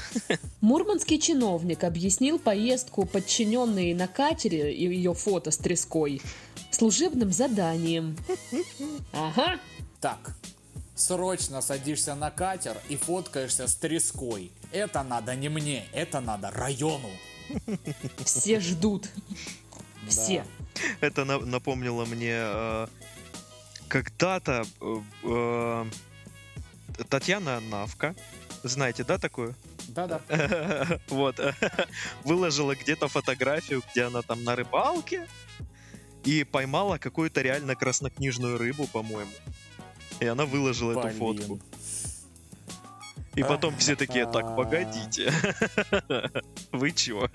Мурманский 0.62 1.20
чиновник 1.20 1.84
объяснил 1.84 2.40
поездку 2.40 3.06
подчиненные 3.06 3.96
на 3.96 4.08
катере 4.08 4.74
и 4.74 4.86
ее 4.88 5.14
фото 5.14 5.52
с 5.52 5.58
треской 5.58 6.22
служебным 6.72 7.32
заданием. 7.32 8.16
Ага, 9.14 9.60
Так, 10.00 10.36
срочно 10.96 11.62
садишься 11.62 12.16
на 12.16 12.32
катер 12.32 12.78
и 12.90 12.96
фоткаешься 12.96 13.68
с 13.68 13.76
треской. 13.76 14.52
Это 14.72 15.04
надо 15.04 15.36
не 15.36 15.50
мне, 15.50 15.86
это 15.94 16.20
надо 16.20 16.50
району. 16.52 17.10
все 18.26 18.60
ждут. 18.60 19.10
Все. 20.08 20.46
Это 21.02 21.24
на- 21.24 21.40
напомнило 21.40 22.04
мне 22.06 22.34
э, 22.36 22.88
когда-то 23.94 24.66
э, 24.82 25.02
э, 25.24 25.86
Татьяна 27.10 27.60
Навка, 27.60 28.16
знаете, 28.64 29.04
да, 29.04 29.20
такую? 29.20 29.54
Да-да. 29.88 30.20
Вот, 31.10 31.40
выложила 32.24 32.76
где-то 32.76 33.08
фотографию, 33.08 33.84
где 33.92 34.06
она 34.06 34.24
там 34.24 34.44
на 34.44 34.56
рыбалке 34.56 35.28
и 36.24 36.44
поймала 36.44 36.98
какую-то 36.98 37.42
реально 37.42 37.76
краснокнижную 37.76 38.58
рыбу, 38.58 38.88
по-моему. 38.88 39.32
И 40.20 40.26
она 40.26 40.46
выложила 40.46 41.00
эту 41.00 41.16
фотку. 41.16 41.60
И 43.36 43.44
потом 43.44 43.78
все 43.78 43.96
такие, 43.96 44.26
так, 44.26 44.56
погодите. 44.56 45.32
Вы 46.72 46.92
чё? 46.92 47.30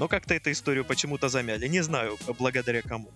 Но 0.00 0.08
как-то 0.08 0.34
эту 0.34 0.50
историю 0.50 0.84
почему-то 0.84 1.28
замяли. 1.28 1.68
Не 1.68 1.82
знаю, 1.82 2.18
благодаря 2.38 2.82
кому. 2.82 3.12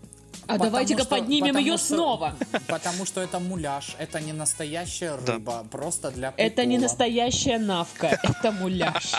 А 0.47 0.59
давайте-ка 0.59 1.05
поднимем 1.05 1.57
ее 1.57 1.77
что- 1.79 1.87
снова. 1.95 2.35
Потому 2.69 3.07
что 3.07 3.21
это 3.21 3.39
муляж, 3.39 3.97
это 3.99 4.21
не 4.21 4.33
настоящая 4.33 5.17
Да. 5.17 5.33
рыба, 5.35 5.65
просто 5.71 6.11
для 6.11 6.33
Это 6.37 6.65
не 6.67 6.79
настоящая 6.79 7.59
навка, 7.59 8.07
это 8.23 8.53
муляж. 8.53 9.15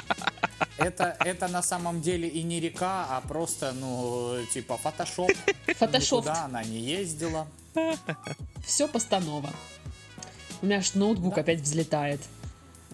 Это, 0.77 1.15
это 1.19 1.47
на 1.47 1.61
самом 1.63 2.01
деле 2.01 2.27
и 2.27 2.43
не 2.43 2.59
река, 2.59 3.07
а 3.09 3.21
просто, 3.21 3.71
ну, 3.73 4.37
типа 4.53 4.77
фотошоп. 4.77 5.31
Фотошоп. 5.79 6.25
Никуда 6.25 6.45
она 6.45 6.63
не 6.63 6.79
ездила. 6.79 7.47
Все 8.65 8.87
постанова. 8.87 9.49
У 10.61 10.65
меня 10.65 10.77
аж 10.77 10.93
ноутбук 10.95 11.35
Да. 11.35 11.41
опять 11.41 11.61
взлетает. 11.61 12.21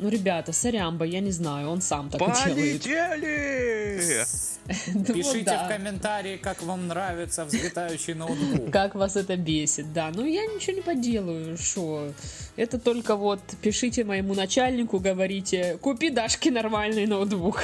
Ну, 0.01 0.09
ребята, 0.09 0.51
сорямба, 0.51 1.05
я 1.05 1.19
не 1.19 1.29
знаю, 1.29 1.69
он 1.69 1.79
сам 1.79 2.09
так 2.09 2.19
делает. 2.19 2.81
Полетели! 2.83 4.25
Ну, 4.93 5.03
Пишите 5.03 5.57
в 5.57 5.67
комментарии, 5.67 6.37
как 6.37 6.61
вам 6.63 6.87
нравится 6.87 7.43
взлетающий 7.45 8.13
ноутбук. 8.13 8.71
Как 8.71 8.95
вас 8.95 9.15
это 9.15 9.35
бесит, 9.35 9.91
да. 9.91 10.11
Ну, 10.13 10.25
я 10.25 10.45
ничего 10.45 10.77
не 10.77 10.81
поделаю, 10.81 11.57
что. 11.57 12.13
Это 12.55 12.79
только 12.79 13.15
вот 13.15 13.41
пишите 13.61 14.05
моему 14.05 14.33
начальнику, 14.33 14.99
говорите, 14.99 15.77
купи 15.81 16.09
Дашке 16.09 16.51
нормальный 16.51 17.05
ноутбук. 17.05 17.61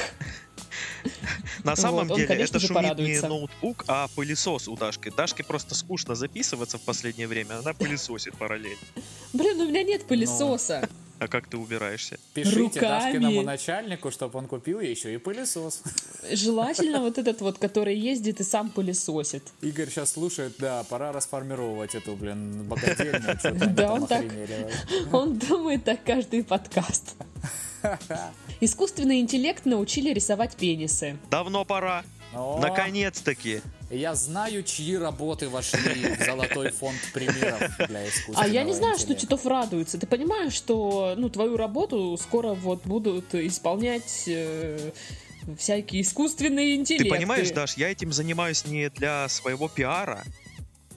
На 1.64 1.76
самом 1.76 2.08
Вот, 2.08 2.10
он, 2.10 2.16
деле, 2.16 2.28
конечно 2.28 2.58
это 2.58 2.66
шумит 2.66 2.98
не 2.98 3.20
ноутбук, 3.20 3.84
а 3.88 4.08
пылесос 4.14 4.68
у 4.68 4.76
Дашки. 4.76 5.10
Дашке 5.16 5.44
просто 5.44 5.74
скучно 5.74 6.14
записываться 6.14 6.78
в 6.78 6.82
последнее 6.82 7.26
время, 7.26 7.58
она 7.60 7.72
пылесосит 7.72 8.36
параллельно. 8.36 8.76
Блин, 9.32 9.60
у 9.60 9.68
меня 9.68 9.82
нет 9.82 10.06
пылесоса. 10.06 10.88
А 11.20 11.26
как 11.26 11.48
ты 11.48 11.56
убираешься? 11.56 12.18
Пишите 12.34 12.58
Руками. 12.58 12.80
Дашкиному 12.80 13.42
начальнику, 13.42 14.10
чтобы 14.10 14.38
он 14.38 14.46
купил 14.46 14.80
еще 14.80 15.12
и 15.12 15.16
пылесос. 15.16 15.82
Желательно 16.30 17.00
вот 17.00 17.18
этот 17.18 17.40
вот, 17.40 17.58
который 17.58 17.96
ездит 17.96 18.40
и 18.40 18.44
сам 18.44 18.70
пылесосит. 18.70 19.42
Игорь 19.60 19.88
сейчас 19.88 20.12
слушает, 20.12 20.54
да, 20.58 20.84
пора 20.84 21.12
расформировать 21.12 21.94
эту, 21.94 22.14
блин, 22.14 22.64
богадельню. 22.64 23.36
Да, 23.74 23.94
он 23.94 24.06
так-. 24.06 24.32
Он 25.12 25.38
думает 25.38 25.84
так 25.84 26.04
каждый 26.04 26.44
подкаст. 26.44 27.16
Искусственный 28.60 29.20
интеллект 29.20 29.64
научили 29.64 30.12
рисовать 30.12 30.56
пенисы. 30.56 31.16
Давно 31.30 31.64
пора. 31.64 32.04
Наконец-таки. 32.32 33.60
Я 33.90 34.14
знаю, 34.14 34.62
чьи 34.62 34.96
работы 34.96 35.48
вошли 35.48 36.14
в 36.14 36.24
золотой 36.24 36.70
фонд 36.70 36.98
примеров 37.14 37.60
для 37.88 38.06
искусственного 38.06 38.44
А 38.44 38.46
я 38.46 38.62
не 38.62 38.74
знаю, 38.74 38.96
что 38.96 39.12
интеллекта. 39.12 39.36
Титов 39.36 39.46
радуется. 39.46 39.98
Ты 39.98 40.06
понимаешь, 40.06 40.52
что 40.52 41.14
ну 41.16 41.30
твою 41.30 41.56
работу 41.56 42.18
скоро 42.20 42.52
вот 42.52 42.84
будут 42.84 43.34
исполнять 43.34 44.24
э, 44.26 44.90
всякие 45.56 46.02
искусственные 46.02 46.74
Ты 46.74 46.80
интеллекты. 46.80 47.08
понимаешь, 47.08 47.50
Даш, 47.50 47.76
я 47.78 47.90
этим 47.90 48.12
занимаюсь 48.12 48.66
не 48.66 48.90
для 48.90 49.28
своего 49.28 49.68
пиара, 49.68 50.24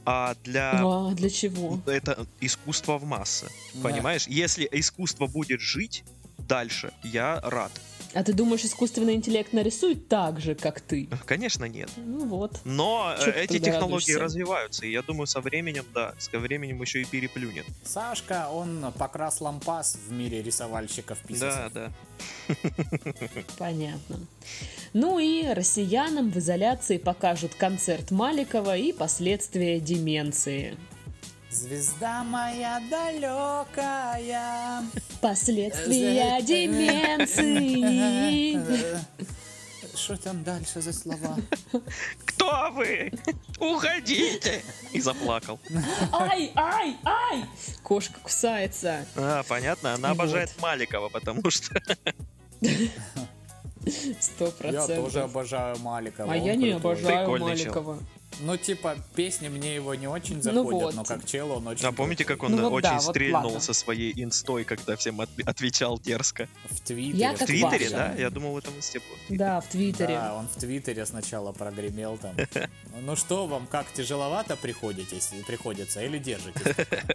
а 0.05 0.35
для... 0.43 0.81
А, 0.83 1.11
для 1.13 1.29
чего? 1.29 1.79
Это 1.85 2.25
искусство 2.39 2.97
в 2.97 3.05
массы. 3.05 3.47
Да. 3.75 3.89
Понимаешь? 3.89 4.27
Если 4.27 4.67
искусство 4.71 5.27
будет 5.27 5.61
жить 5.61 6.03
дальше, 6.39 6.91
я 7.03 7.39
рад. 7.41 7.71
А 8.13 8.23
ты 8.23 8.33
думаешь, 8.33 8.65
искусственный 8.65 9.13
интеллект 9.15 9.53
нарисует 9.53 10.07
так 10.09 10.39
же, 10.41 10.53
как 10.53 10.81
ты? 10.81 11.07
Конечно, 11.25 11.65
нет. 11.65 11.89
Ну 11.95 12.25
вот. 12.25 12.59
Но 12.65 13.15
э, 13.17 13.23
Чё 13.23 13.31
эти 13.31 13.57
технологии 13.59 14.11
радуешься? 14.13 14.19
развиваются, 14.19 14.85
и 14.85 14.91
я 14.91 15.01
думаю, 15.01 15.27
со 15.27 15.39
временем, 15.39 15.85
да, 15.93 16.13
со 16.19 16.37
временем 16.39 16.81
еще 16.81 17.01
и 17.01 17.05
переплюнет. 17.05 17.65
Сашка, 17.85 18.49
он 18.51 18.91
покрас 18.97 19.39
лампас 19.39 19.97
в 20.07 20.11
мире 20.11 20.41
рисовальщиков 20.43 21.19
Да, 21.21 21.27
писасов. 21.27 21.73
да. 21.73 21.91
Понятно. 23.57 24.19
Ну 24.93 25.19
и 25.19 25.45
россиянам 25.53 26.31
в 26.31 26.37
изоляции 26.37 26.97
покажут 26.97 27.55
концерт 27.55 28.11
Маликова 28.11 28.75
и 28.75 28.91
последствия 28.91 29.79
деменции. 29.79 30.75
Звезда 31.51 32.23
моя 32.23 32.79
далекая. 32.89 34.83
Последствия 35.21 36.39
Э, 36.39 36.41
деменции. 36.41 37.81
Что 39.93 40.15
там 40.17 40.43
дальше 40.43 40.81
за 40.81 40.93
слова? 40.93 41.35
Кто 42.25 42.71
вы? 42.71 43.11
Уходите! 43.59 44.63
И 44.93 45.01
заплакал. 45.01 45.59
Ай, 46.13 46.51
ай, 46.55 46.95
ай! 47.03 47.43
Кошка 47.83 48.19
кусается. 48.21 49.05
А, 49.17 49.43
понятно, 49.43 49.93
она 49.93 50.09
Вот. 50.09 50.15
обожает 50.21 50.49
Маликова, 50.61 51.09
потому 51.09 51.49
что... 51.51 51.75
Сто 54.19 54.45
Я 54.45 54.51
процентов. 54.51 54.95
тоже 55.05 55.21
обожаю 55.23 55.77
Маликова. 55.79 56.31
А 56.33 56.37
он 56.37 56.43
я 56.45 56.55
не 56.55 56.71
крутой. 56.71 56.91
обожаю 56.93 57.17
Прикольный 57.29 57.57
чел. 57.57 57.99
Ну, 58.39 58.57
типа, 58.57 58.95
песни 59.15 59.49
мне 59.49 59.75
его 59.75 59.93
не 59.93 60.07
очень 60.07 60.37
Ну 60.37 60.41
заходят, 60.41 60.81
вот. 60.81 60.95
но 60.95 61.03
как 61.03 61.25
чел 61.25 61.51
он 61.51 61.67
очень 61.67 61.85
А 61.85 61.91
помните, 61.91 62.23
как 62.25 62.41
он 62.43 62.53
Ну 62.55 62.69
вот 62.69 62.73
очень 62.77 62.89
да, 62.89 62.95
вот 63.01 63.11
стрельнул 63.11 63.43
ладно. 63.43 63.59
со 63.59 63.73
своей 63.73 64.13
инстой, 64.23 64.63
когда 64.63 64.95
всем 64.95 65.19
от- 65.21 65.29
отвечал 65.45 65.99
дерзко? 65.99 66.47
в 66.69 66.79
Твиттере? 66.79 67.17
Я 67.19 67.33
В 67.35 67.39
Твиттере, 67.39 67.85
Паша. 67.85 67.89
да? 67.91 68.13
Я 68.15 68.29
думал, 68.29 68.57
это 68.57 68.71
в 68.71 68.77
инсте 68.77 68.99
было. 68.99 69.07
в 69.09 69.19
Твиттере. 69.27 69.37
Да, 69.37 69.61
в 69.61 69.67
Твиттере. 69.67 70.13
Да, 70.15 70.35
он 70.35 70.47
в 70.47 70.55
Твиттере 70.55 71.05
сначала 71.05 71.51
прогремел 71.51 72.17
там. 72.17 72.35
Ну 73.01 73.15
что 73.15 73.47
вам, 73.47 73.67
как 73.67 73.91
тяжеловато 73.93 74.55
приходитесь, 74.55 75.31
приходится 75.45 76.01
или 76.03 76.17
держитесь? 76.17 76.61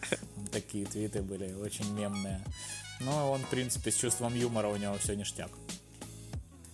Такие 0.52 0.86
твиты 0.86 1.22
были 1.22 1.52
очень 1.54 1.90
мемные. 1.92 2.40
Но 3.00 3.32
он, 3.32 3.40
в 3.42 3.48
принципе, 3.48 3.90
с 3.90 3.96
чувством 3.96 4.34
юмора 4.34 4.68
у 4.68 4.76
него 4.76 4.96
все 4.98 5.14
ништяк. 5.14 5.50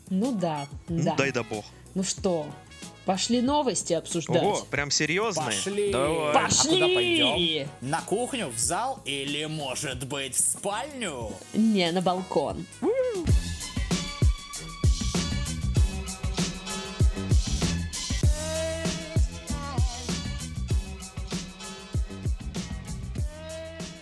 Ну 0.09 0.33
да, 0.39 0.67
Ну, 0.89 1.03
да. 1.03 1.15
Дай 1.17 1.33
да 1.33 1.43
бог. 1.43 1.65
Ну 1.95 2.03
что, 2.03 2.47
Пошли 3.05 3.41
новости 3.41 3.95
обсуждать. 3.95 4.43
Ого, 4.43 4.65
прям 4.71 4.93
серьезные? 4.93 5.47
Пошли. 5.47 5.91
Давай. 5.91 6.35
Пошли. 6.35 6.71
А 6.71 6.75
куда 6.75 6.95
пойдем? 6.95 7.69
На 7.81 8.01
кухню, 8.03 8.49
в 8.49 8.59
зал 8.59 9.01
или, 9.05 9.45
может 9.47 10.07
быть, 10.07 10.37
в 10.37 10.39
спальню? 10.39 11.33
Не, 11.53 11.91
на 11.91 12.01
балкон. 12.01 12.65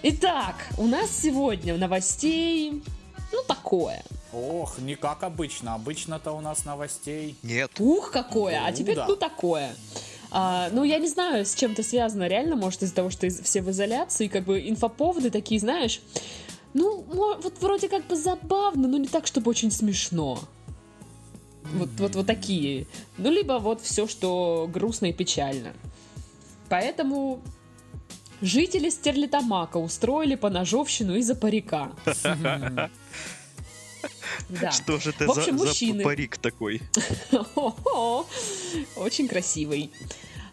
Итак, 0.03 0.57
у 0.77 0.87
нас 0.87 1.11
сегодня 1.11 1.75
в 1.75 1.79
новостей, 1.79 2.83
ну, 3.33 3.43
такое. 3.47 4.03
Ох, 4.33 4.79
не 4.79 4.95
как 4.95 5.23
обычно. 5.23 5.75
Обычно-то 5.75 6.33
у 6.33 6.41
нас 6.41 6.65
новостей. 6.65 7.37
Нет. 7.43 7.71
Ух, 7.79 8.11
какое, 8.11 8.61
а 8.65 8.71
Ну 8.71 8.77
теперь 8.77 8.97
да. 8.97 9.07
ну 9.09 9.17
такое. 9.17 9.75
А, 10.31 10.69
ну, 10.73 10.85
я 10.85 10.99
не 10.99 11.09
знаю, 11.09 11.45
с 11.45 11.55
чем 11.55 11.73
это 11.73 11.83
связано 11.83 12.29
реально, 12.29 12.55
может, 12.55 12.83
из-за 12.83 12.95
того, 12.95 13.11
что 13.11 13.27
из- 13.27 13.41
все 13.41 13.63
в 13.63 13.71
изоляции, 13.71 14.29
как 14.29 14.45
бы 14.45 14.61
инфоповоды 14.69 15.31
такие, 15.31 15.59
знаешь, 15.61 16.01
ну, 16.73 17.01
вот 17.09 17.55
вроде 17.61 17.89
как 17.89 18.07
бы 18.07 18.15
забавно, 18.15 18.87
но 18.87 18.97
не 18.97 19.09
так, 19.09 19.27
чтобы 19.27 19.51
очень 19.51 19.73
смешно. 19.73 20.39
Вот, 21.75 21.89
вот, 21.99 22.15
вот 22.15 22.27
такие. 22.27 22.87
Ну, 23.19 23.31
либо 23.31 23.55
вот 23.59 23.81
все, 23.81 24.07
что 24.07 24.69
грустно 24.73 25.07
и 25.07 25.13
печально. 25.13 25.73
Поэтому 26.69 27.41
жители 28.41 28.89
Стерлитамака 28.91 29.79
устроили 29.79 30.37
поножовщину 30.37 31.17
из-за 31.17 31.35
парика. 31.35 31.91
Да. 34.49 34.71
Что 34.71 34.99
же 34.99 35.13
В 35.13 35.31
общем, 35.31 35.59
за, 35.59 35.65
мужчины. 35.65 35.99
за 35.99 36.05
парик 36.05 36.39
такой? 36.39 36.83
Очень 38.97 39.29
красивый. 39.29 39.91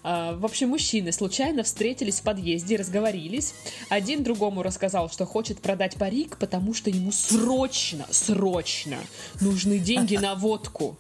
А, 0.04 0.34
В 0.38 0.46
общем, 0.46 0.70
мужчины 0.70 1.12
случайно 1.12 1.64
встретились 1.64 2.20
в 2.20 2.24
подъезде, 2.24 2.78
разговорились. 2.78 3.54
Один 3.90 4.24
другому 4.24 4.64
рассказал, 4.64 5.10
что 5.10 5.26
хочет 5.26 5.62
продать 5.62 5.96
парик, 5.98 6.38
потому 6.38 6.74
что 6.74 6.90
ему 6.90 7.12
срочно, 7.12 8.08
срочно 8.10 8.98
нужны 9.42 9.80
деньги 9.80 10.16
на 10.16 10.36
водку. 10.36 10.98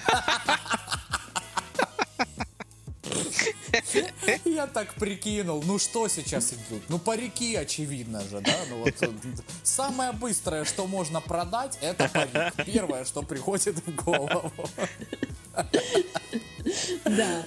Я 4.45 4.67
так 4.67 4.95
прикинул, 4.95 5.63
ну 5.67 5.79
что 5.79 6.09
сейчас 6.09 6.53
идут? 6.53 6.83
Ну 6.89 6.99
парики, 6.99 7.55
очевидно 7.55 8.21
же, 8.23 8.41
да? 8.41 8.57
Ну 8.71 8.79
вот 8.79 8.95
э, 9.01 9.09
самое 9.63 10.13
быстрое, 10.13 10.65
что 10.65 10.87
можно 10.87 11.21
продать, 11.21 11.79
это 11.81 12.09
парик. 12.09 12.55
Первое, 12.67 13.05
что 13.05 13.23
приходит 13.23 13.77
в 13.87 13.95
голову. 13.95 14.53
Да. 17.05 17.45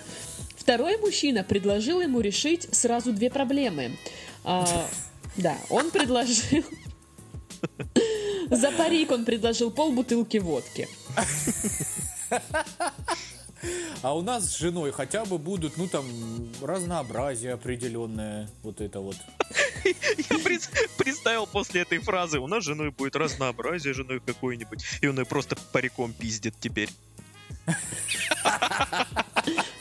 Второй 0.55 0.97
мужчина 0.97 1.43
предложил 1.43 2.01
ему 2.01 2.19
решить 2.19 2.67
сразу 2.71 3.11
две 3.11 3.29
проблемы. 3.29 3.97
А, 4.43 4.87
да, 5.35 5.57
он 5.69 5.91
предложил... 5.91 6.63
За 8.51 8.71
парик 8.71 9.11
он 9.11 9.25
предложил 9.25 9.71
полбутылки 9.71 10.37
водки. 10.37 10.87
А 14.01 14.15
у 14.15 14.21
нас 14.21 14.45
с 14.45 14.57
женой 14.57 14.91
хотя 14.91 15.25
бы 15.25 15.37
будут, 15.37 15.77
ну 15.77 15.87
там, 15.87 16.05
разнообразие 16.61 17.53
определенное, 17.53 18.49
вот 18.63 18.81
это 18.81 18.99
вот. 18.99 19.15
Я 19.83 20.37
пред- 20.43 20.69
представил 20.97 21.47
после 21.47 21.81
этой 21.81 21.99
фразы, 21.99 22.39
у 22.39 22.47
нас 22.47 22.63
с 22.63 22.67
женой 22.67 22.91
будет 22.91 23.15
разнообразие 23.15 23.93
женой 23.93 24.19
какое-нибудь, 24.19 24.83
и 25.01 25.07
он 25.07 25.17
ее 25.17 25.25
просто 25.25 25.55
париком 25.71 26.13
пиздит 26.13 26.55
теперь. 26.59 26.89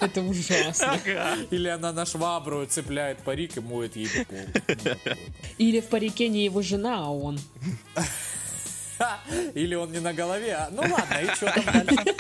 Это 0.01 0.21
ужасно. 0.23 0.93
Ага. 0.93 1.37
Или 1.51 1.69
она 1.69 1.93
на 1.93 2.07
швабру 2.07 2.65
цепляет 2.67 3.19
парик 3.19 3.57
и 3.57 3.61
моет 3.61 3.97
ей 3.97 4.09
пол. 4.25 4.39
Или 5.59 5.81
в 5.81 5.87
парике 5.87 6.29
не 6.29 6.45
его 6.45 6.63
жена, 6.63 7.07
а 7.07 7.11
он. 7.11 7.39
Или 9.55 9.75
он 9.75 9.93
не 9.93 10.01
на 10.01 10.13
голове, 10.13 10.55
а... 10.55 10.69
Ну 10.71 10.83
ладно, 10.83 11.19
и 11.23 11.35
что 11.35 11.53
там 11.53 11.65
дальше? 11.87 12.15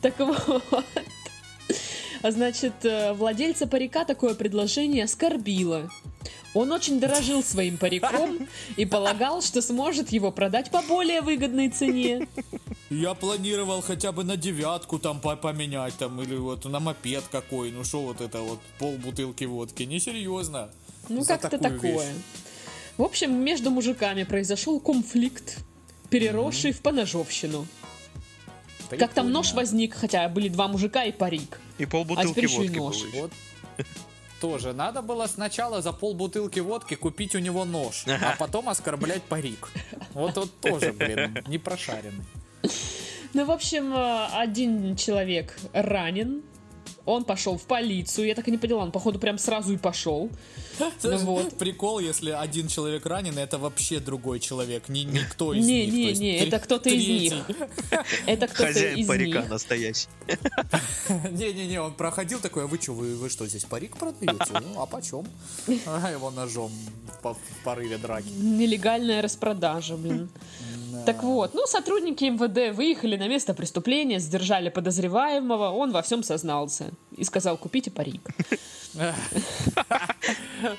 Так 0.00 0.18
вот. 0.18 0.84
А 2.22 2.30
значит, 2.30 2.84
э, 2.84 3.12
владельца 3.12 3.66
парика 3.66 4.04
такое 4.04 4.34
предложение 4.34 5.04
оскорбило. 5.04 5.90
Он 6.54 6.72
очень 6.72 6.98
дорожил 6.98 7.42
своим 7.42 7.76
париком 7.76 8.48
и 8.76 8.86
полагал, 8.86 9.42
что 9.42 9.60
сможет 9.60 10.10
его 10.10 10.32
продать 10.32 10.70
по 10.70 10.80
более 10.82 11.20
выгодной 11.20 11.68
цене. 11.68 12.26
Я 12.88 13.14
планировал 13.14 13.82
хотя 13.82 14.10
бы 14.10 14.24
на 14.24 14.36
девятку 14.36 14.98
там 14.98 15.20
по- 15.20 15.36
поменять, 15.36 15.94
там, 15.98 16.20
или 16.22 16.36
вот 16.36 16.64
на 16.64 16.80
мопед 16.80 17.24
какой, 17.30 17.70
ну 17.72 17.84
что 17.84 18.00
вот 18.00 18.20
это 18.20 18.40
вот, 18.40 18.60
пол 18.78 18.92
бутылки 18.92 19.44
водки, 19.44 19.82
несерьезно. 19.82 20.70
Ну, 21.08 21.24
как-то 21.24 21.58
такое. 21.58 21.78
вещь. 21.80 22.02
В 22.96 23.02
общем, 23.02 23.34
между 23.34 23.70
мужиками 23.70 24.22
произошел 24.22 24.80
конфликт, 24.80 25.58
переросший 26.08 26.72
в 26.72 26.80
поножовщину. 26.80 27.66
Как 28.90 29.12
там 29.12 29.30
нож 29.30 29.52
возник, 29.52 29.94
хотя 29.94 30.28
были 30.28 30.48
два 30.48 30.68
мужика 30.68 31.04
и 31.04 31.12
парик. 31.12 31.60
И 31.78 31.84
А 31.84 31.88
полбутылки 31.88 32.30
теперь 32.30 32.44
еще 32.44 32.64
и 32.64 32.68
водки 32.68 32.76
нож. 32.78 32.96
было 32.96 33.08
еще. 33.08 33.20
Вот 33.22 33.32
тоже 34.40 34.72
надо 34.72 35.02
было 35.02 35.26
сначала 35.26 35.82
за 35.82 35.92
полбутылки 35.92 36.60
водки 36.60 36.94
купить 36.94 37.34
у 37.34 37.38
него 37.38 37.64
нож, 37.64 38.04
а 38.06 38.36
потом 38.38 38.68
оскорблять 38.68 39.22
парик. 39.22 39.68
Вот 40.12 40.36
вот 40.36 40.60
тоже, 40.60 40.92
блин, 40.92 41.38
не 41.46 41.58
прошаренный. 41.58 42.24
Ну, 43.32 43.44
в 43.44 43.50
общем, 43.50 43.92
э, 43.94 44.26
один 44.32 44.96
человек 44.96 45.58
ранен. 45.72 46.42
Он 47.06 47.24
пошел 47.24 47.56
в 47.56 47.62
полицию. 47.62 48.26
Я 48.26 48.34
так 48.34 48.48
и 48.48 48.50
не 48.50 48.58
поняла, 48.58 48.82
он, 48.82 48.92
походу, 48.92 49.18
прям 49.18 49.38
сразу 49.38 49.72
и 49.72 49.76
пошел. 49.76 50.30
Ну 51.02 51.16
вот. 51.18 51.56
Прикол, 51.56 52.00
если 52.00 52.30
один 52.30 52.68
человек 52.68 53.06
ранен, 53.06 53.38
это 53.38 53.58
вообще 53.58 53.98
другой 53.98 54.40
человек, 54.40 54.88
не 54.90 55.04
никто 55.04 55.54
из 55.54 55.66
них. 55.66 55.86
то 55.86 55.92
Не, 55.96 56.04
не, 56.04 56.12
не, 56.12 56.38
это 56.38 56.58
кто-то 56.58 56.90
из 56.90 57.06
них. 57.06 57.34
Это 58.26 58.46
кто-то 58.46 58.66
Хозяин 58.66 58.98
из 58.98 59.06
парика 59.06 59.40
них. 59.40 59.48
настоящий. 59.48 60.08
Не-не-не, 61.30 61.80
он 61.80 61.94
проходил 61.94 62.40
такой, 62.40 62.64
а 62.64 62.66
вы 62.66 62.78
что, 62.78 62.92
вы, 62.92 63.16
вы 63.16 63.30
что, 63.30 63.46
здесь 63.46 63.64
парик 63.64 63.96
продаете? 63.96 64.52
Ну, 64.52 64.82
а 64.82 64.86
почем? 64.86 65.26
А 65.86 66.10
его 66.10 66.30
ножом 66.30 66.70
в 67.22 67.64
порыве 67.64 67.98
драки. 67.98 68.28
Нелегальная 68.28 69.22
распродажа, 69.22 69.96
блин. 69.96 70.28
Так 71.04 71.22
вот, 71.22 71.54
ну, 71.54 71.66
сотрудники 71.66 72.24
МВД 72.24 72.74
выехали 72.76 73.16
на 73.16 73.28
место 73.28 73.54
преступления, 73.54 74.18
сдержали 74.18 74.68
подозреваемого, 74.68 75.70
он 75.70 75.92
во 75.92 76.02
всем 76.02 76.22
сознался 76.22 76.90
и 77.16 77.24
сказал, 77.24 77.56
купите 77.56 77.90
парик. 77.90 78.20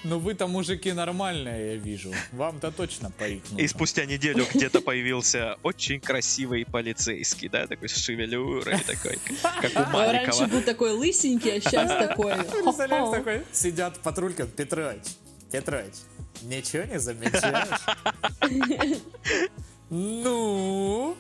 Ну 0.04 0.18
вы-то 0.20 0.48
мужики 0.48 0.92
нормальные, 0.92 1.74
я 1.74 1.76
вижу. 1.76 2.12
Вам-то 2.32 2.72
точно 2.72 3.12
парик. 3.12 3.44
И 3.58 3.68
спустя 3.68 4.06
неделю 4.06 4.46
где-то 4.52 4.82
появился 4.82 5.58
очень 5.64 6.00
красивый 6.00 6.66
полицейский, 6.66 7.48
да, 7.48 7.68
такой 7.68 7.90
с 7.90 7.96
шевелюрой, 7.96 8.80
такой, 8.80 9.20
как 9.62 9.72
у 9.76 9.98
А 9.98 10.12
Раньше 10.12 10.42
Маликова. 10.42 10.46
был 10.48 10.62
такой 10.62 10.92
лысенький, 10.92 11.58
а 11.58 11.62
сейчас 11.62 11.92
такой... 11.92 12.34
Представляешь, 12.64 13.12
такой, 13.12 13.44
сидят 13.52 14.00
патрулька, 14.00 14.46
Петрович, 14.46 15.04
Петрович, 15.52 15.94
ничего 16.42 16.84
не 16.84 17.00
замечаешь? 17.00 17.80
Ну? 19.90 21.16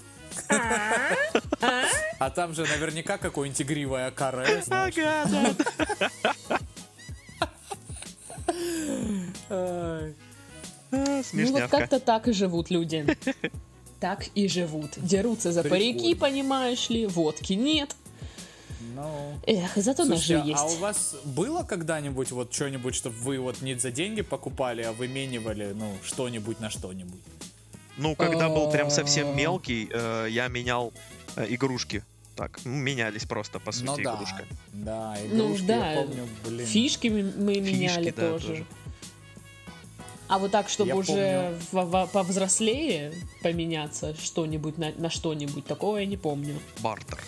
А 2.19 2.29
там 2.29 2.53
же 2.53 2.63
наверняка 2.63 3.17
какое-нибудь 3.17 3.61
игривое 3.61 4.11
каре. 4.11 4.63
Ага, 4.69 5.25
да. 5.25 6.59
А, 9.49 10.11
Ну 10.91 11.51
вот 11.51 11.69
как-то 11.69 11.99
так 11.99 12.27
и 12.27 12.33
живут 12.33 12.69
люди. 12.69 13.05
Так 13.99 14.27
и 14.35 14.47
живут. 14.47 14.91
Дерутся 14.97 15.51
за 15.51 15.63
парики, 15.63 16.13
понимаешь 16.13 16.87
ли, 16.91 17.07
водки 17.07 17.53
нет. 17.53 17.95
Ну... 18.93 19.39
Эх, 19.47 19.71
зато 19.75 20.05
Слушайте, 20.05 20.37
ножи 20.37 20.53
а 20.55 20.63
у 20.63 20.67
есть. 20.69 20.79
вас 20.79 21.15
было 21.23 21.63
когда-нибудь 21.63 22.31
вот 22.31 22.53
что-нибудь, 22.53 22.93
чтобы 22.93 23.15
вы 23.15 23.39
вот 23.39 23.63
не 23.63 23.73
за 23.73 23.89
деньги 23.89 24.21
покупали, 24.21 24.83
а 24.83 24.91
выменивали, 24.91 25.73
ну, 25.73 25.95
что-нибудь 26.03 26.59
на 26.59 26.69
что-нибудь? 26.69 27.19
Ну, 27.97 28.15
когда 28.15 28.49
был 28.49 28.69
прям 28.71 28.89
совсем 28.89 29.35
мелкий, 29.35 29.89
э, 29.91 30.27
я 30.29 30.47
менял 30.47 30.93
э, 31.35 31.45
игрушки. 31.49 32.03
Так, 32.35 32.59
ну, 32.65 32.71
менялись 32.71 33.25
просто, 33.25 33.59
по 33.59 33.71
Ну 33.81 33.93
сути, 33.95 34.03
да, 34.03 34.13
игрушка. 34.15 34.45
да, 34.73 35.17
Ну 35.31 35.45
игрушки, 35.47 35.65
да, 35.65 35.91
я 35.93 36.01
помню, 36.01 36.27
блин. 36.45 36.67
Фишки 36.67 37.07
мы 37.07 37.23
мы 37.23 37.53
Фишки, 37.55 37.71
меняли 37.73 38.09
да, 38.11 38.21
тоже. 38.31 38.47
тоже. 38.47 38.65
А 40.27 40.37
вот 40.39 40.51
так, 40.51 40.69
чтобы 40.69 40.89
Я 40.89 40.95
уже 40.97 41.57
во- 41.71 41.85
во- 41.85 42.05
повзрослее 42.07 43.13
поменяться 43.41 44.13
что-нибудь 44.15 44.77
на, 44.77 44.91
на 44.97 45.09
что-нибудь, 45.09 45.65
такого 45.65 45.97
я 45.97 46.05
не 46.05 46.17
помню. 46.17 46.59
Бартер. 46.79 47.23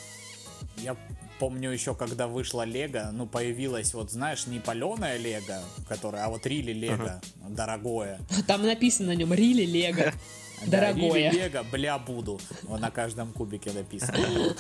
Я 0.78 0.96
помню 1.40 1.72
еще, 1.72 1.96
когда 1.96 2.28
вышла 2.28 2.64
Лего, 2.64 3.10
ну, 3.14 3.26
появилась, 3.26 3.94
вот, 3.94 4.12
знаешь, 4.12 4.46
не 4.48 4.60
паленая 4.60 5.18
Лего, 5.18 5.62
которая, 5.88 6.26
а 6.26 6.30
вот 6.30 6.46
Рили 6.46 6.74
Лего, 6.74 7.22
дорогое. 7.48 8.20
Там 8.46 8.64
написано 8.66 9.08
на 9.14 9.16
нем 9.16 9.34
Рили 9.34 9.66
Лего. 9.66 10.14
Да, 10.66 10.80
Дорогое. 10.80 11.32
Рили 11.32 11.44
Лего, 11.44 11.64
бля, 11.64 11.98
буду. 11.98 12.40
На 12.68 12.92
каждом 12.92 13.32
кубике 13.32 13.72
написано. 13.72 14.18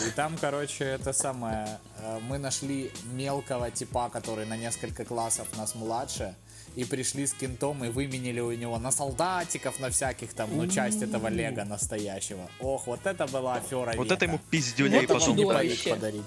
И 0.07 0.11
там, 0.15 0.37
короче, 0.39 0.85
это 0.85 1.13
самое, 1.13 1.67
э, 1.97 2.19
мы 2.27 2.37
нашли 2.37 2.91
мелкого 3.13 3.69
типа, 3.71 4.09
который 4.09 4.45
на 4.45 4.57
несколько 4.57 5.05
классов 5.05 5.47
нас 5.57 5.75
младше, 5.75 6.35
и 6.75 6.85
пришли 6.85 7.25
с 7.25 7.33
кентом 7.33 7.83
и 7.83 7.89
выменили 7.89 8.39
у 8.39 8.51
него 8.51 8.77
на 8.77 8.91
солдатиков, 8.91 9.79
на 9.79 9.89
всяких 9.89 10.33
там, 10.33 10.49
ну, 10.55 10.67
часть 10.67 11.01
этого 11.01 11.27
Лего 11.27 11.63
настоящего. 11.63 12.49
Ох, 12.59 12.87
вот 12.87 13.05
это 13.05 13.27
была 13.27 13.55
афера 13.55 13.93
Вот 13.95 14.05
века. 14.05 14.15
это 14.15 14.25
ему 14.25 14.39
пиздюлей 14.49 15.05
Вот 15.05 15.07
потом 15.07 15.35
не 15.35 15.45
подарить. 15.89 16.25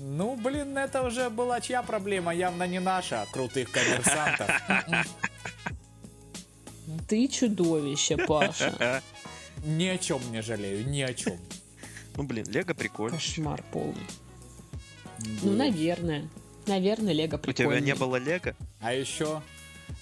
Ну, 0.00 0.36
блин, 0.36 0.76
это 0.76 1.02
уже 1.02 1.30
была 1.30 1.60
чья 1.60 1.82
проблема? 1.82 2.34
Явно 2.34 2.66
не 2.66 2.80
наша, 2.80 3.26
крутых 3.32 3.70
коммерсантов. 3.70 4.50
Ты 7.08 7.28
чудовище, 7.28 8.16
Паша. 8.16 9.02
Ни 9.64 9.86
о 9.86 9.98
чем 9.98 10.20
не 10.30 10.42
жалею, 10.42 10.86
ни 10.86 11.00
о 11.00 11.14
чем. 11.14 11.38
Ну, 12.16 12.24
блин, 12.24 12.44
Лего 12.48 12.74
прикольно. 12.74 13.16
Кошмар 13.16 13.64
полный. 13.72 14.06
Ну, 15.42 15.52
наверное. 15.52 16.28
Наверное, 16.66 17.12
Лего 17.12 17.36
У 17.36 17.38
прикольный. 17.38 17.78
тебя 17.78 17.80
не 17.80 17.94
было 17.94 18.16
Лего? 18.16 18.54
А 18.80 18.92
еще 18.92 19.42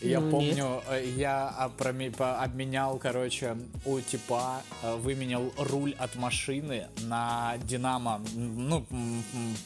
я 0.00 0.20
Ну, 0.20 0.30
помню, 0.30 0.82
э, 0.88 1.04
я 1.16 1.70
по- 2.16 2.40
обменял, 2.42 2.98
короче, 2.98 3.56
у 3.84 4.00
типа 4.00 4.62
э, 4.82 4.94
выменял 4.96 5.52
руль 5.58 5.94
от 5.98 6.14
машины 6.16 6.88
на 7.02 7.54
Динамо. 7.64 8.20
Ну, 8.34 8.84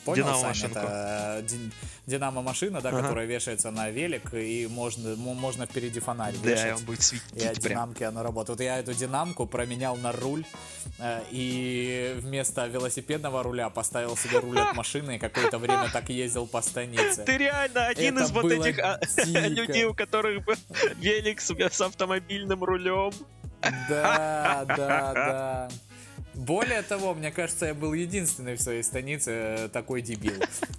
понял, 0.05 0.25
Сань, 0.27 0.35
Динамо-машинку. 0.55 0.79
это 0.79 1.37
э, 1.39 1.43
дин- 1.43 1.73
Динамо-машина, 2.07 2.81
да, 2.81 2.91
Ага. 2.91 3.03
которая 3.03 3.27
вешается 3.27 3.71
на 3.71 3.91
велик, 3.91 4.33
и 4.35 4.67
можно, 4.71 5.17
можно 5.17 5.67
впереди 5.67 6.01
фонарь 6.01 6.35
Да, 6.43 6.51
вешать. 6.51 6.77
он 6.79 6.85
будет 6.85 6.99
И 6.99 7.03
от 7.03 7.05
светить 7.05 7.63
прям. 7.63 7.73
динамки 7.73 8.03
она 8.05 8.23
работает. 8.23 8.59
Вот 8.59 8.65
я 8.65 8.79
эту 8.79 8.95
динамку 8.95 9.47
променял 9.47 9.97
на 9.97 10.13
руль, 10.13 10.45
и 11.31 12.15
вместо 12.19 12.67
велосипедного 12.67 13.43
руля 13.43 13.71
поставил 13.71 14.17
себе 14.17 14.39
руль 14.39 14.59
от 14.59 14.75
машины, 14.77 15.17
и 15.17 15.19
какое-то 15.19 15.59
время 15.59 15.89
так 15.93 16.09
ездил 16.09 16.47
по 16.47 16.63
станице. 16.63 17.25
Ты 17.25 17.39
реально 17.39 17.87
один 17.87 18.17
Это 18.19 18.25
из 18.27 18.31
вот 18.31 18.45
этих 18.53 18.79
а, 18.79 19.01
людей, 19.49 19.85
у 19.85 19.95
которых 20.07 20.45
был 20.45 20.55
велик 20.97 21.41
с, 21.41 21.53
с 21.55 21.81
автомобильным 21.81 22.65
рулем. 22.65 23.13
Да, 23.89 24.65
да, 24.69 25.13
да. 25.15 25.69
Более 26.37 26.83
того, 26.83 27.15
мне 27.15 27.31
кажется, 27.31 27.67
я 27.67 27.75
был 27.75 27.95
единственный 27.95 28.57
в 28.57 28.61
своей 28.61 28.83
станице 28.83 29.31
э, 29.31 29.69
такой 29.73 30.03
дебил. 30.03 30.35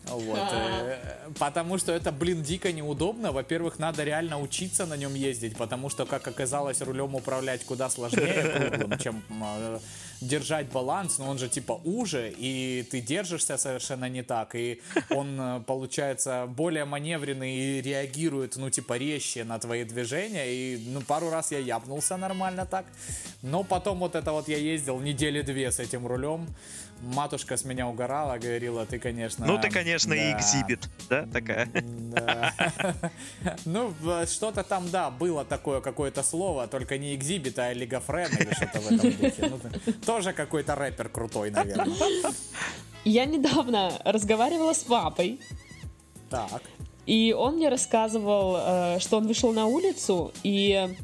Вот. 0.06 0.38
э, 0.54 1.00
Потому 1.40 1.80
что 1.80 1.92
это, 1.92 2.12
блин, 2.12 2.44
дико 2.44 2.72
неудобно. 2.72 3.32
Во-первых, 3.32 3.80
надо 3.80 4.04
реально 4.04 4.40
учиться 4.40 4.86
на 4.86 4.96
нем 4.96 5.16
ездить, 5.16 5.58
потому 5.58 5.90
что, 5.90 6.06
как 6.06 6.28
оказалось, 6.28 6.82
рулем 6.82 7.16
управлять 7.16 7.66
куда 7.66 7.90
сложнее 7.90 8.88
чем 9.00 9.24
э, 9.30 9.80
держать 10.22 10.68
баланс, 10.72 11.18
но 11.20 11.30
он 11.30 11.38
же 11.38 11.50
типа 11.50 11.80
уже, 11.84 12.34
и 12.38 12.86
ты 12.90 13.02
держишься 13.02 13.58
совершенно 13.58 14.10
не 14.10 14.24
так, 14.24 14.56
и 14.56 14.82
он, 15.10 15.40
э, 15.40 15.62
получается, 15.66 16.48
более 16.48 16.86
маневренный 16.86 17.56
и 17.56 17.82
реагирует, 17.82 18.56
ну, 18.58 18.70
типа, 18.70 18.98
резче 18.98 19.44
на 19.44 19.60
твои 19.60 19.84
движения, 19.84 20.46
и, 20.48 20.78
ну, 20.88 21.02
пару 21.02 21.30
раз 21.30 21.52
я 21.52 21.60
япнулся 21.60 22.18
нормально 22.18 22.66
так, 22.66 22.86
но 23.42 23.64
потом 23.64 24.00
вот 24.00 24.16
это 24.16 24.32
вот 24.32 24.48
я 24.48 24.58
ездил 24.58 25.00
недели 25.00 25.42
две 25.42 25.72
с 25.72 25.80
этим 25.80 26.08
рулем, 26.08 26.48
матушка 27.02 27.58
с 27.58 27.66
меня 27.66 27.88
угорала, 27.88 28.38
говорила, 28.38 28.86
ты, 28.86 29.00
конечно... 29.00 29.46
Ну, 29.46 29.60
ты, 29.60 29.70
конечно, 29.70 30.14
и 30.14 30.32
да, 30.32 30.38
экзибит, 30.38 30.90
да, 31.10 31.26
такая. 31.26 31.70
да. 31.74 32.54
Ну, 33.66 33.94
что-то 34.26 34.64
там, 34.64 34.90
да, 34.90 35.10
было 35.10 35.46
такое 35.46 35.82
какое-то 35.82 36.24
слово, 36.24 36.68
только 36.68 36.98
не 36.98 37.16
экзибит, 37.16 37.60
а 37.60 37.74
лигафрен 37.74 38.30
или 38.40 38.54
что-то 38.54 38.80
в 38.80 38.92
этом 38.92 39.12
духе. 39.22 39.50
Ну, 39.50 39.94
тоже 40.06 40.34
какой-то 40.34 40.76
рэпер 40.76 41.10
крутой, 41.10 41.52
наверное. 41.52 41.88
Я 43.06 43.26
недавно 43.26 43.92
разговаривала 44.04 44.74
с 44.74 44.84
папой, 44.84 45.40
Так. 46.30 46.62
и 47.06 47.34
он 47.38 47.56
мне 47.56 47.70
рассказывал, 47.70 48.58
э, 48.60 49.00
что 49.00 49.18
он 49.18 49.28
вышел 49.28 49.54
на 49.54 49.66
улицу 49.66 50.34
и 50.44 50.96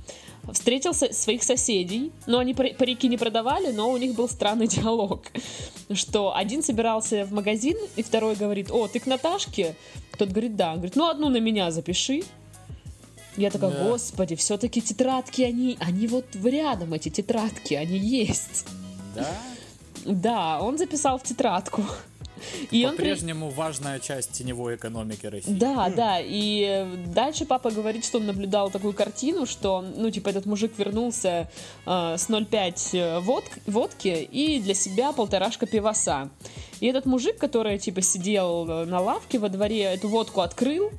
встретил 0.51 0.93
со- 0.93 1.13
своих 1.13 1.43
соседей. 1.43 2.11
Но 2.27 2.39
они 2.39 2.53
пари- 2.53 2.73
парики 2.75 3.07
не 3.07 3.17
продавали, 3.17 3.71
но 3.71 3.89
у 3.91 3.97
них 3.97 4.13
был 4.15 4.27
странный 4.27 4.67
диалог. 4.67 5.21
Что 5.93 6.35
один 6.35 6.63
собирался 6.63 7.25
в 7.25 7.31
магазин, 7.33 7.77
и 7.95 8.03
второй 8.03 8.35
говорит, 8.35 8.71
о, 8.71 8.87
ты 8.87 8.99
к 8.99 9.05
Наташке? 9.05 9.75
Тот 10.17 10.29
говорит, 10.29 10.55
да. 10.55 10.69
Он 10.71 10.75
говорит, 10.75 10.95
ну 10.95 11.07
одну 11.09 11.29
на 11.29 11.37
меня 11.39 11.71
запиши. 11.71 12.23
Я 13.37 13.49
такая, 13.49 13.71
Да. 13.71 13.83
господи, 13.89 14.35
все-таки 14.35 14.79
тетрадки, 14.81 15.41
они, 15.41 15.75
они 15.79 16.05
вот 16.07 16.25
рядом, 16.43 16.93
эти 16.93 17.09
тетрадки, 17.09 17.73
они 17.73 17.97
есть. 17.97 18.65
Да. 19.15 19.27
Да, 20.05 20.59
он 20.61 20.77
записал 20.77 21.17
в 21.17 21.23
тетрадку. 21.23 21.83
И 22.71 22.85
он 22.85 22.91
По-прежнему 22.91 23.49
важная 23.49 23.99
часть 23.99 24.31
теневой 24.31 24.75
экономики 24.75 25.25
России. 25.25 25.53
Да, 25.53 25.89
да, 25.89 26.19
и 26.19 26.65
э, 26.67 26.95
дальше 27.07 27.45
папа 27.45 27.71
говорит, 27.71 28.05
что 28.05 28.19
он 28.19 28.25
наблюдал 28.25 28.69
такую 28.69 28.93
картину, 28.93 29.45
что, 29.45 29.81
ну, 29.81 30.09
типа, 30.09 30.29
этот 30.29 30.45
мужик 30.45 30.73
вернулся 30.77 31.49
э, 31.85 32.15
с 32.17 32.29
0,5 32.29 33.21
водк- 33.21 33.59
водки 33.65 34.27
и 34.31 34.59
для 34.59 34.73
себя 34.73 35.11
полторашка 35.11 35.65
пивоса. 35.65 36.29
И 36.79 36.87
этот 36.87 37.05
мужик, 37.05 37.37
который, 37.37 37.79
типа, 37.79 38.01
сидел 38.01 38.67
э, 38.69 38.85
на 38.85 38.99
лавке 38.99 39.39
во 39.39 39.49
дворе, 39.49 39.83
эту 39.83 40.09
водку 40.09 40.41
открыл, 40.41 40.91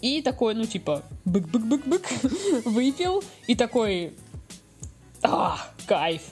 и 0.00 0.22
такой, 0.22 0.54
ну, 0.54 0.64
типа, 0.64 1.02
бык-бык-бык-бык, 1.24 2.64
выпил, 2.64 3.22
и 3.46 3.54
такой, 3.54 4.12
а, 5.22 5.58
кайф. 5.86 6.22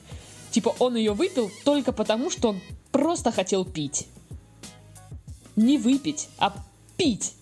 Типа, 0.51 0.75
он 0.79 0.97
ее 0.97 1.13
выпил 1.13 1.51
только 1.65 1.93
потому, 1.93 2.31
что 2.31 2.51
он 2.51 2.61
просто 2.99 3.33
хотел 3.33 3.65
пить. 3.65 4.07
Не 5.57 5.79
выпить, 5.79 6.29
а 6.39 6.55
пить. 6.97 7.35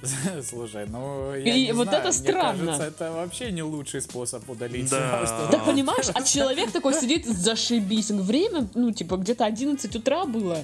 Слушай, 0.48 0.86
ну 0.86 1.34
я 1.34 1.54
И 1.54 1.66
не 1.66 1.72
вот 1.72 1.88
знаю, 1.88 1.98
это 2.04 2.08
мне 2.08 2.12
странно. 2.28 2.66
кажется, 2.66 2.84
это 2.84 3.12
вообще 3.12 3.50
не 3.50 3.62
лучший 3.62 4.00
способ 4.00 4.48
удалить. 4.48 4.88
Да. 4.88 5.26
что- 5.26 5.48
Да 5.50 5.58
понимаешь, 5.66 6.06
а 6.14 6.22
человек 6.22 6.70
такой 6.70 6.94
сидит, 6.94 7.26
зашибись. 7.26 8.10
Время, 8.10 8.68
ну, 8.74 8.92
типа, 8.92 9.16
где-то 9.16 9.44
11 9.44 9.96
утра 9.96 10.24
было. 10.24 10.58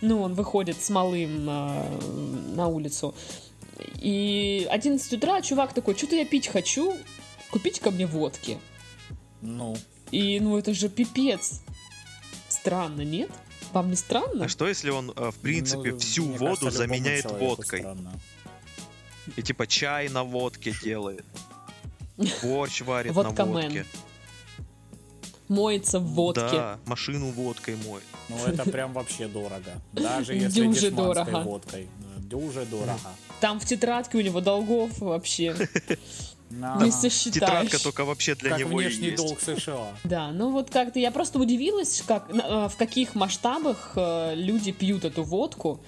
Ну, 0.00 0.22
он 0.22 0.34
выходит 0.34 0.80
с 0.80 0.88
малым 0.90 1.46
а, 1.50 1.98
на 2.54 2.68
улицу. 2.68 3.14
И 4.00 4.66
11 4.70 5.12
утра 5.14 5.42
чувак 5.42 5.74
такой, 5.74 5.96
что-то 5.96 6.14
я 6.16 6.24
пить 6.24 6.46
хочу, 6.46 6.94
купите 7.50 7.80
ко 7.80 7.90
мне 7.90 8.06
водки. 8.06 8.58
Ну, 9.42 9.76
И, 10.12 10.38
ну, 10.40 10.56
это 10.56 10.72
же 10.72 10.88
пипец. 10.88 11.60
Странно, 12.48 13.02
нет? 13.02 13.30
Вам 13.72 13.90
не 13.90 13.96
странно? 13.96 14.44
А 14.44 14.48
что 14.48 14.66
если 14.66 14.90
он, 14.90 15.12
э, 15.14 15.30
в 15.30 15.36
принципе, 15.36 15.92
ну, 15.92 15.98
всю 15.98 16.24
воду 16.24 16.56
кажется, 16.62 16.70
заменяет 16.70 17.30
водкой? 17.30 17.80
странно. 17.80 18.12
И 19.36 19.42
типа 19.42 19.66
чай 19.66 20.08
на 20.08 20.24
водке 20.24 20.72
делает. 20.82 21.24
Борщ 22.42 22.82
варит 22.82 23.14
на 23.14 23.30
водке. 23.30 23.84
Моется 25.48 26.00
в 26.00 26.06
водке. 26.06 26.40
Да, 26.40 26.78
машину 26.86 27.30
водкой 27.30 27.76
моет. 27.76 28.02
Ну, 28.28 28.36
это 28.46 28.64
прям 28.70 28.92
вообще 28.92 29.28
дорого. 29.28 29.80
Даже 29.92 30.34
если 30.34 30.62
Дюже 30.62 30.90
дорого. 30.90 31.42
водкой. 31.42 31.88
Дюже 32.18 32.64
дорого. 32.66 32.98
Там 33.40 33.60
в 33.60 33.64
тетрадке 33.64 34.18
у 34.18 34.20
него 34.20 34.40
долгов 34.40 34.98
вообще 34.98 35.54
На. 36.50 36.76
не 36.82 36.90
сосчитаешь. 36.90 37.34
Тетрадка 37.34 37.82
только 37.82 38.04
вообще 38.04 38.34
для 38.34 38.50
Как 38.50 38.58
него 38.60 38.80
и 38.80 38.84
внешний 38.84 39.08
есть. 39.08 39.16
долг 39.16 39.40
США. 39.40 39.88
Да, 40.04 40.30
ну 40.30 40.50
вот 40.50 40.70
как-то 40.70 40.98
я 40.98 41.10
просто 41.10 41.38
удивилась, 41.38 42.02
как, 42.06 42.30
э, 42.30 42.68
в 42.68 42.76
каких 42.76 43.14
масштабах 43.14 43.92
э, 43.96 44.34
люди 44.36 44.72
пьют 44.72 45.04
эту 45.04 45.22
водку. 45.24 45.80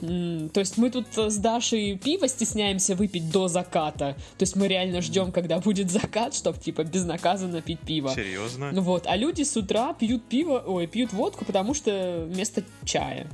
То 0.00 0.58
есть 0.58 0.78
мы 0.78 0.90
тут 0.90 1.06
с 1.16 1.36
Дашей 1.36 1.96
пиво 1.96 2.26
стесняемся 2.26 2.96
выпить 2.96 3.30
до 3.30 3.46
заката. 3.46 4.16
То 4.36 4.42
есть 4.42 4.56
мы 4.56 4.66
реально 4.66 5.00
ждем, 5.00 5.30
когда 5.30 5.60
будет 5.60 5.92
закат, 5.92 6.34
чтобы 6.34 6.58
типа 6.58 6.82
безнаказанно 6.82 7.62
пить 7.62 7.78
пиво. 7.78 8.10
Серьезно? 8.12 8.72
Ну 8.72 8.80
вот, 8.82 9.06
а 9.06 9.16
люди 9.16 9.44
с 9.44 9.56
утра 9.56 9.94
пьют 9.94 10.24
пиво, 10.24 10.58
ой, 10.66 10.88
пьют 10.88 11.12
водку, 11.12 11.44
потому 11.44 11.72
что 11.72 12.26
вместо 12.28 12.64
чая. 12.84 13.28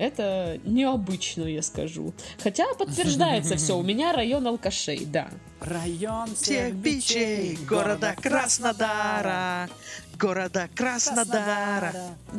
Это 0.00 0.58
необычно, 0.64 1.42
я 1.44 1.60
скажу. 1.60 2.14
Хотя 2.42 2.64
подтверждается 2.72 3.56
все, 3.56 3.76
у 3.76 3.82
меня 3.82 4.14
район 4.14 4.46
алкашей, 4.46 5.04
да. 5.04 5.28
Район 5.60 6.34
Всех 6.34 6.74
бичей 6.74 7.58
города 7.68 8.16
Краснодара, 8.16 9.68
города 10.18 10.70
Краснодара. 10.74 11.92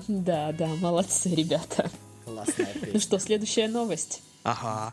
Да, 0.08 0.52
да, 0.54 0.68
молодцы, 0.82 1.30
ребята. 1.36 1.92
Классная 2.26 2.68
Ну 2.94 3.00
что, 3.00 3.20
следующая 3.20 3.68
новость. 3.68 4.24
Ага. 4.44 4.92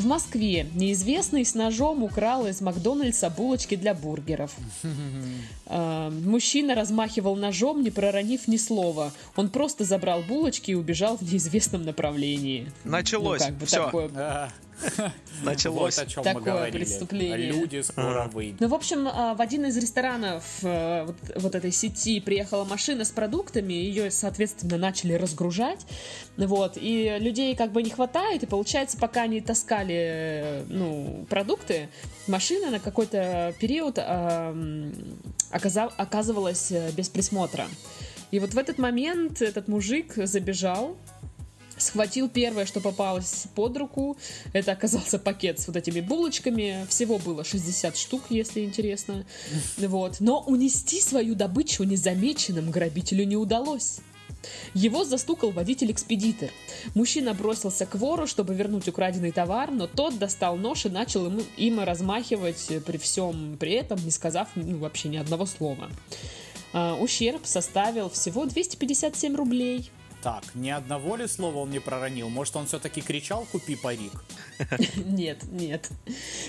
В 0.00 0.06
Москве 0.06 0.66
неизвестный 0.74 1.44
с 1.44 1.54
ножом 1.54 2.02
украл 2.02 2.46
из 2.46 2.62
Макдональдса 2.62 3.28
булочки 3.28 3.74
для 3.76 3.92
бургеров. 3.92 4.50
Э, 5.72 6.10
Мужчина 6.10 6.74
размахивал 6.74 7.36
ножом, 7.36 7.84
не 7.84 7.90
проронив 7.90 8.48
ни 8.48 8.56
слова. 8.56 9.12
Он 9.36 9.48
просто 9.48 9.84
забрал 9.84 10.20
булочки 10.22 10.72
и 10.72 10.74
убежал 10.74 11.16
в 11.16 11.22
неизвестном 11.22 11.84
направлении. 11.84 12.72
Началось. 12.82 13.40
Ну, 13.40 13.46
как 13.46 13.54
бы 13.54 13.66
Всё. 13.66 13.84
такое. 13.84 14.10
Началось. 15.42 15.96
Вот 15.96 16.06
о 16.06 16.10
чем 16.10 16.22
Такое 16.24 16.40
мы 16.40 16.50
говорили. 16.50 16.84
преступление. 16.84 17.52
Люди 17.52 17.82
скоро 17.82 18.28
выйдут. 18.32 18.60
Ну, 18.60 18.68
в 18.68 18.74
общем, 18.74 19.08
а, 19.08 19.34
в 19.34 19.40
один 19.40 19.64
из 19.66 19.76
ресторанов 19.76 20.44
э, 20.62 21.04
вот, 21.06 21.16
вот 21.36 21.54
этой 21.54 21.72
сети 21.72 22.20
приехала 22.20 22.64
машина 22.64 23.04
с 23.04 23.10
продуктами, 23.10 23.72
ее, 23.72 24.10
соответственно, 24.10 24.76
начали 24.76 25.14
разгружать, 25.14 25.86
вот, 26.36 26.76
и 26.80 27.16
людей 27.20 27.54
как 27.56 27.72
бы 27.72 27.82
не 27.82 27.90
хватает, 27.90 28.42
и 28.42 28.46
получается, 28.46 28.96
пока 28.98 29.22
они 29.22 29.40
таскали, 29.40 29.94
э, 29.94 30.64
ну, 30.68 31.26
продукты, 31.28 31.88
машина 32.26 32.70
на 32.70 32.80
какой-то 32.80 33.54
период 33.60 33.98
а, 33.98 34.50
м, 34.50 34.92
оказа- 35.50 35.92
оказывалась 35.96 36.70
э, 36.72 36.90
без 36.92 37.08
присмотра. 37.08 37.66
И 38.30 38.38
вот 38.38 38.54
в 38.54 38.58
этот 38.58 38.78
момент 38.78 39.42
этот 39.42 39.66
мужик 39.68 40.14
забежал, 40.16 40.96
схватил 41.80 42.28
первое, 42.28 42.66
что 42.66 42.80
попалось 42.80 43.46
под 43.54 43.76
руку. 43.76 44.16
Это 44.52 44.72
оказался 44.72 45.18
пакет 45.18 45.60
с 45.60 45.66
вот 45.66 45.76
этими 45.76 46.00
булочками. 46.00 46.86
Всего 46.88 47.18
было 47.18 47.44
60 47.44 47.96
штук, 47.96 48.22
если 48.30 48.64
интересно. 48.64 49.24
Вот. 49.76 50.20
Но 50.20 50.40
унести 50.40 51.00
свою 51.00 51.34
добычу 51.34 51.84
незамеченным 51.84 52.70
грабителю 52.70 53.24
не 53.24 53.36
удалось. 53.36 54.00
Его 54.74 55.04
застукал 55.04 55.50
водитель-экспедитор. 55.50 56.50
Мужчина 56.94 57.34
бросился 57.34 57.86
к 57.86 57.94
вору, 57.96 58.26
чтобы 58.26 58.54
вернуть 58.54 58.88
украденный 58.88 59.32
товар, 59.32 59.70
но 59.70 59.86
тот 59.86 60.18
достал 60.18 60.56
нож 60.56 60.86
и 60.86 60.88
начал 60.88 61.26
ему, 61.26 61.42
им 61.56 61.80
размахивать 61.80 62.70
при 62.86 62.96
всем 62.96 63.56
при 63.58 63.72
этом, 63.72 64.02
не 64.04 64.10
сказав 64.10 64.48
ну, 64.54 64.78
вообще 64.78 65.08
ни 65.08 65.16
одного 65.16 65.46
слова. 65.46 65.90
А, 66.72 66.94
ущерб 66.94 67.44
составил 67.44 68.08
всего 68.10 68.46
257 68.46 69.34
рублей. 69.34 69.90
Так, 70.22 70.44
ни 70.54 70.68
одного 70.68 71.16
ли 71.16 71.26
слова 71.26 71.58
он 71.58 71.70
не 71.70 71.78
проронил? 71.78 72.28
Может, 72.28 72.56
он 72.56 72.66
все-таки 72.66 73.00
кричал 73.00 73.46
«купи 73.50 73.74
парик»? 73.76 74.12
Нет, 74.96 75.38
нет. 75.50 75.88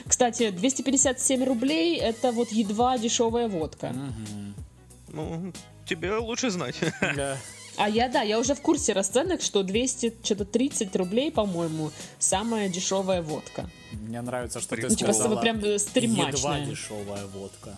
Кстати, 0.05 0.49
257 0.51 1.43
рублей 1.45 1.97
это 1.97 2.31
вот 2.33 2.51
едва 2.51 2.97
дешевая 2.97 3.47
водка. 3.47 3.95
Ну, 5.07 5.53
тебе 5.85 6.15
лучше 6.17 6.49
знать. 6.49 6.75
Да. 7.15 7.37
А 7.77 7.87
я, 7.89 8.09
да, 8.09 8.21
я 8.21 8.37
уже 8.37 8.53
в 8.53 8.61
курсе 8.61 8.91
расценок, 8.91 9.41
что 9.41 9.63
200, 9.63 10.17
что-то 10.23 10.43
30 10.43 10.93
рублей, 10.97 11.31
по-моему, 11.31 11.91
самая 12.19 12.67
дешевая 12.67 13.21
водка. 13.21 13.69
Мне 13.93 14.21
нравится, 14.21 14.59
что 14.59 14.75
ты 14.75 14.81
Ну, 14.81 14.89
Ну, 14.89 14.95
типа, 14.95 15.13
сказала 15.13 15.29
чтобы 15.29 15.41
прям 15.41 15.57
э, 15.63 15.67
едва 15.67 15.79
стримачная. 15.79 16.65
дешевая 16.65 17.25
водка. 17.27 17.75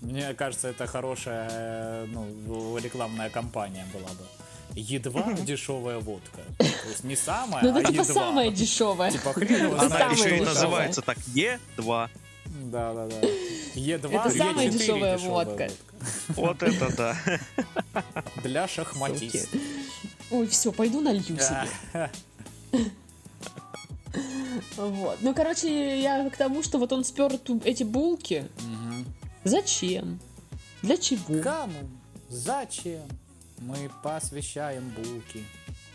Мне 0.00 0.34
кажется, 0.34 0.66
это 0.68 0.88
хорошая 0.88 1.48
э, 1.52 2.06
ну, 2.08 2.76
рекламная 2.78 3.30
кампания 3.30 3.86
была 3.92 4.08
бы. 4.08 4.24
Едва 4.76 5.32
дешевая 5.32 5.98
водка. 5.98 6.42
То 6.58 6.64
есть 6.88 7.02
не 7.04 7.16
самая, 7.16 7.62
Ну, 7.64 7.74
а 7.74 7.80
это 7.80 7.90
типа 7.90 8.02
едва. 8.02 8.14
самая 8.14 8.50
дешевая. 8.50 9.10
Типа 9.10 9.32
хрен 9.32 9.64
его 9.64 9.74
Это 9.76 9.86
Она 9.86 9.88
знает, 9.88 10.12
еще 10.12 10.22
и 10.28 10.30
дешевая. 10.32 10.54
называется 10.54 11.02
так 11.02 11.18
Е2. 11.34 12.08
Да, 12.70 12.94
да, 12.94 13.06
да. 13.06 13.16
Е2, 13.74 14.20
Это 14.20 14.30
самая 14.36 14.68
Е4 14.68 14.70
дешевая 14.70 15.18
водка. 15.18 15.70
Вот 16.28 16.62
это 16.62 16.96
да. 16.96 17.16
Для 18.44 18.68
шахматистов. 18.68 19.50
Суки. 19.50 19.60
Ой, 20.30 20.46
все, 20.46 20.72
пойду 20.72 21.00
налью 21.00 21.22
себе. 21.22 21.66
А, 21.94 22.10
Вот. 24.76 25.18
Ну, 25.20 25.34
короче, 25.34 26.00
я 26.00 26.28
к 26.30 26.36
тому, 26.36 26.62
что 26.62 26.78
вот 26.78 26.92
он 26.92 27.04
спер 27.04 27.32
эти 27.64 27.82
булки. 27.82 28.46
Зачем? 29.44 30.18
Для 30.82 30.96
чего? 30.96 31.42
Кому? 31.42 31.72
Зачем? 32.28 33.02
Мы 33.58 33.90
посвящаем 34.02 34.88
булки. 34.90 35.44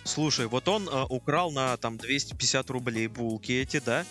Слушай, 0.03 0.47
вот 0.47 0.67
он 0.67 0.89
э, 0.89 1.05
украл 1.09 1.51
на 1.51 1.77
там 1.77 1.97
250 1.97 2.69
рублей 2.69 3.07
булки 3.07 3.51
эти, 3.51 3.79
да? 3.79 4.05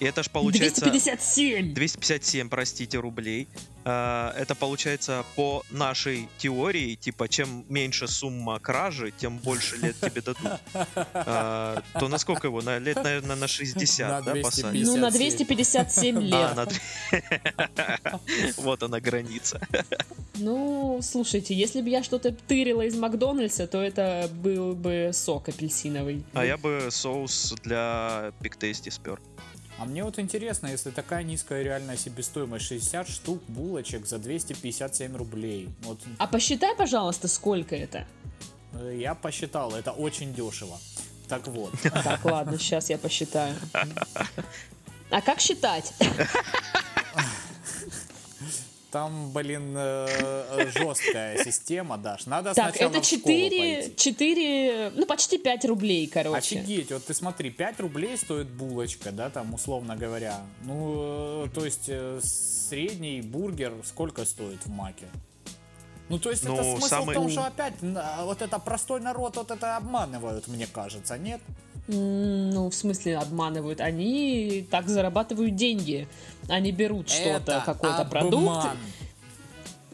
И 0.00 0.04
это 0.04 0.22
ж 0.22 0.30
получается... 0.30 0.82
257! 0.82 1.74
257, 1.74 2.48
простите, 2.48 2.98
рублей. 2.98 3.48
А, 3.84 4.34
Это 4.36 4.54
получается 4.54 5.24
по 5.36 5.62
нашей 5.70 6.28
теории, 6.38 6.96
типа, 6.96 7.28
чем 7.28 7.64
меньше 7.68 8.08
сумма 8.08 8.58
кражи, 8.58 9.12
тем 9.16 9.38
больше 9.38 9.76
лет 9.76 9.96
тебе 10.00 10.20
дадут. 10.20 10.60
А, 11.14 11.82
То 11.98 12.08
на 12.08 12.18
сколько 12.18 12.48
его? 12.48 12.62
На 12.62 12.78
лет, 12.78 12.96
наверное, 13.02 13.36
на 13.36 13.48
60, 13.48 14.08
На 14.10 14.20
да, 14.20 14.32
250. 14.32 14.42
посадят? 14.42 14.86
Ну, 14.86 14.96
на 14.96 15.10
257 15.10 16.14
257 16.16 16.34
А, 16.34 16.66
лет. 16.66 16.80
Вот 18.56 18.82
она 18.82 19.00
граница. 19.00 19.60
Ну, 20.34 21.00
слушайте, 21.02 21.54
если 21.54 21.80
бы 21.80 21.88
я 21.88 22.02
что-то 22.02 22.32
тырила 22.32 22.82
из 22.82 22.96
Макдональдса, 22.96 23.66
то 23.66 23.80
это 23.80 24.28
был 24.32 24.74
бы 24.74 25.10
сок 25.12 25.48
апельсиновый. 25.48 26.24
А 26.34 26.44
я 26.44 26.56
бы 26.56 26.88
соус 26.90 27.54
для 27.62 28.32
пиктейсти 28.42 28.90
спер. 28.90 29.20
А 29.78 29.84
мне 29.84 30.02
вот 30.04 30.18
интересно, 30.18 30.68
если 30.68 30.90
такая 30.90 31.22
низкая 31.22 31.62
реальная 31.62 31.96
себестоимость, 31.98 32.64
60 32.66 33.08
штук 33.08 33.42
булочек 33.48 34.06
за 34.06 34.18
257 34.18 35.14
рублей. 35.16 35.68
Вот 35.82 35.98
А 36.18 36.26
посчитай, 36.26 36.74
пожалуйста, 36.74 37.28
сколько 37.28 37.76
это. 37.76 38.06
э, 38.72 38.96
я 38.98 39.14
посчитал, 39.14 39.74
это 39.74 39.92
очень 39.92 40.32
дешево. 40.34 40.78
Так 41.28 41.46
вот, 41.48 41.72
Так, 41.82 42.24
ладно, 42.24 42.58
сейчас 42.58 42.88
я 42.90 42.98
посчитаю. 42.98 43.54
А 45.10 45.20
как 45.20 45.38
считать? 45.40 45.92
там, 48.90 49.30
блин, 49.32 49.74
э, 49.76 50.70
жесткая 50.76 51.44
система, 51.44 51.98
Даш. 51.98 52.26
Надо 52.26 52.54
Так, 52.54 52.70
сначала 52.74 52.90
это 52.92 53.02
в 53.02 53.04
школу 53.04 53.22
4, 53.22 53.76
пойти. 53.82 53.96
4, 53.96 54.90
ну 54.94 55.06
почти 55.06 55.38
5 55.38 55.64
рублей, 55.64 56.06
короче. 56.06 56.58
Офигеть, 56.58 56.90
вот 56.92 57.04
ты 57.04 57.14
смотри, 57.14 57.50
5 57.50 57.80
рублей 57.80 58.16
стоит 58.16 58.48
булочка, 58.48 59.12
да, 59.12 59.30
там, 59.30 59.54
условно 59.54 59.96
говоря. 59.96 60.40
Ну, 60.64 61.46
э, 61.46 61.48
то 61.54 61.64
есть, 61.64 61.84
э, 61.88 62.20
средний 62.22 63.20
бургер 63.22 63.72
сколько 63.84 64.24
стоит 64.24 64.64
в 64.64 64.70
Маке? 64.70 65.06
Ну, 66.08 66.18
то 66.20 66.30
есть, 66.30 66.44
это 66.44 66.52
Ну, 66.52 66.76
смысл 66.76 66.86
самый- 66.88 67.14
в 67.16 67.18
том, 67.18 67.28
что 67.30 67.44
опять 67.46 67.82
на- 67.82 68.24
вот 68.24 68.40
это 68.40 68.58
простой 68.60 69.00
народ 69.00 69.36
вот 69.36 69.50
это 69.50 69.76
обманывают, 69.76 70.46
мне 70.46 70.66
кажется, 70.66 71.18
нет? 71.18 71.40
Ну, 71.88 72.68
в 72.68 72.74
смысле, 72.74 73.18
обманывают. 73.18 73.80
Они 73.80 74.66
так 74.70 74.88
зарабатывают 74.88 75.54
деньги. 75.54 76.08
Они 76.48 76.72
берут 76.72 77.08
что-то, 77.08 77.62
какой-то 77.64 78.04
продукт. 78.04 78.68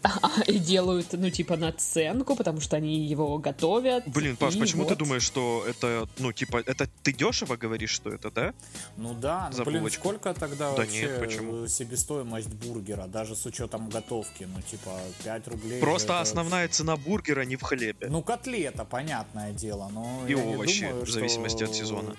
и 0.46 0.58
делают, 0.58 1.12
ну, 1.12 1.30
типа, 1.30 1.56
наценку, 1.56 2.36
потому 2.36 2.60
что 2.60 2.76
они 2.76 3.04
его 3.06 3.38
готовят. 3.38 4.04
Блин, 4.06 4.36
Паш, 4.36 4.58
почему 4.58 4.82
ты 4.84 4.90
вот. 4.90 4.98
думаешь, 4.98 5.22
что 5.22 5.64
это, 5.68 6.08
ну, 6.18 6.32
типа, 6.32 6.62
это 6.66 6.88
ты 7.02 7.12
дешево 7.12 7.56
говоришь, 7.56 7.90
что 7.90 8.10
это, 8.10 8.30
да? 8.30 8.54
Ну 8.96 9.14
да, 9.14 9.48
ну 9.50 9.56
За 9.56 9.64
блин, 9.64 9.80
булочку. 9.80 10.00
сколько 10.08 10.34
тогда 10.34 10.70
Да 10.70 10.76
вообще 10.76 11.02
нет, 11.02 11.18
почему? 11.20 11.64
э, 11.64 11.68
себестоимость 11.68 12.48
бургера, 12.54 13.06
даже 13.06 13.34
с 13.36 13.46
учетом 13.46 13.88
готовки, 13.88 14.44
ну 14.52 14.60
типа 14.62 14.90
5 15.24 15.48
рублей. 15.48 15.80
Просто 15.80 16.12
это- 16.14 16.20
основная 16.20 16.68
цена 16.68 16.96
бургера 16.96 17.42
не 17.42 17.56
в 17.56 17.62
хлебе. 17.62 18.08
Ну 18.08 18.22
котлета, 18.22 18.84
понятное 18.84 19.52
дело, 19.52 19.88
но 19.92 20.24
И 20.26 20.32
я 20.32 20.42
не 20.44 20.54
овощи, 20.54 20.86
думаю, 20.88 21.06
в 21.06 21.10
зависимости 21.10 21.62
от 21.64 21.70
что 21.70 21.78
сезона. 21.78 22.16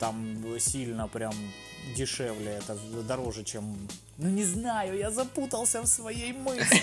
Там 0.00 0.58
сильно 0.58 1.06
прям 1.08 1.34
дешевле, 1.96 2.52
это 2.52 2.76
дороже, 3.06 3.44
чем... 3.44 3.76
Ну 4.18 4.28
не 4.28 4.44
знаю, 4.44 4.96
я 4.98 5.10
запутался 5.10 5.82
в 5.82 5.86
своей 5.86 6.32
мысли. 6.32 6.82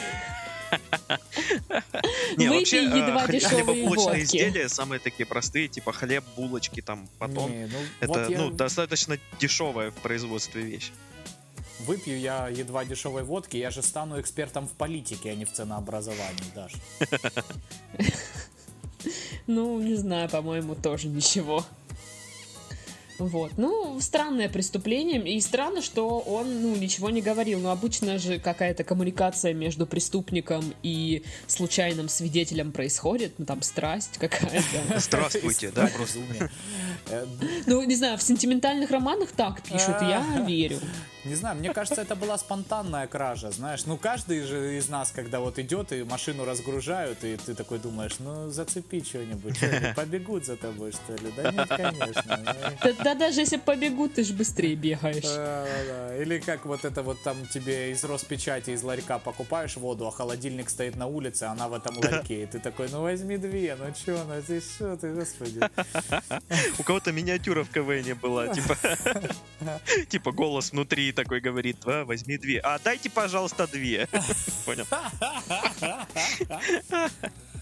Не, 2.38 2.49
вообще, 2.49 2.78
э, 2.78 2.84
едва 2.84 3.26
хле- 3.26 3.32
дешевые 3.39 3.63
хлебобулочные 3.63 4.24
изделия 4.24 4.70
самые 4.70 4.99
такие 4.99 5.26
простые, 5.26 5.68
типа 5.68 5.93
хлеб, 5.93 6.24
булочки, 6.36 6.82
там, 6.82 7.07
потом. 7.20 7.51
Ну, 7.51 7.78
Это, 8.01 8.30
ну, 8.30 8.49
достаточно 8.51 9.18
дешевая 9.39 9.91
в 9.91 9.95
производстве 9.95 10.61
вещь. 10.61 10.91
выпью 11.80 12.20
я 12.20 12.49
едва 12.49 12.86
дешевой 12.86 13.24
водки, 13.24 13.57
я 13.57 13.72
же 13.72 13.82
стану 13.82 14.20
экспертом 14.20 14.68
в 14.68 14.72
политике, 14.74 15.32
а 15.32 15.36
не 15.36 15.45
в 15.45 15.51
ценообразовании, 15.53 16.51
Даш. 16.53 16.74
Ну, 19.47 19.80
не 19.80 19.95
знаю, 19.95 20.28
по-моему, 20.30 20.76
тоже 20.76 21.07
ничего. 21.07 21.63
Вот. 23.20 23.51
Ну, 23.57 23.99
странное 23.99 24.49
преступление. 24.49 25.22
И 25.28 25.39
странно, 25.41 25.82
что 25.82 26.20
он, 26.20 26.61
ну, 26.61 26.76
ничего 26.76 27.09
не 27.09 27.22
говорил. 27.22 27.59
Но 27.59 27.72
обычно 27.72 28.18
же 28.20 28.39
какая-то 28.39 28.84
коммуникация 28.84 29.53
между 29.53 29.86
преступником 29.88 30.74
и 30.84 31.24
случайным 31.47 32.09
свидетелем 32.09 32.72
происходит. 32.72 33.34
Ну, 33.38 33.45
там 33.45 33.61
страсть 33.61 34.18
какая-то. 34.18 34.99
Здравствуйте, 34.99 35.72
да, 35.72 35.88
просто. 35.88 36.20
Э, 37.09 37.26
Ну, 37.65 37.84
не 37.84 37.95
знаю, 37.95 38.18
в 38.18 38.24
сентиментальных 38.24 38.91
романах 38.91 39.32
так 39.32 39.61
пишут, 39.61 39.95
я 40.01 40.24
верю. 40.47 40.80
Не 41.28 41.36
знаю, 41.36 41.58
мне 41.58 41.74
кажется, 41.74 42.02
это 42.02 42.16
была 42.16 42.38
спонтанная 42.38 43.08
кража, 43.08 43.52
знаешь. 43.52 43.86
Ну, 43.86 43.98
каждый 43.98 44.42
же 44.44 44.78
из 44.78 44.88
нас, 44.90 45.12
когда 45.12 45.40
вот 45.40 45.60
идет 45.60 45.92
и 45.92 46.04
машину 46.04 46.46
разгружают, 46.46 47.24
и 47.24 47.36
ты 47.38 47.54
такой 47.54 47.80
думаешь, 47.80 48.20
ну, 48.20 48.50
зацепи 48.50 49.04
что-нибудь, 49.04 49.58
что 49.58 49.68
они 49.68 49.94
побегут 49.96 50.46
за 50.46 50.56
тобой, 50.56 50.94
что 50.94 51.14
ли? 51.14 51.32
Да 51.36 51.52
нет, 51.52 51.68
конечно. 51.68 52.56
Да, 52.84 52.94
да 53.04 53.16
даже 53.16 53.42
если 53.42 53.58
побегут, 53.58 54.14
ты 54.14 54.24
же 54.24 54.34
быстрее 54.34 54.76
бегаешь. 54.76 55.24
Да, 55.24 55.66
да. 55.88 56.18
Или 56.18 56.40
как 56.40 56.66
вот 56.66 56.86
это 56.86 57.04
вот 57.04 57.22
там 57.24 57.46
тебе 57.48 57.92
из 57.92 58.04
Роспечати, 58.04 58.72
из 58.72 58.84
ларька 58.84 59.20
покупаешь 59.20 59.76
воду, 59.76 60.08
а 60.08 60.12
холодильник 60.12 60.70
стоит 60.70 60.96
на 60.96 61.08
улице, 61.08 61.44
а 61.44 61.52
она 61.52 61.68
в 61.68 61.74
этом 61.74 61.98
ларьке. 61.98 62.44
И 62.44 62.46
ты 62.46 62.60
такой, 62.60 62.88
ну 62.90 63.02
возьми 63.02 63.38
две, 63.38 63.76
ну 63.76 63.94
чё, 63.94 64.24
ну 64.24 64.42
ты 64.42 64.62
что 64.62 64.96
ты, 64.96 65.14
господи. 65.14 65.60
У 66.80 66.84
кого-то 66.84 67.12
миниатюра 67.12 67.64
в 67.64 67.70
КВН 67.70 68.18
была, 68.18 68.48
типа, 68.48 68.78
типа 70.10 70.32
голос 70.32 70.72
внутри 70.72 71.12
такой 71.18 71.41
говорит, 71.41 71.78
«А, 71.86 72.05
возьми 72.05 72.38
две. 72.38 72.59
А 72.59 72.80
дайте, 72.80 73.09
пожалуйста, 73.09 73.68
две. 73.68 74.07
Понял? 74.65 74.86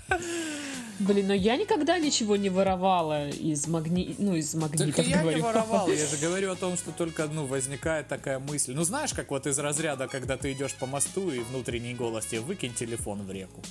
Блин, 0.99 1.27
но 1.27 1.33
я 1.33 1.57
никогда 1.57 1.97
ничего 1.97 2.35
не 2.35 2.49
воровала 2.49 3.29
из 3.29 3.67
магни... 3.67 4.15
ну, 4.17 4.35
из 4.35 4.51
Так 4.51 4.61
магнитов, 4.61 5.05
и 5.05 5.09
я 5.09 5.21
говорю. 5.21 5.37
не 5.37 5.43
воровал, 5.43 5.89
я 5.89 6.05
же 6.05 6.17
говорю 6.21 6.51
о 6.51 6.55
том, 6.55 6.77
что 6.77 6.91
только, 6.91 7.27
ну, 7.27 7.45
возникает 7.45 8.07
такая 8.07 8.39
мысль. 8.39 8.73
Ну, 8.73 8.83
знаешь, 8.83 9.13
как 9.13 9.31
вот 9.31 9.47
из 9.47 9.57
разряда, 9.57 10.07
когда 10.07 10.37
ты 10.37 10.53
идешь 10.53 10.73
по 10.73 10.85
мосту, 10.85 11.31
и 11.31 11.39
внутренний 11.39 11.95
голос 11.95 12.27
тебе 12.27 12.41
выкинь 12.41 12.73
телефон 12.73 13.23
в 13.23 13.31
реку. 13.31 13.61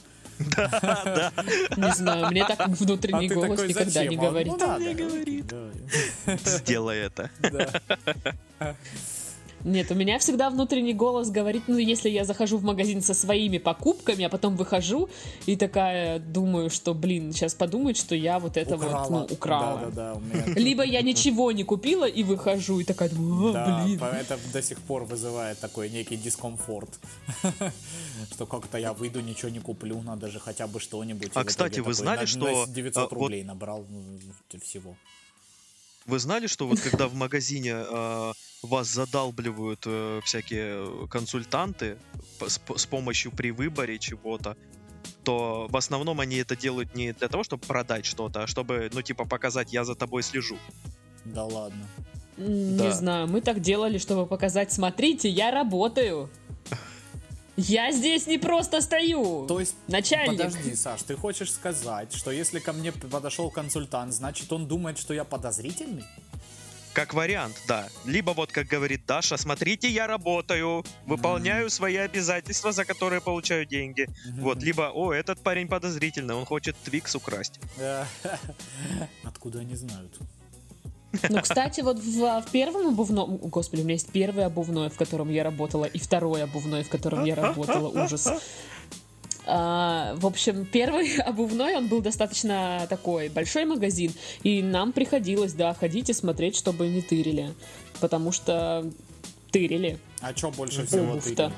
Не 1.76 1.94
знаю, 1.94 2.30
мне 2.30 2.44
так 2.46 2.68
внутренний 2.68 3.30
а 3.30 3.34
голос 3.34 3.50
такой, 3.50 3.68
никогда 3.68 3.90
зачем? 3.90 4.10
не 4.10 4.16
А 4.16 4.20
он, 4.20 4.26
говорит. 4.26 4.52
Ну, 4.52 4.94
говорит. 4.94 5.46
Да. 5.46 6.36
Сделай 6.44 6.98
это. 6.98 7.30
Да. 7.40 8.74
Нет, 9.64 9.90
у 9.90 9.94
меня 9.94 10.18
всегда 10.18 10.50
внутренний 10.50 10.92
голос 10.92 11.30
говорит, 11.30 11.64
ну, 11.68 11.78
если 11.78 12.10
я 12.10 12.24
захожу 12.24 12.58
в 12.58 12.64
магазин 12.64 13.00
со 13.00 13.14
своими 13.14 13.56
покупками, 13.56 14.24
а 14.24 14.28
потом 14.28 14.56
выхожу 14.56 15.08
и 15.46 15.56
такая 15.56 16.18
думаю, 16.18 16.68
что, 16.68 16.92
блин, 16.92 17.32
сейчас 17.32 17.54
подумают, 17.54 17.96
что 17.96 18.14
я 18.14 18.38
вот 18.38 18.58
это 18.58 18.76
вот, 18.76 19.10
ну, 19.10 19.24
украла. 19.24 19.80
Да, 19.86 19.86
да, 19.86 19.90
да, 19.90 20.14
у 20.14 20.20
меня 20.20 20.44
Либо 20.54 20.84
я 20.84 21.00
ничего 21.00 21.50
не 21.50 21.64
купила 21.64 22.04
и 22.04 22.22
выхожу, 22.22 22.80
и 22.80 22.84
такая 22.84 23.08
думаю, 23.08 23.50
«А, 23.50 23.52
Да, 23.52 23.84
блин. 23.84 24.00
это 24.02 24.38
до 24.52 24.62
сих 24.62 24.78
пор 24.80 25.04
вызывает 25.04 25.58
такой 25.58 25.88
некий 25.88 26.16
дискомфорт. 26.16 26.90
Что 28.32 28.46
как-то 28.46 28.76
я 28.76 28.92
выйду, 28.92 29.20
ничего 29.20 29.50
не 29.50 29.60
куплю, 29.60 30.02
надо 30.02 30.30
же 30.30 30.40
хотя 30.40 30.66
бы 30.66 30.78
что-нибудь. 30.78 31.30
А, 31.34 31.44
кстати, 31.44 31.80
вы 31.80 31.94
знали, 31.94 32.20
на- 32.20 32.26
что, 32.26 32.66
на 32.66 32.72
900 32.72 33.12
а, 33.12 33.14
рублей 33.14 33.44
набрал 33.44 33.86
ну, 33.88 34.60
всего. 34.60 34.96
Вы 36.06 36.18
знали, 36.18 36.46
что 36.46 36.66
вот 36.66 36.80
когда 36.80 37.08
в 37.08 37.14
магазине 37.14 37.72
э, 37.74 38.32
вас 38.62 38.88
задалбливают 38.88 39.82
э, 39.86 40.20
всякие 40.24 41.08
консультанты 41.08 41.96
с, 42.46 42.60
с 42.76 42.86
помощью 42.86 43.32
при 43.32 43.50
выборе 43.50 43.98
чего-то, 43.98 44.56
то 45.22 45.66
в 45.70 45.76
основном 45.76 46.20
они 46.20 46.36
это 46.36 46.56
делают 46.56 46.94
не 46.94 47.12
для 47.12 47.28
того, 47.28 47.42
чтобы 47.42 47.64
продать 47.66 48.04
что-то, 48.04 48.42
а 48.42 48.46
чтобы, 48.46 48.90
ну, 48.92 49.00
типа, 49.00 49.24
показать, 49.24 49.72
я 49.72 49.84
за 49.84 49.94
тобой 49.94 50.22
слежу. 50.22 50.58
Да 51.24 51.44
ладно. 51.44 51.86
М, 52.36 52.76
Да. 52.76 52.84
Не 52.84 52.92
знаю, 52.92 53.26
мы 53.28 53.40
так 53.40 53.60
делали, 53.60 53.96
чтобы 53.96 54.26
показать, 54.26 54.72
смотрите, 54.72 55.28
я 55.30 55.50
работаю. 55.50 56.28
Я 57.56 57.92
здесь 57.92 58.26
не 58.26 58.38
просто 58.38 58.80
стою. 58.80 59.46
То 59.46 59.60
есть, 59.60 59.76
Начальник. 59.86 60.38
подожди, 60.38 60.74
Саш, 60.74 61.02
ты 61.02 61.16
хочешь 61.16 61.52
сказать, 61.52 62.12
что 62.12 62.32
если 62.32 62.58
ко 62.58 62.72
мне 62.72 62.90
подошел 62.90 63.50
консультант, 63.50 64.12
значит 64.12 64.52
он 64.52 64.66
думает, 64.66 64.98
что 64.98 65.14
я 65.14 65.24
подозрительный? 65.24 66.04
Как 66.94 67.12
вариант, 67.12 67.56
да. 67.66 67.88
Либо 68.04 68.30
вот, 68.30 68.52
как 68.52 68.68
говорит 68.68 69.04
Даша, 69.04 69.36
смотрите, 69.36 69.88
я 69.88 70.06
работаю, 70.06 70.84
выполняю 71.06 71.68
свои 71.68 71.96
обязательства, 71.96 72.70
за 72.70 72.84
которые 72.84 73.20
получаю 73.20 73.66
деньги. 73.66 74.08
Вот, 74.38 74.62
либо, 74.62 74.92
о, 74.94 75.12
этот 75.12 75.40
парень 75.40 75.66
подозрительный, 75.66 76.34
он 76.34 76.44
хочет 76.44 76.76
Твикс 76.84 77.16
украсть. 77.16 77.58
Откуда 79.24 79.60
они 79.60 79.74
знают? 79.74 80.16
Ну, 81.28 81.40
кстати, 81.40 81.80
вот 81.80 81.98
в, 81.98 82.42
в 82.42 82.50
первом 82.50 82.88
обувном... 82.88 83.36
Господи, 83.36 83.80
у 83.80 83.84
меня 83.84 83.94
есть 83.94 84.10
первый 84.10 84.44
обувной, 84.44 84.90
в 84.90 84.96
котором 84.96 85.30
я 85.30 85.44
работала, 85.44 85.84
и 85.84 85.98
второй 85.98 86.42
обувной, 86.42 86.82
в 86.82 86.88
котором 86.88 87.24
я 87.24 87.34
работала. 87.34 87.88
Ужас. 87.88 88.28
А, 89.46 90.14
в 90.16 90.26
общем, 90.26 90.64
первый 90.64 91.16
обувной, 91.18 91.76
он 91.76 91.88
был 91.88 92.00
достаточно 92.00 92.86
такой 92.88 93.28
большой 93.28 93.64
магазин, 93.64 94.12
и 94.42 94.62
нам 94.62 94.92
приходилось, 94.92 95.52
да, 95.52 95.74
ходить 95.74 96.10
и 96.10 96.12
смотреть, 96.12 96.56
чтобы 96.56 96.88
не 96.88 97.02
тырили. 97.02 97.52
Потому 98.00 98.32
что 98.32 98.90
тырили. 99.50 99.98
А 100.20 100.34
что 100.34 100.50
больше 100.50 100.86
всего 100.86 101.20
ты? 101.20 101.52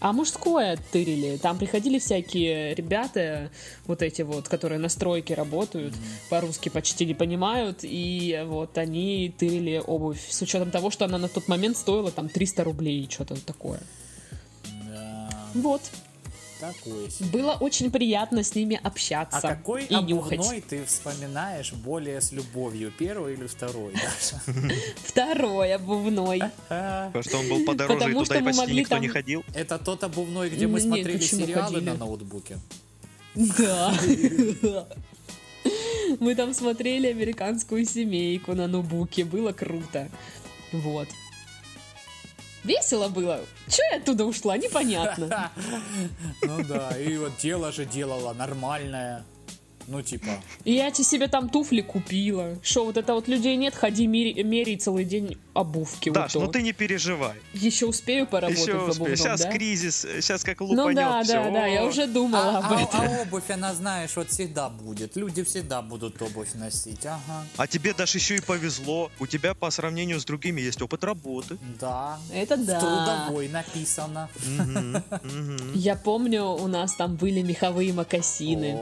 А 0.00 0.12
мужское 0.12 0.78
тырили. 0.92 1.38
Там 1.38 1.58
приходили 1.58 1.98
всякие 1.98 2.74
ребята, 2.74 3.50
вот 3.86 4.00
эти 4.02 4.22
вот, 4.22 4.48
которые 4.48 4.78
на 4.78 4.88
стройке 4.88 5.34
работают, 5.34 5.92
по-русски 6.30 6.68
почти 6.68 7.04
не 7.04 7.14
понимают, 7.14 7.80
и 7.82 8.44
вот 8.46 8.78
они 8.78 9.34
тырили 9.36 9.82
обувь 9.84 10.24
с 10.30 10.40
учетом 10.40 10.70
того, 10.70 10.90
что 10.90 11.04
она 11.04 11.18
на 11.18 11.28
тот 11.28 11.48
момент 11.48 11.76
стоила 11.76 12.12
там 12.12 12.28
300 12.28 12.64
рублей, 12.64 13.08
что-то 13.10 13.44
такое. 13.44 13.80
Да, 14.88 15.30
Вот. 15.54 15.82
Такое 16.60 17.08
себе. 17.10 17.28
Было 17.30 17.52
очень 17.52 17.90
приятно 17.90 18.42
с 18.42 18.54
ними 18.54 18.80
А 18.82 18.88
общаться 18.88 19.40
какой 19.40 19.84
и 19.84 19.94
нюхать. 19.94 20.38
обувной 20.38 20.60
ты 20.60 20.84
вспоминаешь 20.84 21.72
более 21.72 22.20
с 22.20 22.32
любовью? 22.32 22.92
Первый 22.98 23.34
или 23.34 23.46
второй? 23.46 23.94
Второй 25.04 25.74
обувной. 25.74 26.42
А, 26.68 27.06
Потому 27.12 27.22
что 27.22 27.38
он 27.38 27.48
был 27.48 27.64
подороже, 27.64 28.10
и 28.10 28.14
туда 28.14 28.40
почти 28.40 28.74
никто 28.74 28.98
не 28.98 29.08
ходил. 29.08 29.44
Это 29.54 29.78
тот 29.78 30.04
обувной, 30.04 30.50
где 30.50 30.66
мы 30.66 30.80
смотрели 30.80 31.18
сериалы 31.18 31.80
на 31.80 31.94
ноутбуке. 31.94 32.58
Да. 33.34 33.94
Мы 36.20 36.34
там 36.34 36.54
смотрели 36.54 37.08
американскую 37.08 37.84
семейку 37.84 38.54
на 38.54 38.66
нубуке. 38.66 39.24
Было 39.24 39.52
круто. 39.52 40.08
Вот. 40.72 41.08
Весело 42.68 43.08
было. 43.08 43.40
Че 43.66 43.82
я 43.92 43.96
оттуда 43.96 44.26
ушла, 44.26 44.58
непонятно. 44.58 45.50
Ну 46.42 46.62
да, 46.64 46.90
и 46.98 47.16
вот 47.16 47.32
дело 47.38 47.72
же 47.72 47.86
делала 47.86 48.34
нормальное. 48.34 49.24
Ну 49.88 50.02
типа, 50.02 50.28
И 50.64 50.74
я 50.74 50.92
себе 50.92 51.28
там 51.28 51.48
туфли 51.48 51.80
купила. 51.80 52.58
Что, 52.62 52.84
вот 52.84 52.98
это 52.98 53.14
вот 53.14 53.26
людей 53.26 53.56
нет, 53.56 53.74
ходи 53.74 54.06
мери- 54.06 54.42
меряй 54.42 54.76
целый 54.76 55.04
день 55.06 55.38
обувки. 55.54 56.10
Даш, 56.10 56.34
вот 56.34 56.44
ну 56.44 56.52
ты 56.52 56.60
не 56.62 56.72
переживай. 56.74 57.32
Еще 57.54 57.86
успею 57.86 58.26
поработать 58.26 58.60
Еще 58.66 58.74
в 58.78 58.90
обувном, 58.90 59.16
Сейчас 59.16 59.40
да? 59.40 59.50
кризис, 59.50 60.06
сейчас 60.20 60.44
как 60.44 60.60
Ну 60.60 60.66
лупанет 60.66 60.96
да, 60.96 61.22
всё. 61.22 61.32
да, 61.44 61.50
да, 61.50 61.66
я 61.66 61.84
уже 61.86 62.06
думала 62.06 62.58
а, 62.58 62.58
об 62.58 62.72
а- 62.72 62.82
этом. 62.82 63.00
а 63.00 63.22
обувь, 63.22 63.48
она, 63.50 63.72
знаешь, 63.74 64.14
вот 64.14 64.28
всегда 64.30 64.68
будет. 64.68 65.16
Люди 65.16 65.42
всегда 65.42 65.80
будут 65.80 66.20
обувь 66.20 66.52
носить. 66.54 67.06
Ага. 67.06 67.46
А 67.56 67.66
тебе, 67.66 67.94
Даш, 67.94 68.14
еще 68.14 68.36
и 68.36 68.40
повезло. 68.40 69.10
У 69.18 69.26
тебя 69.26 69.54
по 69.54 69.70
сравнению 69.70 70.20
с 70.20 70.24
другими 70.26 70.60
есть 70.60 70.82
опыт 70.82 71.02
работы. 71.02 71.56
Да. 71.80 72.18
Это 72.34 72.56
В 72.56 72.64
да. 72.66 72.78
трудовой 72.78 73.48
написано. 73.48 74.28
Я 75.74 75.96
помню, 75.96 76.44
у 76.44 76.66
нас 76.68 76.94
там 76.94 77.16
были 77.16 77.40
меховые 77.40 77.92
мокасины. 77.94 78.78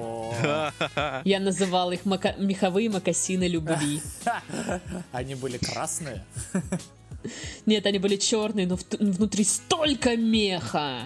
Я 1.25 1.41
называла 1.41 1.93
их 1.93 2.05
мока- 2.05 2.37
меховые 2.39 2.89
мокасины 2.91 3.47
любви. 3.49 4.01
Они 5.13 5.35
были 5.35 5.59
красные. 5.59 6.25
Нет, 7.67 7.85
они 7.87 7.99
были 7.99 8.17
черные, 8.17 8.67
но 8.69 8.79
внутри 9.01 9.43
столько 9.45 10.17
меха. 10.17 11.01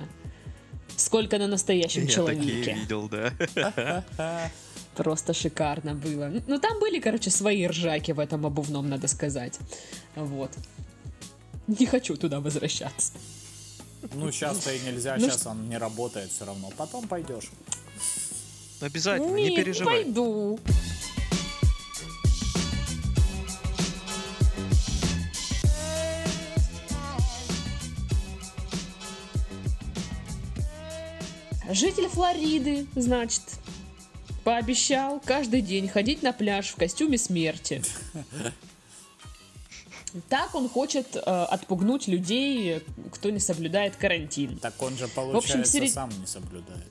Сколько 0.96 1.38
на 1.38 1.46
настоящем 1.46 2.02
Я 2.02 2.08
такие 2.24 2.64
человеке. 2.64 2.74
видел, 2.74 3.08
да. 3.08 4.04
Просто 4.94 5.32
шикарно 5.32 5.94
было. 5.94 6.30
Ну, 6.46 6.58
там 6.58 6.78
были, 6.78 7.00
короче, 7.00 7.30
свои 7.30 7.66
ржаки 7.66 8.12
в 8.12 8.18
этом 8.20 8.44
обувном, 8.44 8.90
надо 8.90 9.08
сказать. 9.08 9.58
Вот. 10.14 10.50
Не 11.66 11.86
хочу 11.86 12.16
туда 12.16 12.40
возвращаться. 12.40 13.12
Ну, 14.14 14.30
сейчас-то 14.30 14.72
и 14.74 14.80
нельзя, 14.80 15.16
Ну 15.16 15.26
сейчас 15.26 15.46
он 15.46 15.68
не 15.70 15.78
работает 15.78 16.30
все 16.30 16.44
равно. 16.44 16.70
Потом 16.76 17.08
пойдешь. 17.08 17.50
Обязательно, 18.80 19.36
не 19.36 19.44
Нет, 19.50 19.56
переживай. 19.56 20.04
пойду. 20.04 20.58
Житель 31.70 32.08
Флориды, 32.08 32.86
значит, 32.96 33.42
пообещал 34.44 35.20
каждый 35.24 35.60
день 35.60 35.88
ходить 35.88 36.22
на 36.22 36.32
пляж 36.32 36.70
в 36.70 36.76
костюме 36.76 37.18
смерти. 37.18 37.82
Так 40.28 40.56
он 40.56 40.68
хочет 40.68 41.14
э, 41.14 41.20
отпугнуть 41.20 42.08
людей, 42.08 42.82
кто 43.12 43.30
не 43.30 43.38
соблюдает 43.38 43.94
карантин. 43.94 44.58
Так 44.58 44.82
он 44.82 44.96
же, 44.96 45.06
получается, 45.06 45.72
серед- 45.72 45.92
сам 45.92 46.10
не 46.18 46.26
соблюдает. 46.26 46.90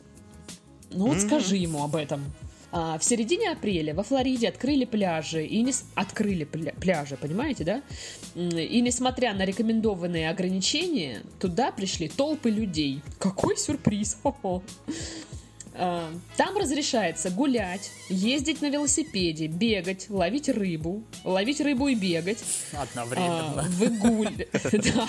Ну 0.91 1.07
вот 1.07 1.19
скажи 1.19 1.55
ему 1.57 1.83
об 1.83 1.95
этом. 1.95 2.23
А, 2.71 2.99
в 2.99 3.03
середине 3.03 3.51
апреля 3.51 3.95
во 3.95 4.03
Флориде 4.03 4.47
открыли 4.47 4.85
пляжи 4.85 5.43
и 5.45 5.61
не 5.63 5.73
открыли 5.95 6.45
пля- 6.45 6.79
пляжи, 6.79 7.17
понимаете, 7.17 7.63
да? 7.63 7.81
И 8.35 8.81
несмотря 8.81 9.33
на 9.33 9.43
рекомендованные 9.43 10.29
ограничения, 10.29 11.23
туда 11.39 11.71
пришли 11.71 12.07
толпы 12.09 12.51
людей. 12.51 13.01
Какой 13.17 13.57
сюрприз! 13.57 14.19
А, 15.81 16.11
Там 16.35 16.57
разрешается 16.57 17.29
гулять, 17.29 17.91
ездить 18.09 18.61
на 18.61 18.69
велосипеде, 18.69 19.47
бегать, 19.47 20.07
ловить 20.09 20.49
рыбу, 20.49 21.03
ловить 21.23 21.61
рыбу 21.61 21.87
и 21.87 21.95
бегать, 21.95 22.39
а, 22.73 22.81
Одновременно. 22.83 23.65
выгуль- 23.77 24.47
Да. 24.93 25.07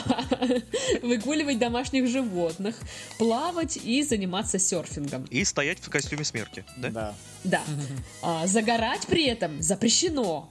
выгуливать 1.03 1.59
домашних 1.59 2.07
животных, 2.09 2.77
плавать 3.19 3.79
и 3.83 4.03
заниматься 4.05 4.59
серфингом. 4.61 5.25
И 5.25 5.45
стоять 5.45 5.79
в 5.81 5.89
костюме 5.91 6.25
смерти, 6.25 6.65
да? 6.77 6.91
Да. 6.91 7.15
Да. 7.45 7.63
А, 8.23 8.47
загорать 8.47 9.07
при 9.09 9.27
этом 9.27 9.61
запрещено. 9.63 10.51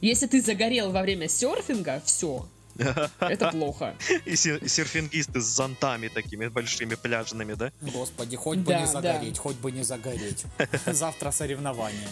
Если 0.00 0.26
ты 0.26 0.40
загорел 0.42 0.90
во 0.90 1.02
время 1.02 1.28
серфинга, 1.28 2.02
все. 2.04 2.48
Это 3.20 3.50
плохо. 3.50 3.94
И 4.24 4.36
сер- 4.36 4.68
серфингисты 4.68 5.40
с 5.40 5.44
зонтами 5.44 6.08
такими 6.08 6.48
большими 6.48 6.94
пляжными, 6.94 7.54
да? 7.54 7.72
Господи, 7.80 8.36
хоть 8.36 8.58
бы 8.58 8.74
не 8.74 8.86
загореть, 8.86 9.38
хоть 9.38 9.56
бы 9.56 9.72
не 9.72 9.82
загореть. 9.82 10.44
Завтра 10.86 11.30
соревнования. 11.30 12.08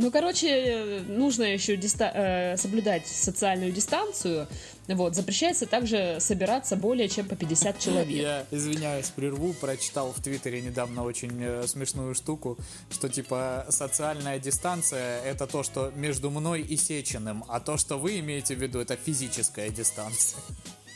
Ну, 0.00 0.12
короче, 0.12 1.02
нужно 1.08 1.42
еще 1.42 1.76
диста- 1.76 2.12
э, 2.14 2.56
соблюдать 2.56 3.06
социальную 3.08 3.72
дистанцию. 3.72 4.46
Вот, 4.86 5.16
запрещается 5.16 5.66
также 5.66 6.18
собираться 6.20 6.76
более 6.76 7.08
чем 7.08 7.26
по 7.26 7.34
50 7.34 7.78
человек. 7.84 8.22
Я, 8.22 8.46
извиняюсь, 8.52 9.10
прерву, 9.10 9.52
прочитал 9.54 10.12
в 10.12 10.22
Твиттере 10.22 10.62
недавно 10.62 11.02
очень 11.02 11.36
э, 11.40 11.66
смешную 11.66 12.14
штуку, 12.14 12.56
что 12.90 13.08
типа 13.08 13.66
социальная 13.70 14.38
дистанция 14.38 15.20
это 15.22 15.48
то, 15.48 15.64
что 15.64 15.92
между 15.96 16.30
мной 16.30 16.62
и 16.62 16.76
Сеченым, 16.76 17.44
а 17.48 17.58
то, 17.58 17.76
что 17.76 17.98
вы 17.98 18.20
имеете 18.20 18.54
в 18.54 18.62
виду, 18.62 18.78
это 18.78 18.96
физическая 18.96 19.68
дистанция. 19.70 20.40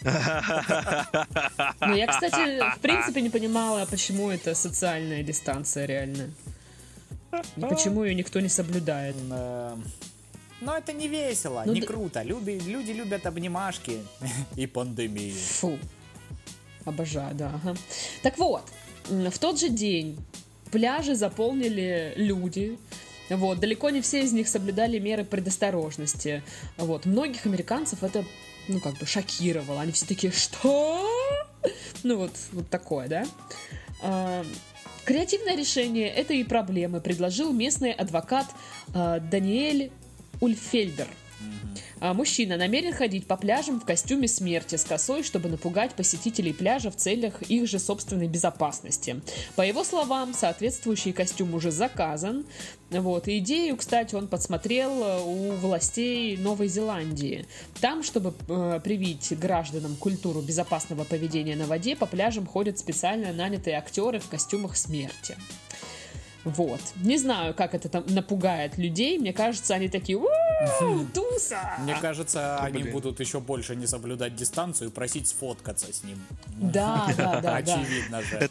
Ну, 0.04 1.94
я, 1.94 2.06
кстати, 2.06 2.76
в 2.76 2.80
принципе 2.80 3.20
не 3.20 3.30
понимала, 3.30 3.84
почему 3.86 4.30
это 4.30 4.54
социальная 4.54 5.22
дистанция 5.22 5.86
реально. 5.86 6.30
И 7.56 7.60
почему 7.60 8.04
ее 8.04 8.14
никто 8.14 8.40
не 8.40 8.48
соблюдает. 8.48 9.16
Э, 9.30 9.76
Но 10.60 10.76
это 10.76 10.92
не 10.92 11.08
весело, 11.08 11.62
Ну 11.66 11.72
не 11.72 11.80
да- 11.80 11.86
круто. 11.86 12.22
Люби- 12.22 12.58
люди 12.60 12.92
любят 12.92 13.26
обнимашки 13.26 14.00
и 14.56 14.66
пандемию. 14.66 15.34
Фу. 15.34 15.78
Обожаю, 16.84 17.34
да. 17.34 17.52
ага. 17.54 17.76
Так 18.22 18.38
вот, 18.38 18.62
в 19.08 19.38
тот 19.38 19.58
же 19.60 19.68
день 19.68 20.18
пляжи 20.70 21.14
заполнили 21.14 22.12
люди. 22.16 22.78
Вот, 23.30 23.60
далеко 23.60 23.88
не 23.90 24.00
все 24.02 24.22
из 24.24 24.32
них 24.32 24.48
соблюдали 24.48 24.98
меры 24.98 25.24
предосторожности. 25.24 26.42
Вот, 26.76 27.06
многих 27.06 27.46
американцев 27.46 28.02
это, 28.02 28.24
ну, 28.68 28.80
как 28.80 28.94
бы 28.98 29.06
шокировало. 29.06 29.80
Они 29.80 29.92
все 29.92 30.06
такие, 30.06 30.32
что? 30.32 31.00
Ну, 32.02 32.16
вот, 32.16 32.32
вот 32.52 32.68
такое, 32.68 33.08
да? 33.08 33.24
Креативное 35.04 35.56
решение 35.56 36.08
этой 36.08 36.44
проблемы 36.44 37.00
предложил 37.00 37.52
местный 37.52 37.92
адвокат 37.92 38.46
а, 38.94 39.18
Даниэль 39.18 39.90
Ульфельдер. 40.40 41.08
А, 42.02 42.14
Мужчина 42.14 42.56
намерен 42.56 42.92
ходить 42.92 43.28
по 43.28 43.36
пляжам 43.36 43.78
в 43.78 43.84
костюме 43.84 44.26
смерти 44.26 44.74
с 44.74 44.82
косой, 44.82 45.22
чтобы 45.22 45.48
напугать 45.48 45.94
посетителей 45.94 46.52
пляжа 46.52 46.90
в 46.90 46.96
целях 46.96 47.42
их 47.42 47.68
же 47.68 47.78
собственной 47.78 48.26
безопасности. 48.26 49.22
По 49.54 49.62
его 49.62 49.84
словам, 49.84 50.34
соответствующий 50.34 51.12
костюм 51.12 51.54
уже 51.54 51.70
заказан. 51.70 52.44
Вот. 52.90 53.28
И 53.28 53.38
идею, 53.38 53.76
кстати, 53.76 54.16
он 54.16 54.26
подсмотрел 54.26 54.90
э, 54.90 55.22
у 55.22 55.52
властей 55.52 56.36
Новой 56.36 56.66
Зеландии. 56.66 57.46
Там, 57.80 58.02
чтобы 58.02 58.34
э, 58.48 58.80
привить 58.82 59.38
гражданам 59.38 59.94
культуру 59.94 60.40
безопасного 60.40 61.04
поведения 61.04 61.54
на 61.54 61.66
воде, 61.66 61.94
по 61.94 62.06
пляжам 62.06 62.48
ходят 62.48 62.80
специально 62.80 63.32
нанятые 63.32 63.78
актеры 63.78 64.18
в 64.18 64.28
костюмах 64.28 64.76
смерти. 64.76 65.36
Вот. 66.44 66.80
Не 66.96 67.18
знаю, 67.18 67.54
как 67.54 67.74
это 67.74 67.88
там 67.88 68.04
напугает 68.06 68.76
людей. 68.78 69.18
Мне 69.18 69.32
кажется, 69.32 69.74
они 69.74 69.88
такие 69.88 70.18
«У-у-у, 70.18 71.04
туса! 71.06 71.76
Мне 71.78 71.94
кажется, 72.00 72.58
они 72.58 72.84
будут 72.84 73.20
еще 73.20 73.40
больше 73.40 73.76
не 73.76 73.86
соблюдать 73.86 74.34
дистанцию 74.34 74.90
и 74.90 74.92
просить 74.92 75.28
сфоткаться 75.28 75.92
с 75.92 76.02
ним. 76.02 76.20
Да, 76.46 77.08
да, 77.16 77.40
да. 77.40 77.56
Очевидно 77.56 78.22
же. 78.22 78.50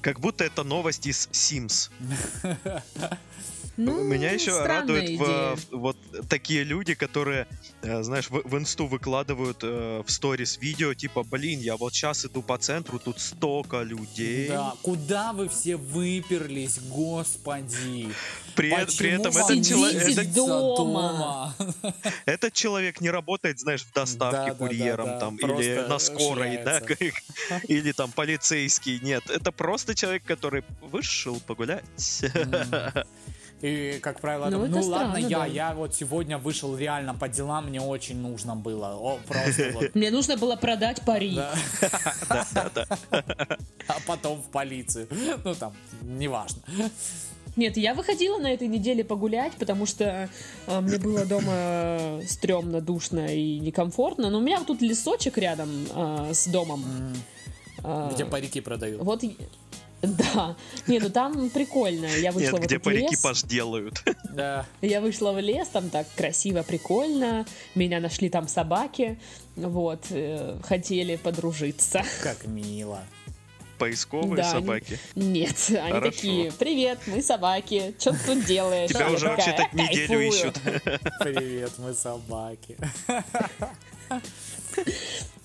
Как 0.00 0.20
будто 0.20 0.44
это 0.44 0.64
новость 0.64 1.06
из 1.06 1.28
Sims. 1.32 1.90
Ну, 3.76 4.04
Меня 4.04 4.30
еще 4.30 4.62
радует 4.62 5.18
в- 5.18 5.56
в- 5.56 5.76
вот 5.78 5.96
такие 6.28 6.62
люди, 6.62 6.94
которые, 6.94 7.46
э, 7.82 8.02
знаешь, 8.02 8.30
в, 8.30 8.40
в 8.48 8.56
инсту 8.56 8.86
выкладывают 8.86 9.58
э, 9.62 10.02
в 10.06 10.10
сторис 10.10 10.58
видео, 10.58 10.94
типа, 10.94 11.24
блин, 11.24 11.60
я 11.60 11.76
вот 11.76 11.92
сейчас 11.92 12.24
иду 12.24 12.40
по 12.42 12.56
центру, 12.58 12.98
тут 13.00 13.18
столько 13.20 13.82
людей. 13.82 14.48
Да, 14.48 14.74
куда 14.82 15.32
вы 15.32 15.48
все 15.48 15.76
выперлись, 15.76 16.78
господи? 16.88 18.10
При, 18.54 18.70
Почему 18.70 18.96
при 18.98 19.10
этом 19.10 19.36
этот, 19.36 19.50
не 19.56 19.64
чело- 19.64 19.88
Сидите 19.88 19.96
этот- 20.12 20.24
сидится 20.24 20.46
дома? 20.46 21.54
этот 22.26 22.52
человек 22.52 23.00
не 23.00 23.10
работает, 23.10 23.58
знаешь, 23.58 23.82
в 23.82 23.92
доставке 23.92 24.36
Да, 24.36 24.44
да, 24.46 24.50
да, 24.52 24.54
курьером 24.54 25.06
да, 25.06 25.18
там 25.18 25.36
или 25.36 25.88
на 25.88 25.98
скорой, 25.98 26.58
да, 26.64 26.80
шляется. 26.80 27.20
или 27.68 27.90
там 27.92 28.12
полицейский. 28.12 29.00
Нет, 29.00 29.28
это 29.30 29.50
просто 29.50 29.94
человек, 29.96 30.22
который 30.24 30.62
вышел 30.80 31.40
погулять. 31.40 31.84
И, 33.64 33.98
как 34.02 34.20
правило, 34.20 34.50
Ну, 34.50 34.60
там, 34.60 34.70
ну 34.70 34.82
странно, 34.82 35.12
ладно, 35.14 35.26
я, 35.26 35.38
да. 35.38 35.46
я 35.46 35.74
вот 35.74 35.94
сегодня 35.94 36.36
вышел 36.36 36.76
реально 36.76 37.14
по 37.14 37.28
делам, 37.28 37.68
мне 37.68 37.80
очень 37.80 38.20
нужно 38.20 38.54
было. 38.54 38.94
О, 38.94 39.18
просто 39.26 39.70
вот. 39.72 39.94
Мне 39.94 40.10
нужно 40.10 40.36
было 40.36 40.54
продать 40.56 41.00
пари. 41.06 41.34
Да. 41.34 41.54
А 43.86 43.96
потом 44.06 44.42
в 44.42 44.50
полицию. 44.50 45.08
Ну 45.44 45.54
там, 45.54 45.72
неважно. 46.02 46.60
Нет, 47.56 47.78
я 47.78 47.94
выходила 47.94 48.38
на 48.38 48.52
этой 48.52 48.68
неделе 48.68 49.02
погулять, 49.02 49.52
потому 49.54 49.86
что 49.86 50.28
э, 50.66 50.80
мне 50.80 50.98
было 50.98 51.24
дома 51.24 52.20
стрёмно, 52.26 52.82
душно 52.82 53.34
и 53.34 53.60
некомфортно. 53.60 54.28
Но 54.28 54.38
у 54.38 54.40
меня 54.42 54.58
вот 54.58 54.66
тут 54.66 54.82
лесочек 54.82 55.38
рядом 55.38 55.70
э, 55.94 56.34
с 56.34 56.48
домом. 56.48 56.84
А, 57.86 58.10
Где 58.12 58.24
парики 58.24 58.60
продают. 58.60 59.02
Вот, 59.02 59.22
да. 60.34 60.56
Не, 60.86 60.98
ну 60.98 61.10
там 61.10 61.50
прикольно. 61.50 62.06
Я 62.06 62.32
вышла 62.32 62.56
Нет, 62.56 62.62
в 62.62 62.66
где 62.66 62.74
этот 62.76 62.84
парики 62.84 63.10
лес. 63.12 63.20
паш 63.20 63.42
делают. 63.42 64.02
Да. 64.34 64.66
Я 64.80 65.00
вышла 65.00 65.30
в 65.32 65.38
лес, 65.38 65.68
там 65.68 65.90
так 65.90 66.06
красиво, 66.16 66.62
прикольно. 66.64 67.46
Меня 67.76 68.00
нашли 68.00 68.28
там 68.28 68.48
собаки. 68.48 69.18
Вот, 69.56 70.06
э, 70.10 70.58
хотели 70.64 71.14
подружиться. 71.16 72.02
Как 72.22 72.46
мило. 72.46 73.00
Поисковые 73.78 74.36
Да, 74.36 74.50
они- 74.50 74.60
собаки. 74.60 74.98
Нет, 75.14 75.56
они 75.68 75.92
Хорошо. 75.92 76.10
такие, 76.10 76.52
привет, 76.52 76.98
мы 77.06 77.22
собаки, 77.22 77.94
что 77.98 78.12
ты 78.12 78.18
тут 78.26 78.44
делаешь? 78.44 78.90
Тебя 78.90 79.10
уже 79.10 79.28
такая, 79.28 79.36
вообще-то 79.36 79.76
неделю 79.76 80.20
ищут. 80.20 80.60
Привет, 81.20 81.72
мы 81.78 81.92
собаки. 81.94 82.76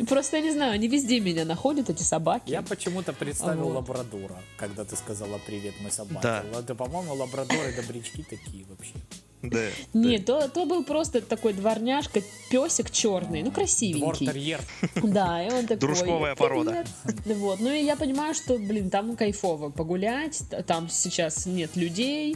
Просто 0.07 0.37
я 0.37 0.43
не 0.43 0.51
знаю, 0.51 0.73
они 0.73 0.87
везде 0.87 1.19
меня 1.19 1.45
находят, 1.45 1.89
эти 1.89 2.03
собаки. 2.03 2.49
Я 2.49 2.61
почему-то 2.61 3.13
представил 3.13 3.65
Вот. 3.65 3.75
лабрадора, 3.75 4.37
когда 4.57 4.85
ты 4.85 4.95
сказала 4.95 5.39
привет, 5.45 5.73
мы 5.81 5.91
собаки. 5.91 6.23
Да. 6.23 6.43
Это, 6.57 6.73
по-моему, 6.75 7.15
лабрадоры 7.15 7.73
добрячки 7.73 8.23
такие 8.23 8.65
вообще. 8.69 8.93
Да. 9.41 9.67
Нет, 9.93 10.25
то, 10.25 10.49
то 10.49 10.65
был 10.65 10.83
просто 10.83 11.21
такой 11.21 11.53
дворняжка, 11.53 12.21
песик 12.49 12.91
черный, 12.91 13.41
ну 13.41 13.51
красивенький. 13.51 14.01
Двор-терьер. 14.01 14.61
Да, 15.01 15.41
и 15.41 15.49
он 15.49 15.61
такой. 15.61 15.77
Дружковая 15.77 16.35
порода. 16.35 16.85
Вот, 17.25 17.59
ну 17.61 17.71
и 17.71 17.83
я 17.83 17.95
понимаю, 17.95 18.33
что, 18.33 18.57
блин, 18.57 18.89
там 18.89 19.15
кайфово 19.15 19.69
погулять, 19.69 20.43
там 20.67 20.89
сейчас 20.89 21.45
нет 21.45 21.75
людей, 21.77 22.35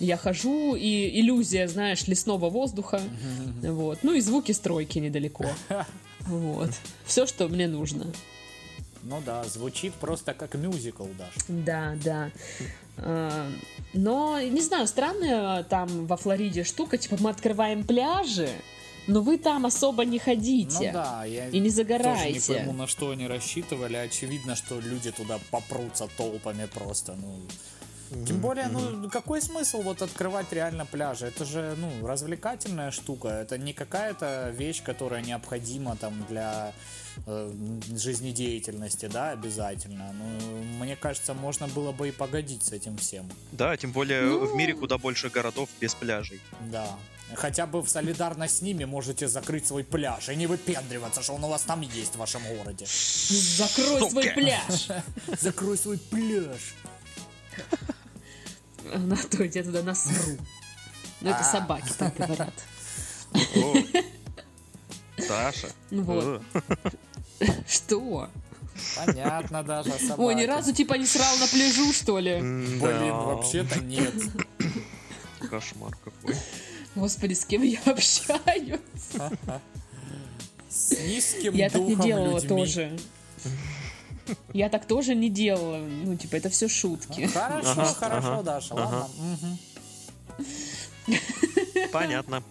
я 0.00 0.16
хожу, 0.16 0.74
и 0.74 1.20
иллюзия, 1.20 1.68
знаешь, 1.68 2.06
лесного 2.06 2.48
воздуха, 2.48 3.00
вот, 3.62 3.98
ну 4.02 4.14
и 4.14 4.20
звуки 4.20 4.52
стройки 4.52 4.98
недалеко. 4.98 5.44
Вот. 6.28 6.70
Все, 7.04 7.26
что 7.26 7.48
мне 7.48 7.66
нужно. 7.68 8.06
Ну 9.02 9.22
да, 9.24 9.44
звучит 9.44 9.94
просто 9.94 10.34
как 10.34 10.54
мюзикл 10.54 11.06
даже. 11.16 11.32
Да, 11.48 11.94
да. 12.04 12.30
А, 12.98 13.50
Но, 13.94 14.40
не 14.40 14.60
знаю, 14.60 14.86
странная 14.86 15.62
там 15.64 16.06
во 16.06 16.16
Флориде 16.16 16.64
штука, 16.64 16.98
типа 16.98 17.16
мы 17.20 17.30
открываем 17.30 17.84
пляжи, 17.84 18.50
но 19.06 19.20
вы 19.22 19.38
там 19.38 19.64
особо 19.66 20.04
не 20.04 20.18
Ну 20.18 20.24
ходите. 20.24 20.90
да, 20.92 21.24
я 21.24 21.48
И 21.48 21.60
не 21.60 21.70
тоже 21.70 21.76
загорайте. 21.76 22.32
не 22.32 22.40
пойму, 22.58 22.72
на 22.72 22.86
что 22.86 23.10
они 23.10 23.26
рассчитывали. 23.28 23.96
Очевидно, 23.96 24.56
что 24.56 24.80
люди 24.80 25.10
туда 25.12 25.38
попрутся 25.50 26.08
толпами 26.16 26.66
просто. 26.66 27.14
Ну, 27.14 27.40
Тем 28.26 28.38
более, 28.40 28.68
ну, 28.68 29.08
какой 29.10 29.42
смысл 29.42 29.82
вот 29.82 30.00
открывать 30.02 30.50
реально 30.52 30.86
пляжи? 30.86 31.26
Это 31.26 31.44
же, 31.44 31.74
ну, 31.78 32.06
развлекательная 32.06 32.90
штука. 32.90 33.28
Это 33.28 33.58
не 33.58 33.72
какая-то 33.72 34.50
вещь, 34.50 34.82
которая 34.82 35.22
необходима 35.22 35.94
там 35.96 36.24
для 36.28 36.72
э, 37.26 37.52
жизнедеятельности, 37.94 39.06
да, 39.06 39.30
обязательно. 39.32 40.12
Ну, 40.14 40.62
мне 40.80 40.96
кажется, 40.96 41.34
можно 41.34 41.68
было 41.68 41.92
бы 41.92 42.08
и 42.08 42.12
погодить 42.12 42.62
с 42.64 42.72
этим 42.72 42.96
всем. 42.96 43.28
Да, 43.52 43.76
тем 43.76 43.92
более 43.92 44.22
Ну. 44.22 44.46
в 44.46 44.56
мире 44.56 44.74
куда 44.74 44.96
больше 44.98 45.28
городов 45.28 45.68
без 45.80 45.94
пляжей. 45.94 46.40
Да. 46.72 46.88
Хотя 47.34 47.66
бы 47.66 47.82
в 47.82 47.90
солидарность 47.90 48.56
с 48.56 48.62
ними 48.62 48.84
можете 48.86 49.28
закрыть 49.28 49.66
свой 49.66 49.84
пляж 49.84 50.30
и 50.30 50.34
не 50.36 50.46
выпендриваться, 50.46 51.22
что 51.22 51.34
он 51.34 51.44
у 51.44 51.48
вас 51.48 51.60
там 51.62 51.82
есть 51.82 52.14
в 52.14 52.18
вашем 52.18 52.40
городе. 52.56 52.86
Закрой 52.88 54.08
свой 54.10 54.22
Сука. 54.24 54.34
пляж. 54.34 54.88
Закрой 55.38 55.76
свой 55.76 55.98
пляж. 55.98 56.74
На 58.96 59.16
то 59.16 59.42
я 59.44 59.62
туда 59.62 59.82
насру. 59.82 60.36
Ну, 61.20 61.30
это 61.30 61.40
А. 61.40 61.44
собаки 61.44 61.92
так 61.98 62.16
говорят. 62.16 62.54
О. 63.32 63.74
Даша. 65.28 65.68
Ну 65.90 66.02
вот. 66.02 66.42
Что? 67.68 68.30
Понятно 68.96 69.62
даже. 69.64 69.92
Ой, 70.16 70.34
ни 70.36 70.44
разу 70.44 70.72
типа 70.72 70.94
не 70.94 71.06
срал 71.06 71.36
на 71.38 71.46
пляжу, 71.48 71.92
что 71.92 72.18
ли? 72.20 72.36
Блин, 72.38 72.78
Да. 72.80 73.12
вообще-то 73.14 73.80
нет. 73.80 74.14
Кошмар 75.50 75.96
какой. 76.04 76.36
Господи, 76.94 77.34
с 77.34 77.44
кем 77.44 77.62
я 77.62 77.80
общаюсь? 77.86 78.80
С 80.68 80.90
низким 80.92 81.54
Я 81.54 81.70
так 81.70 81.80
не 81.82 81.94
духом 81.94 82.06
делала 82.06 82.40
тоже. 82.40 82.96
Я 84.52 84.68
так 84.68 84.86
тоже 84.86 85.14
не 85.14 85.30
делала. 85.30 85.78
Ну, 85.78 86.16
типа, 86.16 86.36
это 86.36 86.48
все 86.48 86.68
шутки. 86.68 87.26
Хорошо, 87.26 87.70
Ага, 87.70 87.94
хорошо, 87.94 88.32
ага, 88.32 88.42
Даша, 88.42 88.74
ага. 88.74 89.08
ладно. 89.18 89.58
Понятно. 91.92 92.42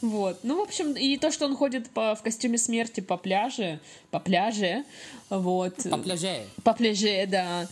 Вот. 0.00 0.40
Ну, 0.42 0.58
в 0.58 0.62
общем, 0.62 0.92
и 0.94 1.16
то, 1.18 1.30
что 1.30 1.44
он 1.46 1.56
ходит 1.56 1.90
по, 1.90 2.14
в 2.14 2.22
костюме 2.22 2.56
смерти 2.56 3.00
по 3.00 3.16
пляже, 3.16 3.80
по 4.10 4.18
пляже, 4.18 4.84
вот. 5.28 5.74
По 5.90 5.98
пляже. 5.98 6.42
По 6.64 6.72
пляже, 6.72 7.26
да. 7.26 7.68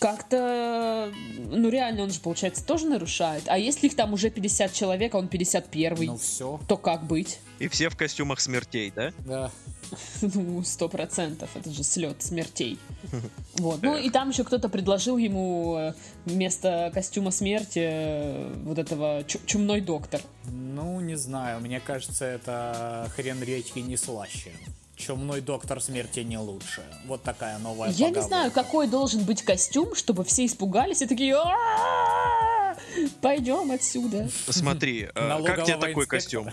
Как-то, 0.00 1.12
ну 1.36 1.68
реально, 1.68 2.04
он 2.04 2.10
же, 2.10 2.20
получается, 2.20 2.64
тоже 2.64 2.86
нарушает. 2.86 3.44
А 3.46 3.58
если 3.58 3.86
их 3.86 3.94
там 3.94 4.14
уже 4.14 4.30
50 4.30 4.72
человек, 4.72 5.14
а 5.14 5.18
он 5.18 5.28
51 5.28 6.06
Ну 6.06 6.16
все, 6.16 6.58
то 6.66 6.78
как 6.78 7.04
быть? 7.04 7.38
И 7.58 7.68
все 7.68 7.90
в 7.90 7.96
костюмах 7.96 8.40
смертей, 8.40 8.90
да? 8.96 9.12
да. 9.18 9.50
Ну, 10.22 10.62
сто 10.62 10.88
процентов. 10.88 11.50
Это 11.54 11.70
же 11.70 11.82
слет 11.82 12.22
смертей. 12.22 12.78
Вот. 13.56 13.82
Ну, 13.82 13.98
и 13.98 14.08
там 14.08 14.30
еще 14.30 14.44
кто-то 14.44 14.70
предложил 14.70 15.18
ему 15.18 15.76
э, 15.76 15.92
вместо 16.24 16.90
костюма 16.94 17.30
смерти 17.30 17.80
э, 17.82 18.54
вот 18.64 18.78
этого 18.78 19.22
чу- 19.26 19.40
чумной 19.44 19.82
доктор. 19.82 20.22
Ну, 20.46 20.98
не 21.00 21.16
знаю, 21.16 21.60
мне 21.60 21.78
кажется, 21.78 22.24
это 22.24 23.10
хрен 23.14 23.42
редьки 23.42 23.80
не 23.80 23.98
слаще. 23.98 24.52
Чумной 25.00 25.40
доктор 25.40 25.80
смерти 25.80 26.20
не 26.20 26.36
лучше. 26.36 26.82
Вот 27.06 27.22
такая 27.22 27.58
новая 27.58 27.88
Я 27.90 28.08
не 28.08 28.14
поговорка. 28.14 28.28
знаю, 28.28 28.50
какой 28.50 28.86
должен 28.86 29.24
быть 29.24 29.42
костюм, 29.42 29.94
чтобы 29.94 30.24
все 30.24 30.44
испугались 30.44 31.00
и 31.00 31.06
такие 31.06 31.34
«А-а-а! 31.36 32.76
Пойдем 33.22 33.70
отсюда. 33.72 34.28
Смотри, 34.48 35.08
как 35.14 35.64
тебе 35.64 35.76
такой 35.78 36.06
костюм? 36.06 36.50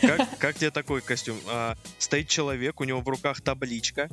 Как, 0.00 0.38
как 0.38 0.56
тебе 0.56 0.70
такой 0.70 1.02
костюм? 1.02 1.38
А, 1.46 1.76
стоит 1.98 2.28
человек, 2.28 2.80
у 2.80 2.84
него 2.84 3.00
в 3.00 3.08
руках 3.08 3.42
табличка. 3.42 4.08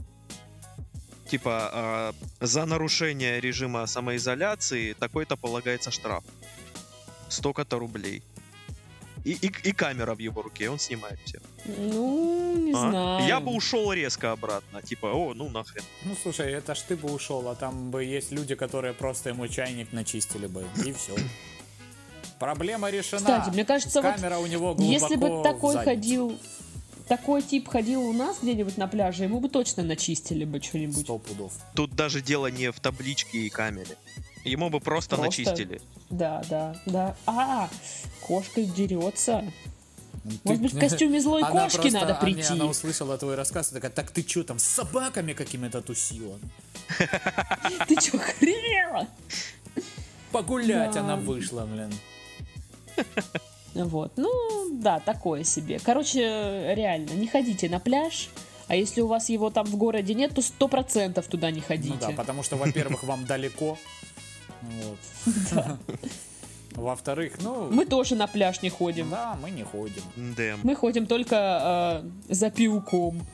Типа, 1.30 1.70
а, 1.72 2.14
за 2.42 2.66
нарушение 2.66 3.40
режима 3.40 3.86
самоизоляции 3.86 4.94
такой-то 4.94 5.38
полагается 5.38 5.90
штраф. 5.92 6.24
Столько-то 7.30 7.80
рублей. 7.80 8.22
И, 9.24 9.34
и, 9.34 9.52
и 9.64 9.72
камера 9.72 10.16
в 10.16 10.20
его 10.20 10.42
руке, 10.42 10.70
он 10.70 10.80
снимает 10.80 11.20
все. 11.26 11.40
Ну, 11.66 12.56
не 12.58 12.74
А? 12.74 12.90
знаю. 12.90 13.28
Я 13.28 13.40
бы 13.40 13.52
ушел 13.52 13.94
резко 13.94 14.32
обратно. 14.32 14.82
Типа, 14.82 15.08
о, 15.08 15.34
ну 15.34 15.50
нахрен. 15.50 15.84
Ну, 16.06 16.16
слушай, 16.22 16.52
это 16.52 16.74
ж 16.74 16.80
ты 16.88 16.96
бы 16.96 17.12
ушел, 17.14 17.48
а 17.48 17.56
там 17.56 17.92
бы 17.92 18.04
есть 18.04 18.32
люди, 18.32 18.56
которые 18.56 18.94
просто 18.94 19.30
ему 19.30 19.48
чайник 19.48 19.92
начистили 19.94 20.48
бы, 20.48 20.66
и 20.86 20.92
все. 20.92 21.16
Проблема 22.40 22.90
решена. 22.90 23.20
Кстати, 23.20 23.50
мне 23.54 23.66
кажется, 23.66 24.02
вот 24.02 24.16
камера 24.16 24.38
у 24.40 24.48
него 24.48 24.74
глубоко 24.74 24.92
Если 24.92 25.16
бы 25.16 25.44
такой 25.44 25.76
ходил, 25.78 26.40
такой 27.08 27.44
тип 27.44 27.68
ходил 27.68 28.02
у 28.02 28.14
нас 28.14 28.38
где-нибудь 28.42 28.78
на 28.78 28.88
пляже, 28.88 29.26
ему 29.26 29.40
бы 29.40 29.50
точно 29.50 29.84
начистили 29.84 30.46
бы 30.46 30.60
что-нибудь. 30.60 31.04
Сто 31.04 31.20
пудов. 31.20 31.54
Тут 31.76 31.94
даже 31.96 32.22
дело 32.22 32.48
не 32.48 32.72
в 32.72 32.80
табличке 32.80 33.40
и 33.40 33.50
камере. 33.50 33.96
Ему 34.44 34.70
бы 34.70 34.80
просто, 34.80 35.16
Просто- 35.18 35.42
начистили. 35.44 35.82
Да, 36.10 36.42
да, 36.50 36.76
да. 36.86 37.16
А, 37.26 37.70
кошка 38.22 38.62
дерется. 38.64 39.44
Ты- 40.24 40.40
Может 40.44 40.62
быть, 40.64 40.74
в 40.74 40.80
костюме 40.80 41.20
злой 41.20 41.42
Она 41.42 41.64
кошки 41.64 41.78
просто- 41.78 42.00
надо 42.00 42.14
а, 42.18 42.22
прийти. 42.22 42.42
не, 42.42 42.48
Она 42.48 42.66
услышала 42.66 43.18
твой 43.18 43.36
рассказ 43.36 43.72
и 43.72 43.76
такая, 43.76 43.92
так 43.92 44.12
ты 44.12 44.28
что 44.28 44.44
там, 44.44 44.60
с 44.60 44.64
собаками 44.64 45.34
какими-то 45.34 45.82
тусила? 45.82 46.38
Ты 47.88 48.00
что, 48.00 48.18
хренела? 48.20 49.08
Погулять 50.32 50.96
она 50.98 51.16
вышла, 51.16 51.66
блин. 51.66 51.92
Вот, 53.74 54.12
ну, 54.18 54.70
да, 54.74 55.00
такое 55.00 55.44
себе. 55.44 55.80
Короче, 55.80 56.20
реально, 56.76 57.12
не 57.12 57.28
ходите 57.28 57.70
на 57.70 57.80
пляж, 57.80 58.30
а 58.68 58.76
если 58.76 59.02
у 59.02 59.08
вас 59.08 59.30
его 59.30 59.50
там 59.50 59.66
в 59.66 59.76
городе 59.78 60.14
нет, 60.14 60.36
то 60.36 60.42
сто 60.42 60.68
процентов 60.68 61.28
туда 61.28 61.52
не 61.52 61.62
ходите. 61.62 61.94
Ну 61.94 62.00
да, 62.00 62.10
потому 62.12 62.44
что, 62.44 62.58
во-первых, 62.58 63.04
вам 63.04 63.26
далеко. 63.28 63.78
Вот. 64.62 64.98
Во-вторых, 66.76 67.34
ну, 67.42 67.70
Мы 67.70 67.86
тоже 67.86 68.16
на 68.16 68.28
пляж 68.28 68.62
не 68.62 68.70
ходим. 68.70 69.10
да, 69.10 69.38
мы 69.42 69.52
не 69.52 69.64
ходим. 69.64 70.02
Да. 70.16 70.56
Мы 70.64 70.76
ходим 70.76 71.06
только 71.06 72.02
э, 72.30 72.34
за 72.34 72.50
пивком. 72.50 73.26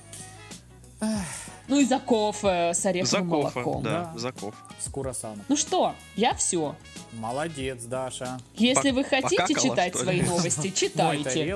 Ну 1.67 1.79
и 1.79 1.85
за 1.85 1.99
кофе 1.99 2.71
с 2.73 2.83
ореховым 2.85 3.05
За 3.29 3.29
кофе, 3.29 3.59
молоком. 3.59 3.83
да, 3.83 4.11
да. 4.13 4.19
за 4.19 4.31
кофе. 4.31 4.57
С 4.79 4.89
курасаном. 4.89 5.43
Ну 5.49 5.55
что, 5.57 5.93
я 6.15 6.33
все. 6.33 6.75
Молодец, 7.13 7.83
Даша. 7.83 8.39
Если 8.55 8.91
Пок- 8.91 8.93
вы 8.95 9.03
хотите 9.03 9.41
покакала, 9.43 9.69
читать 9.69 9.95
свои 9.95 10.21
новости, 10.23 10.69
читайте. 10.71 11.55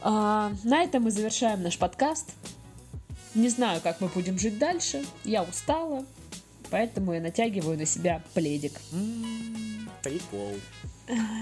А, 0.00 0.52
на 0.64 0.82
этом 0.84 1.02
мы 1.02 1.10
завершаем 1.10 1.62
наш 1.62 1.76
подкаст. 1.76 2.30
Не 3.34 3.48
знаю, 3.48 3.80
как 3.82 4.00
мы 4.00 4.08
будем 4.08 4.38
жить 4.38 4.58
дальше. 4.58 5.04
Я 5.24 5.42
устала, 5.42 6.04
поэтому 6.72 7.12
я 7.12 7.20
натягиваю 7.20 7.78
на 7.78 7.86
себя 7.86 8.20
пледик. 8.34 8.72
Прикол. 10.02 10.54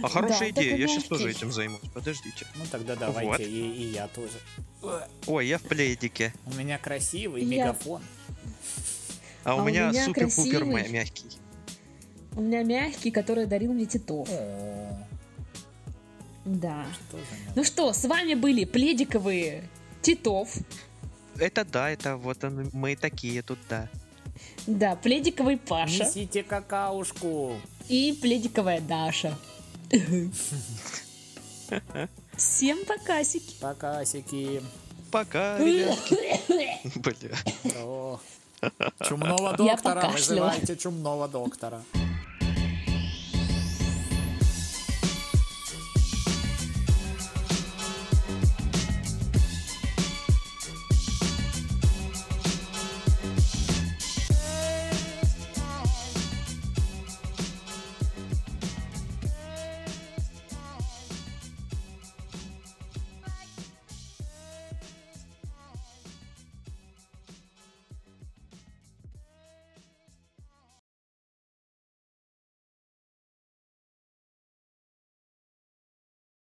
А 0.03 0.09
хорошая 0.09 0.53
Да, 0.53 0.61
идея, 0.63 0.77
я 0.77 0.89
сейчас 0.89 1.05
тоже 1.05 1.31
этим 1.31 1.51
займусь. 1.53 1.81
Подождите. 1.95 2.47
Ну 2.57 2.65
тогда 2.71 2.97
давайте 2.97 3.29
Вот. 3.31 3.41
и, 3.41 3.45
и 3.73 3.93
я 3.93 4.09
тоже. 4.09 4.39
Ой, 5.27 5.47
я 5.47 5.59
в 5.59 5.63
пледике. 5.63 6.35
У 6.47 6.53
меня 6.55 6.77
красивый 6.79 7.43
Я- 7.45 7.49
мегафон. 7.67 8.03
А, 9.45 9.53
А 9.53 9.55
у 9.55 9.61
у 9.61 9.65
меня 9.65 9.89
меня 9.91 10.05
супер-пупер 10.05 10.59
красивый. 10.61 10.83
мя- 10.83 10.89
мягкий. 10.89 11.27
У 12.37 12.41
меня 12.43 12.63
мягкий, 12.63 13.11
который 13.11 13.47
дарил 13.47 13.73
мне 13.73 13.87
Титов. 13.87 14.29
Да. 16.45 16.85
что 16.93 17.17
надо? 17.17 17.53
Ну 17.55 17.65
что, 17.65 17.93
с 17.93 18.05
вами 18.05 18.35
были 18.35 18.65
пледиковые 18.65 19.69
Титов. 20.03 20.55
Это 21.39 21.65
да, 21.65 21.91
это 21.91 22.17
вот 22.17 22.43
он, 22.45 22.71
мы 22.73 22.97
такие 22.97 23.43
тут, 23.43 23.59
да. 23.69 23.89
Да, 24.79 24.95
пледиковый 24.95 25.57
Паша 25.57 26.05
Несите 26.05 26.43
какаушку. 26.45 27.57
и 27.89 28.17
пледиковая 28.21 28.81
Даша. 28.81 29.37
Всем 32.37 32.85
покасики. 32.85 33.55
Покасики. 33.61 34.63
Пока, 35.11 35.59
ребятки. 35.65 36.99
Бля. 36.99 37.37
О. 37.83 38.21
Чумного 39.09 39.57
доктора. 39.57 40.09
Вызывайте 40.11 40.77
чумного 40.77 41.27
доктора. 41.29 41.83